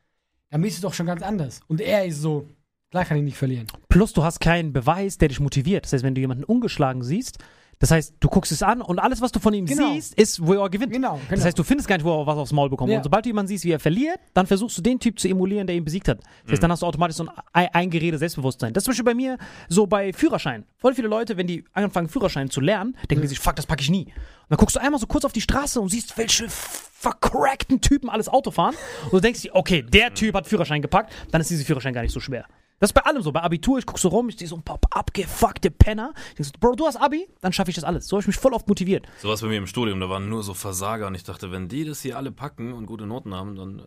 Dann 0.50 0.61
bist 0.61 0.76
du 0.76 0.83
doch 0.83 0.92
schon 0.92 1.07
ganz 1.07 1.22
anders. 1.22 1.61
Und 1.68 1.81
er 1.81 2.05
ist 2.05 2.20
so, 2.20 2.50
klar 2.90 3.07
kann 3.07 3.16
ich 3.16 3.22
nicht 3.22 3.38
verlieren. 3.38 3.68
Plus, 3.88 4.12
du 4.12 4.22
hast 4.22 4.40
keinen 4.40 4.74
Beweis, 4.74 5.16
der 5.16 5.28
dich 5.28 5.40
motiviert. 5.40 5.87
Das 5.87 5.94
heißt, 5.94 6.05
wenn 6.05 6.14
du 6.14 6.20
jemanden 6.20 6.44
ungeschlagen 6.44 7.02
siehst, 7.02 7.38
das 7.82 7.90
heißt, 7.90 8.14
du 8.20 8.28
guckst 8.28 8.52
es 8.52 8.62
an 8.62 8.80
und 8.80 9.00
alles, 9.00 9.20
was 9.20 9.32
du 9.32 9.40
von 9.40 9.52
ihm 9.52 9.66
Genau. 9.66 9.92
siehst, 9.92 10.14
ist, 10.14 10.46
wo 10.46 10.54
er 10.54 10.70
gewinnt. 10.70 10.92
Genau, 10.92 11.14
genau. 11.14 11.20
Das 11.30 11.44
heißt, 11.44 11.58
du 11.58 11.64
findest 11.64 11.88
gar 11.88 11.96
nicht, 11.96 12.04
wo 12.04 12.20
er 12.22 12.26
was 12.28 12.38
aufs 12.38 12.52
Maul 12.52 12.70
bekommt. 12.70 12.92
Ja. 12.92 12.98
Und 12.98 13.02
sobald 13.02 13.24
du 13.24 13.28
jemanden 13.30 13.48
siehst, 13.48 13.64
wie 13.64 13.72
er 13.72 13.80
verliert, 13.80 14.20
dann 14.34 14.46
versuchst 14.46 14.78
du 14.78 14.82
den 14.82 15.00
Typ 15.00 15.18
zu 15.18 15.26
emulieren, 15.28 15.66
der 15.66 15.74
ihn 15.74 15.84
besiegt 15.84 16.06
hat. 16.06 16.20
Das 16.44 16.52
heißt, 16.52 16.62
dann 16.62 16.70
hast 16.70 16.82
du 16.82 16.86
automatisch 16.86 17.16
so 17.16 17.24
ein 17.24 17.30
ein- 17.52 17.68
eingeredetes 17.74 18.20
Selbstbewusstsein. 18.20 18.72
Das 18.72 18.82
ist 18.82 18.84
zum 18.84 18.92
Beispiel 18.92 19.04
bei 19.04 19.14
mir 19.14 19.36
so 19.68 19.88
bei 19.88 20.12
Führerschein. 20.12 20.64
Voll 20.78 20.94
viele 20.94 21.08
Leute, 21.08 21.36
wenn 21.36 21.48
die 21.48 21.64
anfangen, 21.72 22.08
Führerschein 22.08 22.48
zu 22.50 22.60
lernen, 22.60 22.96
denken 23.10 23.22
die 23.22 23.28
sich, 23.28 23.40
fuck, 23.40 23.56
das 23.56 23.66
packe 23.66 23.82
ich 23.82 23.90
nie. 23.90 24.04
Und 24.04 24.12
dann 24.50 24.58
guckst 24.58 24.76
du 24.76 24.80
einmal 24.80 25.00
so 25.00 25.06
kurz 25.08 25.24
auf 25.24 25.32
die 25.32 25.40
Straße 25.40 25.80
und 25.80 25.88
siehst, 25.88 26.16
welche 26.16 26.46
vercrackten 26.48 27.80
Typen 27.80 28.08
alles 28.08 28.28
Auto 28.28 28.50
fahren. 28.50 28.74
Und 29.06 29.12
du 29.14 29.20
denkst 29.20 29.42
dir, 29.42 29.54
okay, 29.54 29.82
der 29.82 30.14
Typ 30.14 30.34
hat 30.34 30.46
Führerschein 30.46 30.82
gepackt, 30.82 31.12
dann 31.32 31.40
ist 31.40 31.50
dieser 31.50 31.64
Führerschein 31.64 31.92
gar 31.94 32.02
nicht 32.02 32.12
so 32.12 32.20
schwer. 32.20 32.46
Das 32.82 32.88
ist 32.90 32.94
bei 32.94 33.02
allem 33.02 33.22
so. 33.22 33.30
Bei 33.30 33.42
Abitur, 33.42 33.78
ich 33.78 33.86
guck 33.86 33.96
so 34.00 34.08
rum, 34.08 34.28
ich 34.28 34.36
sehe 34.36 34.48
so 34.48 34.56
ein 34.56 34.62
paar 34.64 34.80
abgefuckte 34.90 35.70
Penner. 35.70 36.12
Ich 36.30 36.34
denk 36.34 36.46
so, 36.46 36.52
Bro, 36.58 36.74
du 36.74 36.84
hast 36.84 36.96
Abi, 36.96 37.28
dann 37.40 37.52
schaffe 37.52 37.70
ich 37.70 37.76
das 37.76 37.84
alles. 37.84 38.08
So 38.08 38.16
habe 38.16 38.22
ich 38.22 38.26
mich 38.26 38.36
voll 38.36 38.52
oft 38.54 38.66
motiviert. 38.66 39.06
So 39.20 39.28
was 39.28 39.40
bei 39.40 39.46
mir 39.46 39.58
im 39.58 39.68
Studium, 39.68 40.00
da 40.00 40.08
waren 40.08 40.28
nur 40.28 40.42
so 40.42 40.52
Versager 40.52 41.06
und 41.06 41.14
ich 41.14 41.22
dachte, 41.22 41.52
wenn 41.52 41.68
die 41.68 41.84
das 41.84 42.02
hier 42.02 42.16
alle 42.16 42.32
packen 42.32 42.72
und 42.72 42.86
gute 42.86 43.06
Noten 43.06 43.34
haben, 43.34 43.54
dann 43.54 43.78
äh, 43.78 43.82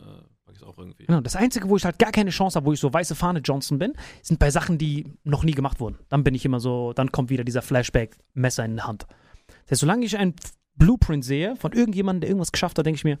pack 0.46 0.54
ich 0.54 0.56
es 0.56 0.62
auch 0.62 0.78
irgendwie. 0.78 1.04
Genau, 1.04 1.20
das 1.20 1.36
Einzige, 1.36 1.68
wo 1.68 1.76
ich 1.76 1.84
halt 1.84 1.98
gar 1.98 2.10
keine 2.10 2.30
Chance 2.30 2.56
habe, 2.56 2.64
wo 2.64 2.72
ich 2.72 2.80
so 2.80 2.90
weiße 2.90 3.14
Fahne 3.14 3.40
Johnson 3.40 3.78
bin, 3.78 3.92
sind 4.22 4.38
bei 4.40 4.50
Sachen, 4.50 4.78
die 4.78 5.12
noch 5.24 5.44
nie 5.44 5.52
gemacht 5.52 5.78
wurden. 5.78 5.98
Dann 6.08 6.24
bin 6.24 6.34
ich 6.34 6.46
immer 6.46 6.58
so, 6.58 6.94
dann 6.94 7.12
kommt 7.12 7.28
wieder 7.28 7.44
dieser 7.44 7.60
Flashback, 7.60 8.16
Messer 8.32 8.64
in 8.64 8.76
der 8.76 8.86
Hand. 8.86 9.06
Das 9.64 9.72
heißt, 9.72 9.80
solange 9.82 10.06
ich 10.06 10.16
einen 10.16 10.34
Blueprint 10.76 11.22
sehe 11.22 11.54
von 11.56 11.72
irgendjemandem, 11.72 12.22
der 12.22 12.30
irgendwas 12.30 12.50
geschafft 12.50 12.78
hat, 12.78 12.86
denke 12.86 12.96
ich 12.96 13.04
mir, 13.04 13.18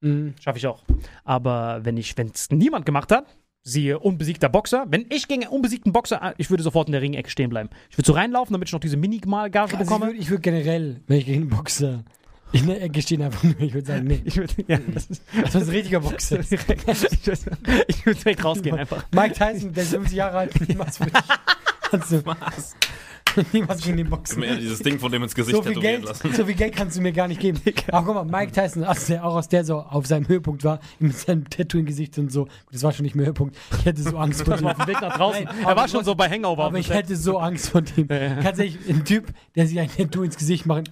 Mhm. 0.00 0.34
schaffe 0.40 0.58
ich 0.58 0.66
auch. 0.66 0.82
Aber 1.24 1.84
wenn 1.84 1.96
ich, 1.96 2.16
wenn 2.18 2.28
es 2.34 2.50
niemand 2.50 2.84
gemacht 2.86 3.10
hat, 3.12 3.26
siehe 3.68 3.98
unbesiegter 3.98 4.48
Boxer, 4.48 4.86
wenn 4.88 5.06
ich 5.10 5.28
gegen 5.28 5.42
einen 5.42 5.52
unbesiegten 5.52 5.92
Boxer, 5.92 6.22
ah, 6.22 6.34
ich 6.38 6.50
würde 6.50 6.62
sofort 6.62 6.88
in 6.88 6.92
der 6.92 7.02
Ringecke 7.02 7.30
stehen 7.30 7.50
bleiben. 7.50 7.70
Ich 7.90 7.98
würde 7.98 8.06
so 8.06 8.12
reinlaufen, 8.12 8.52
damit 8.52 8.68
ich 8.68 8.72
noch 8.72 8.80
diese 8.80 8.96
Minimalgage 8.96 9.72
Also 9.74 9.82
ich 9.82 9.88
bekomme. 9.88 10.06
würde 10.06 10.18
ich 10.18 10.30
würd 10.30 10.42
generell, 10.42 11.00
wenn 11.06 11.18
ich 11.18 11.26
gegen 11.26 11.42
einen 11.42 11.50
Boxer 11.50 12.04
in 12.52 12.66
der 12.66 12.82
Ecke 12.82 13.02
stehen, 13.02 13.20
einfach 13.22 13.42
nur, 13.42 13.60
ich 13.60 13.74
würde 13.74 13.86
sagen, 13.86 14.06
nee. 14.06 14.22
Ich 14.24 14.36
würde, 14.36 14.54
ja, 14.66 14.78
das 14.94 15.06
ist, 15.10 15.22
Das 15.42 15.54
ist 15.54 15.68
ein 15.68 15.68
richtiger 15.68 16.00
Boxer. 16.00 16.40
ich 16.40 16.50
würde 16.50 17.56
ich 17.88 18.06
würd 18.06 18.24
direkt 18.24 18.44
rausgehen 18.44 18.78
einfach. 18.78 19.04
Mike 19.12 19.34
Tyson, 19.34 19.72
der 19.72 19.82
ist 19.82 19.90
50 19.90 20.16
Jahre 20.16 20.38
alt, 20.38 20.68
niemals 20.68 20.98
würde 20.98 21.12
ich. 21.14 21.90
Kannst 21.90 22.12
niemals 23.52 23.82
gegen 23.82 23.96
den 23.96 24.10
Boxen. 24.10 24.40
Mir 24.40 24.56
dieses 24.56 24.80
Ding 24.80 24.98
von 24.98 25.10
dem 25.12 25.22
ins 25.22 25.34
Gesicht 25.34 25.56
So 25.56 25.62
viel, 25.62 25.78
Geld, 25.80 26.04
lassen. 26.04 26.32
so 26.32 26.44
viel 26.44 26.54
Geld 26.54 26.74
kannst 26.76 26.96
du 26.96 27.00
mir 27.00 27.12
gar 27.12 27.28
nicht 27.28 27.40
geben. 27.40 27.60
Aber 27.92 28.06
guck 28.06 28.14
mal, 28.14 28.40
Mike 28.40 28.52
Tyson, 28.52 28.84
als 28.84 29.06
der 29.06 29.24
auch 29.24 29.34
aus 29.36 29.48
der 29.48 29.64
so 29.64 29.78
auf 29.80 30.06
seinem 30.06 30.28
Höhepunkt 30.28 30.64
war, 30.64 30.80
mit 30.98 31.16
seinem 31.16 31.48
Tattoo 31.48 31.78
im 31.78 31.86
Gesicht 31.86 32.18
und 32.18 32.30
so. 32.32 32.44
Gut, 32.44 32.52
das 32.72 32.82
war 32.82 32.92
schon 32.92 33.04
nicht 33.04 33.14
mehr 33.14 33.26
Höhepunkt. 33.26 33.56
Ich 33.78 33.84
hätte 33.84 34.02
so 34.02 34.16
Angst 34.18 34.42
vor 34.44 34.56
dem. 34.58 34.66
auf 34.66 34.76
dem 34.76 34.86
Weg 34.86 35.00
nach 35.00 35.16
draußen. 35.16 35.44
Nein, 35.44 35.54
er 35.64 35.76
war 35.76 35.88
schon 35.88 36.04
so 36.04 36.14
bei 36.14 36.28
Hangover. 36.28 36.64
Aber 36.64 36.78
ich 36.78 36.90
hätte 36.90 37.16
so 37.16 37.38
Angst 37.38 37.70
vor 37.70 37.82
dem. 37.82 38.08
ehrlich, 38.10 38.78
ein 38.88 39.04
Typ, 39.04 39.32
der 39.56 39.66
sich 39.66 39.78
ein 39.78 39.90
Tattoo 39.90 40.22
ins 40.22 40.36
Gesicht 40.36 40.66
macht. 40.66 40.90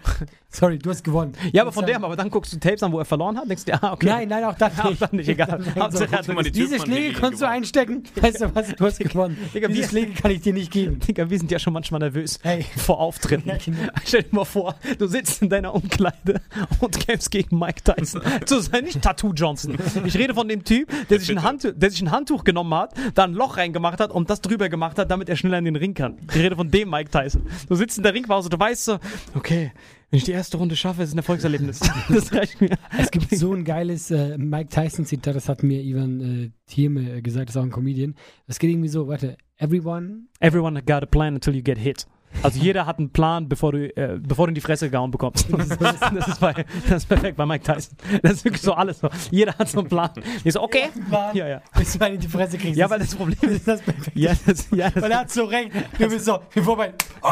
Sorry, 0.49 0.79
du 0.79 0.89
hast 0.91 1.03
gewonnen. 1.05 1.33
Ja, 1.53 1.63
aber 1.63 1.73
von 1.73 1.85
dem, 1.85 2.03
aber 2.05 2.17
dann 2.17 2.31
guckst 2.31 2.53
du 2.53 2.59
Tapes 2.59 2.83
an, 2.83 2.91
wo 2.93 2.99
er 2.99 3.05
verloren 3.05 3.37
hat, 3.37 3.49
denkst 3.49 3.65
du, 3.67 3.75
ah, 3.83 3.93
okay. 3.93 4.07
Nein, 4.07 4.29
nein, 4.29 4.45
auch 4.45 4.55
das 4.57 4.79
Auch 4.81 4.89
nicht. 4.91 5.03
dann 5.03 5.11
nicht, 5.13 5.29
egal. 5.29 5.61
Nein, 5.63 5.75
Hauptsache, 5.83 6.09
er 6.13 6.19
hat 6.37 6.47
die 6.47 6.53
Diese 6.53 6.79
Schläge 6.81 7.13
kannst 7.19 7.43
du 7.43 7.49
einstecken. 7.49 8.05
Weißt 8.15 8.41
du 8.41 8.55
was? 8.55 8.75
Du 8.75 8.87
hast 8.87 8.99
gewonnen. 9.01 9.37
Digga, 9.53 9.69
Diese 9.69 9.89
Schläge 9.89 10.13
kann 10.15 10.31
ich 10.31 10.41
dir 10.41 10.53
nicht 10.55 10.71
geben. 10.71 10.99
Digga, 11.01 11.29
wir 11.29 11.39
sind 11.39 11.51
ja 11.51 11.59
schon 11.59 11.73
manchmal 11.73 11.99
nervös 12.01 12.39
Hey. 12.43 12.65
vor 12.77 13.01
Auftritten. 13.01 13.49
Ja, 13.49 13.57
genau. 13.63 13.79
Stell 14.05 14.23
dir 14.23 14.35
mal 14.35 14.45
vor, 14.45 14.77
du 14.99 15.07
sitzt 15.07 15.43
in 15.43 15.51
deiner 15.51 15.75
Umkleide 15.75 16.41
und 16.81 17.01
kämpfst 17.07 17.31
gegen 17.31 17.59
Mike 17.59 17.83
Tyson. 17.83 18.23
so 18.47 18.61
sei 18.61 18.81
nicht 18.81 19.03
Tattoo 19.03 19.33
Johnson. 19.35 19.77
Ich 20.05 20.17
rede 20.17 20.33
von 20.33 20.49
dem 20.49 20.65
Typ, 20.65 20.89
der 21.11 21.19
sich, 21.21 21.31
ein 21.31 21.43
Handtuch, 21.43 21.73
der 21.75 21.91
sich 21.91 22.01
ein 22.01 22.11
Handtuch 22.11 22.45
genommen 22.45 22.73
hat, 22.75 22.95
da 23.15 23.25
ein 23.25 23.35
Loch 23.35 23.57
reingemacht 23.59 24.01
hat 24.01 24.11
und 24.11 24.31
das 24.31 24.41
drüber 24.41 24.69
gemacht 24.69 24.99
hat, 24.99 25.11
damit 25.11 25.29
er 25.29 25.37
schneller 25.37 25.59
in 25.59 25.65
den 25.67 25.77
Ring 25.77 25.93
kann. 25.93 26.17
Ich 26.31 26.37
rede 26.37 26.57
von 26.57 26.71
dem 26.71 26.89
Mike 26.89 27.11
Tyson. 27.11 27.43
Du 27.69 27.75
sitzt 27.75 27.99
in 27.99 28.05
der 28.05 28.15
Ringpause, 28.15 28.49
du 28.49 28.59
weißt 28.59 28.85
so, 28.85 28.99
okay, 29.35 29.73
wenn 30.11 30.19
ich 30.19 30.25
die 30.25 30.33
erste 30.33 30.57
Runde 30.57 30.77
schaffe, 30.77 31.03
ist 31.03 31.09
es 31.09 31.15
ein 31.15 31.19
Erfolgserlebnis. 31.19 31.81
das 32.09 32.33
reicht 32.33 32.61
mir. 32.61 32.71
Es 32.97 33.11
gibt 33.11 33.29
so 33.31 33.53
ein 33.53 33.65
geiles 33.65 34.11
äh, 34.11 34.39
Mike 34.39 34.71
Tyson-Zitat, 34.71 35.35
das 35.35 35.49
hat 35.49 35.63
mir 35.63 35.83
Ivan 35.83 36.21
äh, 36.21 36.51
Thieme 36.67 37.17
äh, 37.17 37.23
gesagt, 37.23 37.49
das 37.49 37.57
ist 37.57 37.61
auch 37.61 37.65
ein 37.65 37.73
Comedian. 37.73 38.15
Das 38.47 38.59
geht 38.59 38.71
irgendwie 38.71 38.89
so, 38.89 39.09
warte, 39.09 39.37
everyone 39.59 40.27
Everyone 40.41 40.81
got 40.83 41.03
a 41.03 41.07
plan 41.07 41.35
until 41.35 41.55
you 41.55 41.63
get 41.63 41.79
hit. 41.79 42.07
Also 42.43 42.61
jeder 42.61 42.87
hat 42.87 42.99
einen 42.99 43.11
Plan, 43.11 43.49
bevor 43.49 43.73
du, 43.73 43.97
äh, 43.97 44.19
bevor 44.21 44.47
du 44.47 44.51
in 44.51 44.55
die 44.55 44.61
Fresse 44.61 44.91
gehauen 44.91 45.11
bekommst. 45.11 45.47
Das 45.57 45.71
ist, 45.71 45.81
das, 45.81 46.29
ist 46.29 46.41
bei, 46.41 46.53
das 46.89 47.03
ist 47.03 47.07
perfekt 47.07 47.37
bei 47.37 47.47
Mike 47.47 47.65
Tyson. 47.65 47.97
Das 48.23 48.33
ist 48.33 48.45
wirklich 48.45 48.63
so 48.63 48.75
alles 48.75 48.99
so. 48.99 49.09
Jeder 49.31 49.57
hat 49.57 49.69
so 49.69 49.79
einen 49.81 49.89
Plan. 49.89 50.11
Ich 50.45 50.53
so, 50.53 50.63
okay. 50.63 50.89
Ja, 51.33 51.49
ja. 51.49 51.63
bis 51.77 51.95
du 51.95 52.05
einen 52.05 52.17
in 52.17 52.21
die 52.21 52.29
Fresse 52.29 52.59
kriegst. 52.59 52.77
Ja, 52.77 52.91
weil 52.91 52.99
das 52.99 53.15
Problem 53.15 53.39
ist, 53.51 53.67
das 53.67 53.81
perfekt. 53.81 54.17
ja, 54.17 54.33
das, 54.47 54.69
ja, 54.71 54.91
das, 54.91 55.03
Weil 55.03 55.11
er 55.11 55.21
hat 55.21 55.31
so 55.31 55.45
recht. 55.45 55.71
Du 55.99 56.09
bist 56.09 56.25
so, 56.25 56.39
wie 56.53 56.61
vorbei. 56.61 56.93
Oh! 57.23 57.29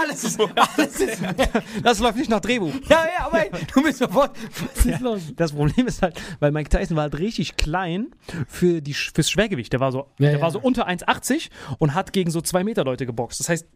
Alles 0.00 0.24
ist, 0.24 0.40
alles 0.76 1.00
ist. 1.00 1.22
Das 1.82 1.98
läuft 2.00 2.16
nicht 2.16 2.30
nach 2.30 2.40
Drehbuch. 2.40 2.72
Ja, 2.88 3.04
ja, 3.04 3.26
aber 3.26 3.44
ey, 3.44 3.50
du 3.74 3.82
bist 3.82 3.98
sofort. 3.98 4.36
Was 4.74 4.86
ist 4.86 5.00
los? 5.00 5.20
Das 5.36 5.52
Problem 5.52 5.86
ist 5.86 6.02
halt, 6.02 6.20
weil 6.40 6.50
Mike 6.52 6.70
Tyson 6.70 6.96
war 6.96 7.04
halt 7.04 7.18
richtig 7.18 7.56
klein 7.56 8.08
für 8.48 8.80
die, 8.80 8.94
fürs 8.94 9.30
Schwergewicht. 9.30 9.72
Der 9.72 9.80
war 9.80 9.92
so, 9.92 10.06
Ja, 10.18 10.28
der 10.30 10.32
ja. 10.32 10.40
war 10.40 10.50
so 10.50 10.58
unter 10.60 10.88
1,80 10.88 11.50
und 11.78 11.94
hat 11.94 12.12
gegen 12.12 12.30
so 12.30 12.40
2 12.40 12.64
Meter 12.64 12.84
Leute 12.84 13.06
geboxt. 13.06 13.40
Das 13.40 13.48
heißt, 13.48 13.66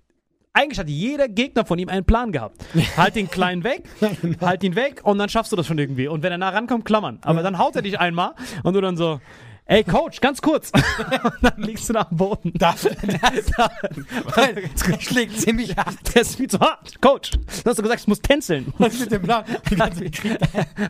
eigentlich 0.52 0.78
hat 0.78 0.88
jeder 0.88 1.28
Gegner 1.28 1.64
von 1.64 1.78
ihm 1.80 1.88
einen 1.88 2.04
Plan 2.04 2.30
gehabt. 2.30 2.64
Halt 2.96 3.16
den 3.16 3.28
Kleinen 3.28 3.64
weg, 3.64 3.82
halt 4.40 4.62
ihn 4.62 4.76
weg 4.76 5.00
und 5.02 5.18
dann 5.18 5.28
schaffst 5.28 5.50
du 5.50 5.56
das 5.56 5.66
schon 5.66 5.78
irgendwie. 5.78 6.06
Und 6.06 6.22
wenn 6.22 6.30
er 6.30 6.38
nah 6.38 6.50
rankommt, 6.50 6.84
klammern. 6.84 7.18
Aber 7.22 7.42
dann 7.42 7.58
haut 7.58 7.74
er 7.74 7.82
dich 7.82 7.98
einmal 7.98 8.34
und 8.62 8.74
du 8.74 8.80
dann 8.80 8.96
so, 8.96 9.20
ey 9.66 9.82
Coach, 9.84 10.20
ganz 10.20 10.40
kurz. 10.42 10.70
und 11.24 11.32
dann 11.42 11.62
liegst 11.62 11.88
du 11.88 11.92
da 11.94 12.06
am 12.10 12.16
Boden. 12.16 12.52
Das, 12.54 12.82
das 14.36 15.02
schlägt 15.02 15.38
ziemlich 15.40 15.76
hart. 15.76 15.96
Der 16.14 16.22
ist 16.22 16.36
viel 16.36 16.48
zu 16.48 16.60
hart. 16.60 17.00
Coach, 17.00 17.32
du 17.32 17.40
hast 17.70 17.78
doch 17.78 17.82
gesagt, 17.82 18.00
ich 18.00 18.06
muss 18.08 18.20
tänzeln. 18.20 18.72
Was 18.78 18.94
ist 18.94 19.00
mit 19.00 19.12
dem 19.12 19.22
Plan? 19.22 19.44
Die 19.70 19.76
ganze 19.76 20.10
Krieg. 20.10 20.38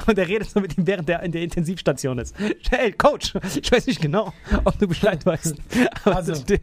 Und 0.07 0.19
er 0.19 0.29
redet 0.29 0.51
so 0.51 0.61
mit 0.61 0.77
ihm, 0.77 0.87
während 0.87 1.09
er 1.09 1.23
in 1.23 1.33
der 1.33 1.43
Intensivstation 1.43 2.19
ist. 2.19 2.35
Hey, 2.71 2.93
Coach, 2.93 3.35
ich 3.55 3.71
weiß 3.71 3.87
nicht 3.87 4.01
genau, 4.01 4.33
ob 4.65 4.79
du 4.79 4.87
Bescheid 4.89 5.25
weißt. 5.25 5.55
Aber 6.05 6.17
Also. 6.17 6.33
das, 6.33 6.45
der, 6.45 6.59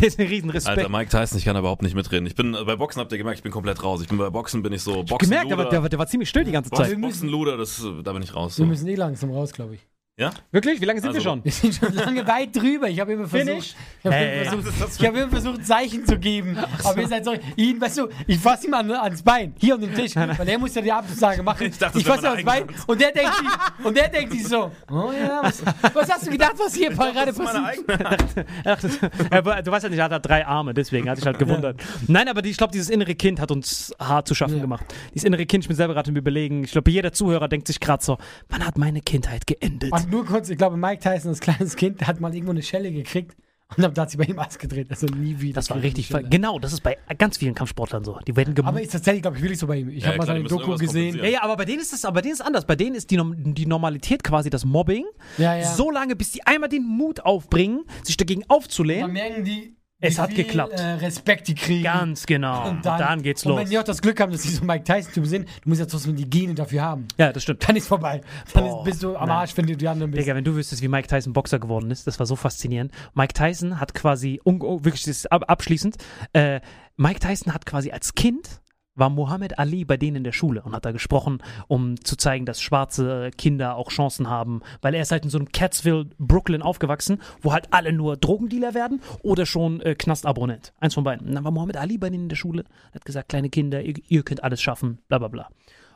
der 0.00 0.08
ist 0.08 0.18
ein 0.18 0.26
Riesenrespekt. 0.26 0.78
Alter, 0.78 0.88
Mike 0.88 1.10
Tyson, 1.10 1.38
ich 1.38 1.44
kann 1.44 1.56
überhaupt 1.56 1.82
nicht 1.82 1.94
mitreden. 1.94 2.26
Ich 2.26 2.34
bin, 2.34 2.52
bei 2.52 2.76
Boxen 2.76 3.00
habt 3.00 3.12
ihr 3.12 3.18
gemerkt, 3.18 3.38
ich 3.38 3.42
bin 3.42 3.52
komplett 3.52 3.82
raus. 3.82 4.00
Ich 4.02 4.08
bin 4.08 4.18
bei 4.18 4.30
Boxen, 4.30 4.62
bin 4.62 4.72
ich 4.72 4.82
so 4.82 5.02
Boxen, 5.04 5.30
Gemerkt, 5.30 5.52
aber 5.52 5.64
der, 5.66 5.82
war- 5.82 5.88
der 5.88 5.98
war 5.98 6.06
ziemlich 6.06 6.28
still 6.28 6.44
die 6.44 6.52
ganze 6.52 6.70
Zeit. 6.70 7.00
Boxen, 7.00 7.28
Luder, 7.28 7.56
das, 7.56 7.82
äh, 7.82 8.02
da 8.02 8.12
bin 8.12 8.22
ich 8.22 8.34
raus. 8.34 8.58
Wir 8.58 8.64
So. 8.64 8.66
müssen 8.66 8.86
eh 8.88 8.94
langsam 8.94 9.30
raus, 9.32 9.52
glaube 9.52 9.74
ich. 9.74 9.80
Ja? 10.18 10.30
Wirklich? 10.50 10.80
Wie 10.80 10.84
lange 10.84 11.00
sind 11.00 11.10
wir 11.12 11.18
Also- 11.18 11.30
schon? 11.30 11.44
Wir 11.44 11.52
sind 11.52 11.74
schon 11.76 11.94
lange 11.94 12.26
weit 12.26 12.54
drüber. 12.54 12.88
Ich 12.88 12.98
habe 12.98 13.12
immer 13.12 13.28
versucht, 13.28 13.48
Finish? 13.50 13.74
ich 14.00 14.04
habe 14.06 14.16
Hey, 14.16 14.42
immer, 14.48 14.62
versucht, 14.62 15.00
ich 15.00 15.06
hab 15.06 15.14
immer 15.14 15.28
versucht, 15.28 15.64
Zeichen 15.66 16.04
zu 16.04 16.18
geben. 16.18 16.56
Aber 16.84 17.00
ihr 17.00 17.06
seid 17.08 17.24
so, 17.24 17.34
ihn, 17.56 17.80
weißt 17.80 17.98
du, 17.98 18.08
ich 18.26 18.38
fasse 18.38 18.66
ihm 18.66 18.74
an, 18.74 18.90
ans 18.90 19.22
Bein, 19.22 19.54
hier 19.58 19.74
an 19.74 19.80
den 19.80 19.94
Tisch, 19.94 20.16
weil 20.16 20.48
er 20.48 20.58
muss 20.58 20.74
ja 20.74 20.82
die 20.82 20.90
Absage 20.90 21.40
machen. 21.42 21.68
Ich, 21.68 21.78
dachte, 21.78 21.98
wäre 22.04 22.04
fasse 22.16 22.26
ihm 22.26 22.30
ans 22.32 22.44
Bein 22.44 22.64
und 22.88 23.00
der 23.00 23.12
denkt 23.12 23.32
sich, 23.36 23.86
und 23.86 23.96
der 23.96 24.08
denkt 24.08 24.32
sich 24.32 24.48
so, 24.48 24.72
oh 24.90 25.12
ja, 25.12 25.40
was, 25.42 25.62
was 25.94 26.10
hast 26.10 26.26
du 26.26 26.30
gedacht, 26.32 26.54
was 26.58 26.74
hier 26.74 26.90
gerade 26.90 27.32
passiert? 27.32 27.84
Ach, 28.64 28.80
das, 28.80 28.98
er 29.30 29.44
war- 29.44 29.62
du 29.62 29.70
weißt 29.70 29.84
ja 29.84 29.88
nicht, 29.90 29.98
er 30.00 30.04
hat 30.06 30.12
halt 30.12 30.26
drei 30.26 30.44
Arme, 30.44 30.74
deswegen 30.74 31.08
hat 31.08 31.16
sich 31.18 31.26
halt 31.26 31.38
gewundert. 31.38 31.80
Nein, 32.08 32.26
aber 32.28 32.42
die, 32.42 32.50
ich 32.50 32.56
glaube, 32.56 32.72
dieses 32.72 32.90
innere 32.90 33.14
Kind 33.14 33.40
hat 33.40 33.52
uns 33.52 33.94
hart 34.00 34.26
zu 34.26 34.34
schaffen 34.34 34.56
Ja. 34.56 34.62
gemacht. 34.62 34.84
Dieses 35.14 35.24
innere 35.24 35.46
Kind, 35.46 35.62
ich 35.64 35.68
bin 35.68 35.76
selber 35.76 35.94
gerade 35.94 36.10
im 36.10 36.16
Überlegen. 36.16 36.64
Ich 36.64 36.72
glaube, 36.72 36.90
jeder 36.90 37.12
Zuhörer 37.12 37.46
denkt 37.48 37.68
sich 37.68 37.78
gerade 37.78 38.04
so, 38.04 38.18
wann 38.48 38.66
hat 38.66 38.76
meine 38.78 39.00
Kindheit 39.00 39.46
geendet? 39.46 39.92
Und 39.92 40.07
nur 40.10 40.24
kurz, 40.26 40.48
ich 40.50 40.58
glaube, 40.58 40.76
Mike 40.76 41.02
Tyson 41.02 41.30
als 41.30 41.40
kleines 41.40 41.76
Kind, 41.76 42.06
hat 42.06 42.20
mal 42.20 42.32
irgendwo 42.34 42.52
eine 42.52 42.62
Schelle 42.62 42.90
gekriegt 42.92 43.36
und 43.76 43.82
dann 43.82 43.94
hat 43.96 44.10
sich 44.10 44.18
bei 44.18 44.24
ihm 44.24 44.38
Ass 44.38 44.58
gedreht. 44.58 44.86
Also 44.90 45.06
nie 45.06 45.40
wieder. 45.40 45.54
Das 45.56 45.68
war 45.68 45.82
richtig, 45.82 46.10
genau, 46.30 46.58
das 46.58 46.72
ist 46.72 46.80
bei 46.82 46.96
ganz 47.18 47.36
vielen 47.36 47.54
Kampfsportlern 47.54 48.02
so. 48.02 48.18
Die 48.26 48.34
werden 48.34 48.52
Aber 48.58 48.62
gemobbt. 48.70 48.80
ist 48.80 48.92
tatsächlich, 48.92 49.20
glaube 49.22 49.36
ich, 49.36 49.42
wirklich 49.42 49.58
so 49.58 49.66
bei 49.66 49.76
ihm. 49.76 49.90
Ich 49.90 50.02
Ja, 50.02 50.08
habe 50.08 50.18
mal 50.18 50.26
seine 50.26 50.44
Doku 50.44 50.74
gesehen. 50.76 51.16
Ja, 51.18 51.24
ja, 51.26 51.42
aber 51.42 51.56
bei 51.58 51.66
denen 51.66 51.80
ist 51.80 51.92
das, 51.92 52.04
aber 52.06 52.14
bei 52.14 52.20
denen 52.22 52.32
ist 52.34 52.40
anders. 52.40 52.66
Bei 52.66 52.76
denen 52.76 52.94
ist 52.96 53.10
die, 53.10 53.20
die 53.36 53.66
Normalität 53.66 54.24
quasi 54.24 54.48
das 54.48 54.64
Mobbing. 54.64 55.04
Ja, 55.36 55.54
ja. 55.54 55.64
So 55.66 55.90
lange, 55.90 56.16
bis 56.16 56.32
die 56.32 56.46
einmal 56.46 56.70
den 56.70 56.84
Mut 56.84 57.20
aufbringen, 57.20 57.84
sich 58.04 58.16
dagegen 58.16 58.42
aufzulehnen. 58.48 59.02
Dann 59.02 59.12
merken 59.12 59.44
die, 59.44 59.76
Es 60.00 60.18
hat 60.18 60.34
geklappt. 60.34 60.78
Äh, 60.78 60.92
Respekt 60.94 61.48
die 61.48 61.56
kriegen. 61.56 61.82
Ganz 61.82 62.24
genau. 62.24 62.68
Und 62.68 62.86
dann, 62.86 63.20
geht's 63.22 63.44
und 63.44 63.52
los. 63.52 63.60
wenn 63.60 63.68
die 63.68 63.78
auch 63.78 63.84
das 63.84 64.00
Glück 64.00 64.20
haben, 64.20 64.30
dass 64.30 64.42
sie 64.42 64.50
so 64.50 64.64
Mike 64.64 64.84
Tyson-Typen 64.84 65.28
sind, 65.28 65.48
du 65.62 65.68
musst 65.68 65.80
ja 65.80 65.86
trotzdem 65.86 66.14
die 66.14 66.28
Gene 66.28 66.54
dafür 66.54 66.82
haben. 66.82 67.08
Ja, 67.16 67.32
das 67.32 67.42
stimmt. 67.42 67.68
Dann 67.68 67.74
ist 67.74 67.88
vorbei. 67.88 68.20
Dann 68.54 68.64
Boah, 68.64 68.78
ist, 68.78 68.84
bist 68.84 69.02
du 69.02 69.16
am 69.16 69.28
nein. 69.28 69.38
Arsch, 69.38 69.56
wenn 69.56 69.66
du 69.66 69.76
die 69.76 69.88
anderen 69.88 70.12
bist. 70.12 70.22
Digga, 70.22 70.36
wenn 70.36 70.44
du 70.44 70.54
wüsstest, 70.54 70.82
wie 70.82 70.88
Mike 70.88 71.08
Tyson 71.08 71.32
Boxer 71.32 71.58
geworden 71.58 71.90
ist, 71.90 72.06
das 72.06 72.18
war 72.20 72.26
so 72.26 72.36
faszinierend. 72.36 72.92
Mike 73.14 73.34
Tyson 73.34 73.80
hat 73.80 73.92
quasi, 73.94 74.40
wirklich 74.44 75.02
das 75.02 75.26
ab, 75.26 75.44
abschließend, 75.48 75.96
äh, 76.32 76.60
Mike 76.96 77.18
Tyson 77.18 77.52
hat 77.52 77.66
quasi 77.66 77.90
als 77.90 78.14
Kind 78.14 78.60
war 78.98 79.10
Muhammad 79.10 79.58
Ali 79.58 79.84
bei 79.84 79.96
denen 79.96 80.16
in 80.16 80.24
der 80.24 80.32
Schule 80.32 80.62
und 80.62 80.74
hat 80.74 80.84
da 80.84 80.92
gesprochen, 80.92 81.42
um 81.68 82.02
zu 82.02 82.16
zeigen, 82.16 82.46
dass 82.46 82.60
schwarze 82.60 83.30
Kinder 83.36 83.76
auch 83.76 83.90
Chancen 83.90 84.28
haben, 84.28 84.62
weil 84.82 84.94
er 84.94 85.02
ist 85.02 85.12
halt 85.12 85.24
in 85.24 85.30
so 85.30 85.38
einem 85.38 85.52
Cattsville, 85.52 86.06
Brooklyn 86.18 86.62
aufgewachsen, 86.62 87.20
wo 87.40 87.52
halt 87.52 87.68
alle 87.72 87.92
nur 87.92 88.16
Drogendealer 88.16 88.74
werden 88.74 89.00
oder 89.22 89.46
schon 89.46 89.80
äh, 89.80 89.94
Knastabonnent. 89.94 90.72
Eins 90.80 90.94
von 90.94 91.04
beiden. 91.04 91.28
Und 91.28 91.34
dann 91.34 91.44
war 91.44 91.52
Muhammad 91.52 91.76
Ali 91.76 91.98
bei 91.98 92.10
denen 92.10 92.24
in 92.24 92.28
der 92.28 92.36
Schule, 92.36 92.64
hat 92.92 93.04
gesagt, 93.04 93.28
kleine 93.28 93.50
Kinder, 93.50 93.82
ihr, 93.82 93.94
ihr 94.08 94.22
könnt 94.22 94.42
alles 94.42 94.60
schaffen, 94.60 94.98
bla 95.08 95.18
bla 95.18 95.28
bla. 95.28 95.48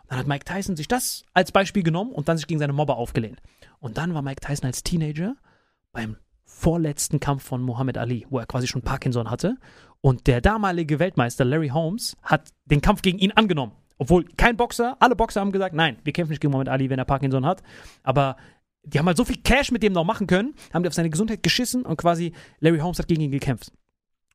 Dann 0.09 0.19
hat 0.19 0.27
Mike 0.27 0.45
Tyson 0.45 0.77
sich 0.77 0.89
das 0.89 1.25
als 1.33 1.53
Beispiel 1.53 1.83
genommen 1.83 2.13
und 2.13 2.29
dann 2.29 2.37
sich 2.37 2.47
gegen 2.47 2.61
seine 2.61 2.73
Mobber 2.73 2.97
aufgelehnt. 2.97 3.41
Und 3.81 3.97
dann 3.97 4.15
war 4.15 4.23
Mike 4.23 4.41
Tyson 4.41 4.67
als 4.67 4.83
Teenager 4.83 5.35
beim 5.93 6.17
vorletzten 6.45 7.19
Kampf 7.19 7.43
von 7.45 7.63
Muhammad 7.63 7.99
Ali, 7.99 8.27
wo 8.31 8.39
er 8.39 8.47
quasi 8.47 8.67
schon 8.67 8.83
Parkinson 8.83 9.31
hatte. 9.31 9.57
Und 10.03 10.27
der 10.27 10.41
damalige 10.41 10.99
Weltmeister 10.99 11.45
Larry 11.45 11.69
Holmes 11.69 12.17
hat 12.23 12.51
den 12.67 12.81
Kampf 12.81 13.03
gegen 13.03 13.19
ihn 13.19 13.33
angenommen. 13.33 13.73
Obwohl 13.99 14.25
kein 14.37 14.57
Boxer, 14.57 14.97
alle 14.99 15.15
Boxer 15.15 15.41
haben 15.41 15.53
gesagt, 15.53 15.77
nein, 15.77 15.97
wir 16.03 16.13
kämpfen 16.13 16.33
nicht 16.33 16.41
gegen 16.41 16.51
Muhammad 16.51 16.69
Ali, 16.69 16.91
wenn 16.91 16.99
er 16.99 17.05
Parkinson 17.05 17.47
hat. 17.47 17.63
Aber 18.03 18.37
die 18.83 18.99
haben 18.99 19.07
halt 19.07 19.17
so 19.17 19.25
viel 19.25 19.37
Cash 19.37 19.71
mit 19.71 19.85
dem 19.85 19.93
noch 19.93 20.05
machen 20.05 20.27
können, 20.27 20.55
haben 20.75 20.83
die 20.83 20.89
auf 20.89 20.95
seine 20.95 21.09
Gesundheit 21.09 21.45
geschissen 21.45 21.87
und 21.87 21.97
quasi 21.99 22.33
Larry 22.59 22.81
Holmes 22.81 22.99
hat 22.99 23.07
gegen 23.07 23.23
ihn 23.23 23.31
gekämpft. 23.31 23.71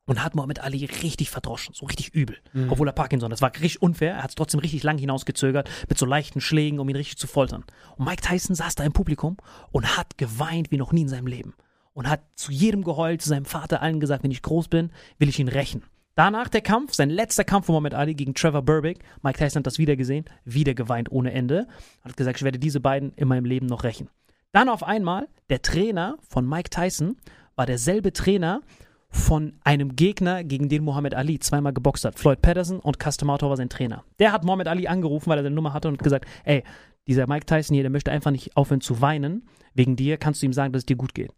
Und 0.05 0.23
hat 0.23 0.35
Muhammad 0.35 0.61
Ali 0.61 0.85
richtig 0.85 1.29
verdroschen, 1.29 1.75
so 1.75 1.85
richtig 1.85 2.15
übel. 2.15 2.37
Obwohl 2.69 2.87
er 2.87 2.93
Parkinson 2.93 3.25
hat. 3.25 3.33
Das 3.33 3.41
war 3.41 3.53
richtig 3.53 3.81
unfair. 3.81 4.13
Er 4.13 4.23
hat 4.23 4.29
es 4.29 4.35
trotzdem 4.35 4.61
richtig 4.61 4.83
lang 4.83 4.97
hinausgezögert, 4.97 5.69
mit 5.89 5.97
so 5.97 6.05
leichten 6.05 6.39
Schlägen, 6.39 6.79
um 6.79 6.87
ihn 6.87 6.95
richtig 6.95 7.17
zu 7.17 7.27
foltern. 7.27 7.65
Und 7.97 8.05
Mike 8.05 8.21
Tyson 8.21 8.55
saß 8.55 8.75
da 8.75 8.85
im 8.85 8.93
Publikum 8.93 9.35
und 9.73 9.97
hat 9.97 10.17
geweint 10.17 10.71
wie 10.71 10.77
noch 10.77 10.93
nie 10.93 11.01
in 11.01 11.09
seinem 11.09 11.27
Leben. 11.27 11.55
Und 11.97 12.07
hat 12.07 12.21
zu 12.35 12.51
jedem 12.51 12.83
geheult, 12.83 13.23
zu 13.23 13.29
seinem 13.29 13.45
Vater 13.45 13.81
allen 13.81 13.99
gesagt, 13.99 14.23
wenn 14.23 14.29
ich 14.29 14.43
groß 14.43 14.67
bin, 14.67 14.91
will 15.17 15.29
ich 15.29 15.39
ihn 15.39 15.47
rächen. 15.47 15.81
Danach 16.13 16.47
der 16.47 16.61
Kampf, 16.61 16.93
sein 16.93 17.09
letzter 17.09 17.43
Kampf 17.43 17.65
von 17.65 17.73
Muhammad 17.73 17.95
Ali 17.95 18.13
gegen 18.13 18.35
Trevor 18.35 18.61
Burbick. 18.61 18.99
Mike 19.23 19.39
Tyson 19.39 19.61
hat 19.61 19.65
das 19.65 19.79
wieder 19.79 19.95
gesehen, 19.95 20.25
wieder 20.45 20.75
geweint 20.75 21.11
ohne 21.11 21.31
Ende. 21.31 21.65
Hat 22.03 22.15
gesagt, 22.15 22.37
ich 22.37 22.43
werde 22.43 22.59
diese 22.59 22.81
beiden 22.81 23.13
in 23.13 23.27
meinem 23.27 23.45
Leben 23.45 23.65
noch 23.65 23.83
rächen. 23.83 24.11
Dann 24.51 24.69
auf 24.69 24.83
einmal, 24.83 25.27
der 25.49 25.63
Trainer 25.63 26.19
von 26.21 26.47
Mike 26.47 26.69
Tyson 26.69 27.17
war 27.55 27.65
derselbe 27.65 28.13
Trainer 28.13 28.61
von 29.09 29.55
einem 29.63 29.95
Gegner, 29.95 30.43
gegen 30.43 30.69
den 30.69 30.83
Muhammad 30.83 31.15
Ali 31.15 31.39
zweimal 31.39 31.73
geboxt 31.73 32.05
hat. 32.05 32.19
Floyd 32.19 32.43
Patterson 32.43 32.79
und 32.79 32.99
Castamato 32.99 33.49
war 33.49 33.57
sein 33.57 33.69
Trainer. 33.69 34.03
Der 34.19 34.33
hat 34.33 34.43
Muhammad 34.43 34.67
Ali 34.67 34.85
angerufen, 34.85 35.31
weil 35.31 35.39
er 35.39 35.43
seine 35.43 35.55
Nummer 35.55 35.73
hatte 35.73 35.87
und 35.87 35.97
gesagt, 35.97 36.25
ey, 36.43 36.63
dieser 37.07 37.25
Mike 37.25 37.47
Tyson 37.47 37.73
hier, 37.73 37.83
der 37.83 37.89
möchte 37.89 38.11
einfach 38.11 38.29
nicht 38.29 38.55
aufhören 38.55 38.81
zu 38.81 39.01
weinen. 39.01 39.47
Wegen 39.73 39.95
dir 39.95 40.17
kannst 40.17 40.43
du 40.43 40.45
ihm 40.45 40.53
sagen, 40.53 40.73
dass 40.73 40.81
es 40.81 40.85
dir 40.85 40.95
gut 40.95 41.15
geht. 41.15 41.31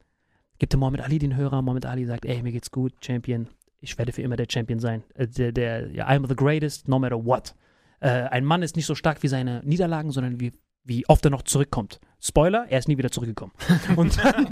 Gibt 0.60 0.74
der 0.74 0.80
Muhammad 0.80 1.01
Ali 1.01 1.20
den 1.20 1.36
Hörer, 1.36 1.62
Muhammad 1.62 1.86
Ali 1.86 2.05
sagt, 2.05 2.26
ey, 2.26 2.43
mir 2.43 2.51
geht's 2.51 2.70
gut, 2.72 2.93
Champion. 3.03 3.47
Ich 3.82 3.97
werde 3.97 4.12
für 4.12 4.22
immer 4.22 4.36
der 4.36 4.47
Champion 4.49 4.80
sein. 4.80 5.03
Äh, 5.16 5.28
Der, 5.28 5.51
der, 5.51 5.91
ja, 5.91 6.07
I'm 6.07 6.28
the 6.28 6.36
greatest, 6.36 6.88
no 6.88 6.99
matter 6.99 7.26
what. 7.26 7.55
Äh, 8.01 8.10
ein 8.10 8.45
Mann 8.45 8.62
ist 8.62 8.76
nicht 8.76 8.86
so 8.86 8.93
stark 8.95 9.24
wie 9.24 9.28
seine 9.28 9.62
Niederlagen, 9.64 10.12
sondern 10.12 10.39
wie, 10.39 10.51
wie 10.84 11.07
oft 11.07 11.24
er 11.26 11.32
noch 11.32 11.43
zurückkommt. 11.43 11.99
Spoiler, 12.22 12.66
er 12.70 12.80
ist 12.80 12.88
nie 12.90 12.98
wieder 12.98 13.10
zurückgekommen. 13.12 13.54
Und 13.96 14.18
dann, 14.22 14.46
und 14.46 14.50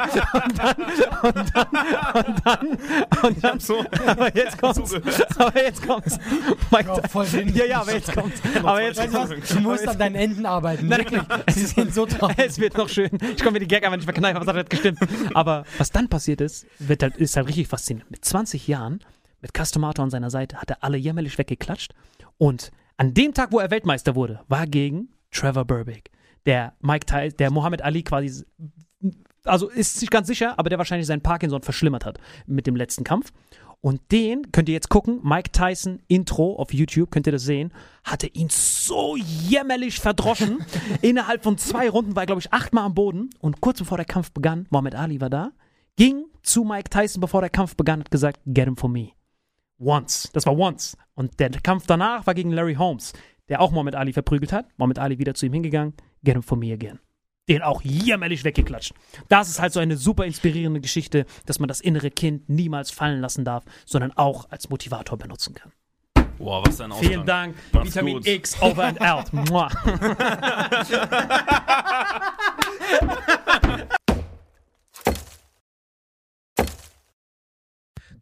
dann, 0.58 0.76
und 1.22 1.52
dann, 1.54 1.68
und 2.14 2.46
dann, 2.46 2.78
und 3.24 3.44
dann, 3.44 3.60
so 3.60 3.84
aber 4.06 4.34
jetzt 4.36 4.58
kommt's, 4.58 4.94
aber 5.38 5.62
jetzt 5.62 5.86
kommt's. 5.86 6.18
Mike, 6.72 6.88
Ja, 6.88 7.08
voll 7.10 7.26
Sinn. 7.26 7.54
ja, 7.54 7.66
ja, 7.66 7.82
aber 7.82 7.94
jetzt 7.94 8.14
kommt's. 8.14 8.42
Aber 8.64 8.82
jetzt 8.82 8.98
Weißt 9.00 9.14
du 9.14 9.20
was? 9.42 9.50
Du 9.50 9.60
musst 9.60 9.86
an 9.88 9.98
deinen 10.00 10.16
Enden 10.16 10.46
arbeiten. 10.46 10.88
Nein, 10.88 11.00
Wirklich. 11.00 11.22
Sie 11.56 11.66
sind 11.66 11.94
so 11.94 12.06
traurig. 12.06 12.38
es 12.40 12.58
wird 12.58 12.78
noch 12.78 12.88
schön. 12.88 13.10
Ich 13.36 13.38
komme 13.40 13.52
mir 13.54 13.60
die 13.60 13.68
Gag 13.68 13.84
einfach 13.84 13.98
nicht 13.98 14.06
mehr 14.08 14.16
kneifen, 14.16 14.38
aber 14.38 14.44
es 14.44 14.48
hat 14.48 14.56
halt 14.56 14.70
gestimmt. 14.70 15.00
Aber 15.34 15.66
was 15.78 15.92
dann 15.92 16.08
passiert 16.08 16.40
ist, 16.40 16.66
wird 16.80 17.04
halt, 17.04 17.18
ist 17.18 17.36
halt 17.36 17.48
richtig 17.50 17.68
faszinierend. 17.68 18.10
Mit 18.10 18.24
20 18.24 18.66
Jahren, 18.70 19.02
mit 19.42 19.52
Customator 19.58 20.04
an 20.04 20.10
seiner 20.10 20.30
Seite, 20.30 20.56
hat 20.62 20.70
er 20.70 20.84
alle 20.86 20.98
jämmerlich 20.98 21.38
weggeklatscht. 21.38 21.94
Und 22.38 22.72
an 22.96 23.14
dem 23.14 23.34
Tag, 23.34 23.52
wo 23.52 23.60
er 23.60 23.72
Weltmeister 23.72 24.16
wurde, 24.16 24.40
war 24.48 24.66
gegen 24.68 25.10
Trevor 25.32 25.66
Burbick, 25.66 26.10
der 26.48 26.74
Mike 26.82 27.06
Ty 27.06 27.30
der 27.30 27.52
Muhammad 27.52 27.84
Ali 27.84 28.02
quasi, 28.02 28.44
also 29.44 29.70
ist 29.70 30.02
nicht 30.02 30.10
ganz 30.10 30.28
sicher, 30.28 30.58
aber 30.58 30.70
der 30.70 30.80
wahrscheinlich 30.80 31.06
seinen 31.06 31.22
Parkinson 31.22 31.62
verschlimmert 31.62 32.06
hat 32.06 32.20
mit 32.48 32.66
dem 32.66 32.76
letzten 32.76 33.04
Kampf. 33.04 33.32
Und 33.80 34.12
den 34.12 34.52
könnt 34.52 34.70
ihr 34.70 34.74
jetzt 34.74 34.90
gucken, 34.90 35.20
Mike 35.24 35.52
Tyson 35.52 36.00
Intro 36.08 36.56
auf 36.56 36.74
YouTube, 36.74 37.12
könnt 37.12 37.28
ihr 37.28 37.32
das 37.32 37.44
sehen, 37.44 37.72
hatte 38.04 38.28
ihn 38.28 38.48
so 38.50 39.16
jämmerlich 39.16 40.00
verdroschen. 40.00 40.66
Innerhalb 41.02 41.44
von 41.44 41.58
zwei 41.60 41.88
Runden 41.88 42.16
war 42.16 42.24
er, 42.24 42.26
glaube 42.26 42.42
ich, 42.42 42.52
achtmal 42.52 42.86
am 42.86 42.96
Boden. 42.96 43.30
Und 43.40 43.62
kurz 43.62 43.78
bevor 43.78 43.98
der 43.98 44.06
Kampf 44.06 44.32
begann, 44.32 44.66
Muhammad 44.72 44.96
Ali 44.96 45.22
war 45.22 45.30
da, 45.30 45.52
ging 45.96 46.26
zu 46.42 46.64
Mike 46.64 46.90
Tyson, 46.90 47.22
bevor 47.22 47.42
der 47.42 47.52
Kampf 47.52 47.76
begann, 47.76 48.00
hat 48.00 48.10
gesagt, 48.10 48.42
get 48.48 48.66
him 48.66 48.76
for 48.76 48.90
me. 48.90 49.12
Once. 49.80 50.30
Das 50.34 50.48
war 50.48 50.58
once. 50.58 50.98
Und 51.14 51.40
der 51.40 51.52
Kampf 51.52 51.86
danach 51.86 52.26
war 52.26 52.34
gegen 52.34 52.52
Larry 52.52 52.76
Holmes, 52.76 53.14
der 53.48 53.62
auch 53.62 53.72
Muhammad 53.72 53.96
Ali 53.96 54.12
verprügelt 54.12 54.54
hat. 54.54 54.66
Muhammad 54.78 54.98
Ali 54.98 55.20
wieder 55.20 55.36
zu 55.36 55.46
ihm 55.46 55.54
hingegangen, 55.54 55.94
get 56.24 56.36
him 56.36 56.44
for 56.44 56.58
me 56.58 56.74
again. 56.74 57.00
Den 57.50 57.62
auch 57.62 57.82
jämmerlich 57.82 58.44
weggeklatscht. 58.44 58.94
Das 59.30 59.48
ist 59.48 59.62
halt 59.62 59.72
so 59.72 59.80
eine 59.80 59.96
super 59.96 60.26
inspirierende 60.26 60.82
Geschichte, 60.82 61.26
dass 61.46 61.60
man 61.60 61.70
das 61.70 61.80
innere 61.80 62.12
Kind 62.12 62.50
niemals 62.50 62.92
fallen 62.92 63.22
lassen 63.22 63.46
darf, 63.46 63.64
sondern 63.86 64.12
auch 64.14 64.50
als 64.50 64.70
Motivator 64.70 65.18
benutzen 65.18 65.56
kann. 65.56 65.72
Boah, 66.38 66.62
was 66.66 66.82
ein 66.82 66.92
Ausgang. 66.92 67.10
Vielen 67.10 67.26
Dank. 67.26 67.56
Macht's 67.72 67.96
Vitamin 67.96 68.16
gut. 68.16 68.28
X 68.28 68.62
over 68.62 68.84
and 68.84 69.00
out. 69.02 69.32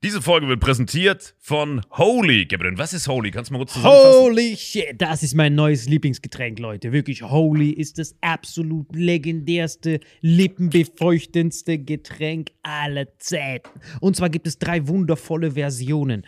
Diese 0.05 0.21
Folge 0.21 0.47
wird 0.47 0.59
präsentiert 0.59 1.33
von 1.39 1.81
Holy. 1.89 2.45
Gabriel, 2.45 2.77
was 2.77 2.93
ist 2.93 3.07
Holy? 3.07 3.31
Kannst 3.31 3.49
du 3.49 3.53
mal 3.53 3.57
kurz 3.57 3.73
zusammenfassen? 3.73 4.21
Holy 4.21 4.55
shit, 4.55 5.01
das 5.01 5.23
ist 5.23 5.33
mein 5.33 5.55
neues 5.55 5.89
Lieblingsgetränk, 5.89 6.59
Leute. 6.59 6.91
Wirklich, 6.91 7.23
Holy 7.23 7.71
ist 7.71 7.97
das 7.97 8.15
absolut 8.21 8.95
legendärste, 8.95 9.99
lippenbefeuchtendste 10.21 11.79
Getränk 11.79 12.51
aller 12.61 13.17
Zeiten. 13.17 13.67
Und 13.99 14.15
zwar 14.15 14.29
gibt 14.29 14.45
es 14.45 14.59
drei 14.59 14.87
wundervolle 14.87 15.53
Versionen, 15.53 16.23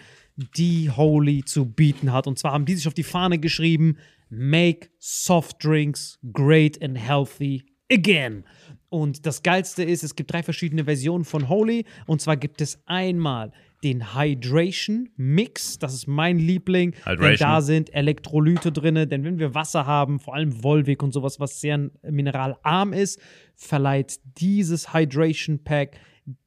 die 0.58 0.90
Holy 0.90 1.46
zu 1.46 1.68
bieten 1.68 2.12
hat. 2.12 2.26
Und 2.26 2.40
zwar 2.40 2.54
haben 2.54 2.66
die 2.66 2.74
sich 2.74 2.88
auf 2.88 2.96
die 2.96 3.04
Fahne 3.04 3.38
geschrieben: 3.38 3.98
Make 4.32 4.90
soft 4.98 5.64
drinks 5.64 6.18
great 6.34 6.82
and 6.82 6.98
healthy 6.98 7.64
again. 7.92 8.44
Und 8.90 9.26
das 9.26 9.44
Geilste 9.44 9.84
ist, 9.84 10.04
es 10.04 10.16
gibt 10.16 10.32
drei 10.32 10.42
verschiedene 10.42 10.86
Versionen 10.86 11.26
von 11.26 11.50
Holy. 11.50 11.86
Und 12.06 12.22
zwar 12.22 12.38
gibt 12.38 12.62
es 12.62 12.82
einmal 12.86 13.52
den 13.84 14.16
Hydration 14.16 15.10
Mix, 15.18 15.78
das 15.80 15.94
ist 15.94 16.08
mein 16.08 16.40
Liebling. 16.40 16.92
Denn 16.92 17.14
Hydration. 17.14 17.50
da 17.50 17.62
sind 17.62 17.94
Elektrolyte 17.94 18.72
drin. 18.72 18.96
Denn 19.10 19.24
wenn 19.24 19.40
wir 19.40 19.54
Wasser 19.54 19.86
haben, 19.86 20.20
vor 20.20 20.36
allem 20.36 20.64
Volvic 20.64 21.04
und 21.04 21.14
sowas, 21.14 21.40
was 21.40 21.62
sehr 21.62 21.90
mineralarm 22.04 22.94
ist, 22.94 23.20
verleiht 23.56 24.20
dieses 24.38 24.94
Hydration 24.94 25.64
Pack 25.64 26.00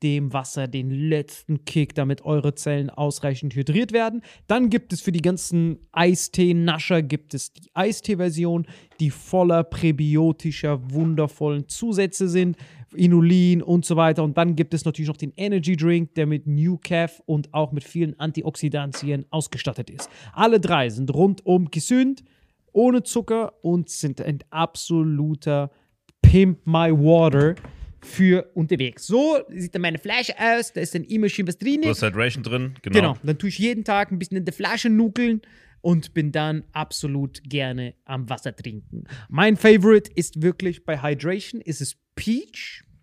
dem 0.03 0.33
Wasser 0.33 0.69
den 0.69 0.91
letzten 0.91 1.65
Kick, 1.65 1.95
damit 1.95 2.23
eure 2.25 2.55
Zellen 2.55 2.91
ausreichend 2.91 3.55
hydriert 3.55 3.93
werden. 3.93 4.23
Dann 4.47 4.69
gibt 4.69 4.93
es 4.93 5.01
für 5.01 5.13
die 5.13 5.23
ganzen 5.23 5.79
Eistee-Nascher 5.93 7.03
gibt 7.03 7.33
es 7.33 7.53
die 7.55 7.71
Eistee-Version, 7.73 8.67
die 9.01 9.11
voller 9.11 9.65
präbiotischer, 9.65 10.93
wundervollen 10.93 11.67
Zusätze 11.69 12.29
sind, 12.29 12.57
Inulin 12.95 13.63
und 13.63 13.85
so 13.85 13.97
weiter. 13.97 14.23
Und 14.25 14.37
dann 14.37 14.57
gibt 14.57 14.75
es 14.75 14.85
natürlich 14.85 15.09
noch 15.09 15.17
den 15.17 15.33
Energy 15.37 15.77
Drink, 15.77 16.15
der 16.15 16.27
mit 16.27 16.47
New 16.47 16.79
Calf 16.79 17.23
und 17.27 17.53
auch 17.55 17.73
mit 17.73 17.85
vielen 17.85 18.19
Antioxidantien 18.19 19.27
ausgestattet 19.31 19.91
ist. 19.91 20.11
Alle 20.33 20.61
drei 20.61 20.89
sind 20.91 21.13
rundum 21.13 21.71
gesund, 21.71 22.23
ohne 22.73 23.03
Zucker 23.03 23.53
und 23.63 23.89
sind 23.89 24.21
ein 24.21 24.41
absoluter 24.51 25.71
Pimp 26.23 26.67
My 26.67 26.91
Water 26.93 27.55
für 28.03 28.51
unterwegs. 28.55 29.07
So 29.07 29.39
sieht 29.49 29.75
dann 29.75 29.83
meine 29.83 29.99
Flasche 29.99 30.35
aus, 30.39 30.73
da 30.73 30.81
ist 30.81 30.95
dann 30.95 31.05
immer 31.05 31.29
schön 31.29 31.47
was 31.47 31.59
drin. 31.59 31.83
Du 31.83 31.89
hast 31.89 32.03
Hydration 32.03 32.43
drin, 32.43 32.75
genau. 32.83 32.95
Genau, 32.95 33.17
dann 33.23 33.39
tue 33.39 33.51
ich 33.51 33.59
jeden 33.59 33.85
Tag 33.85 34.11
ein 34.11 34.19
bisschen 34.19 34.37
in 34.37 34.45
der 34.45 34.55
Flasche 34.55 34.89
nuckeln 34.89 35.43
und 35.81 36.15
bin 36.15 36.33
dann 36.33 36.65
absolut 36.73 37.43
gerne 37.45 37.95
am 38.05 38.29
Wasser 38.29 38.55
trinken. 38.55 39.05
Mein 39.29 39.57
Favorite 39.57 40.11
ist 40.15 40.43
wirklich 40.43 40.85
bei 40.85 41.03
Hydration, 41.03 41.61
ist 41.61 41.81
es 41.81 41.97
Peach, 42.15 42.85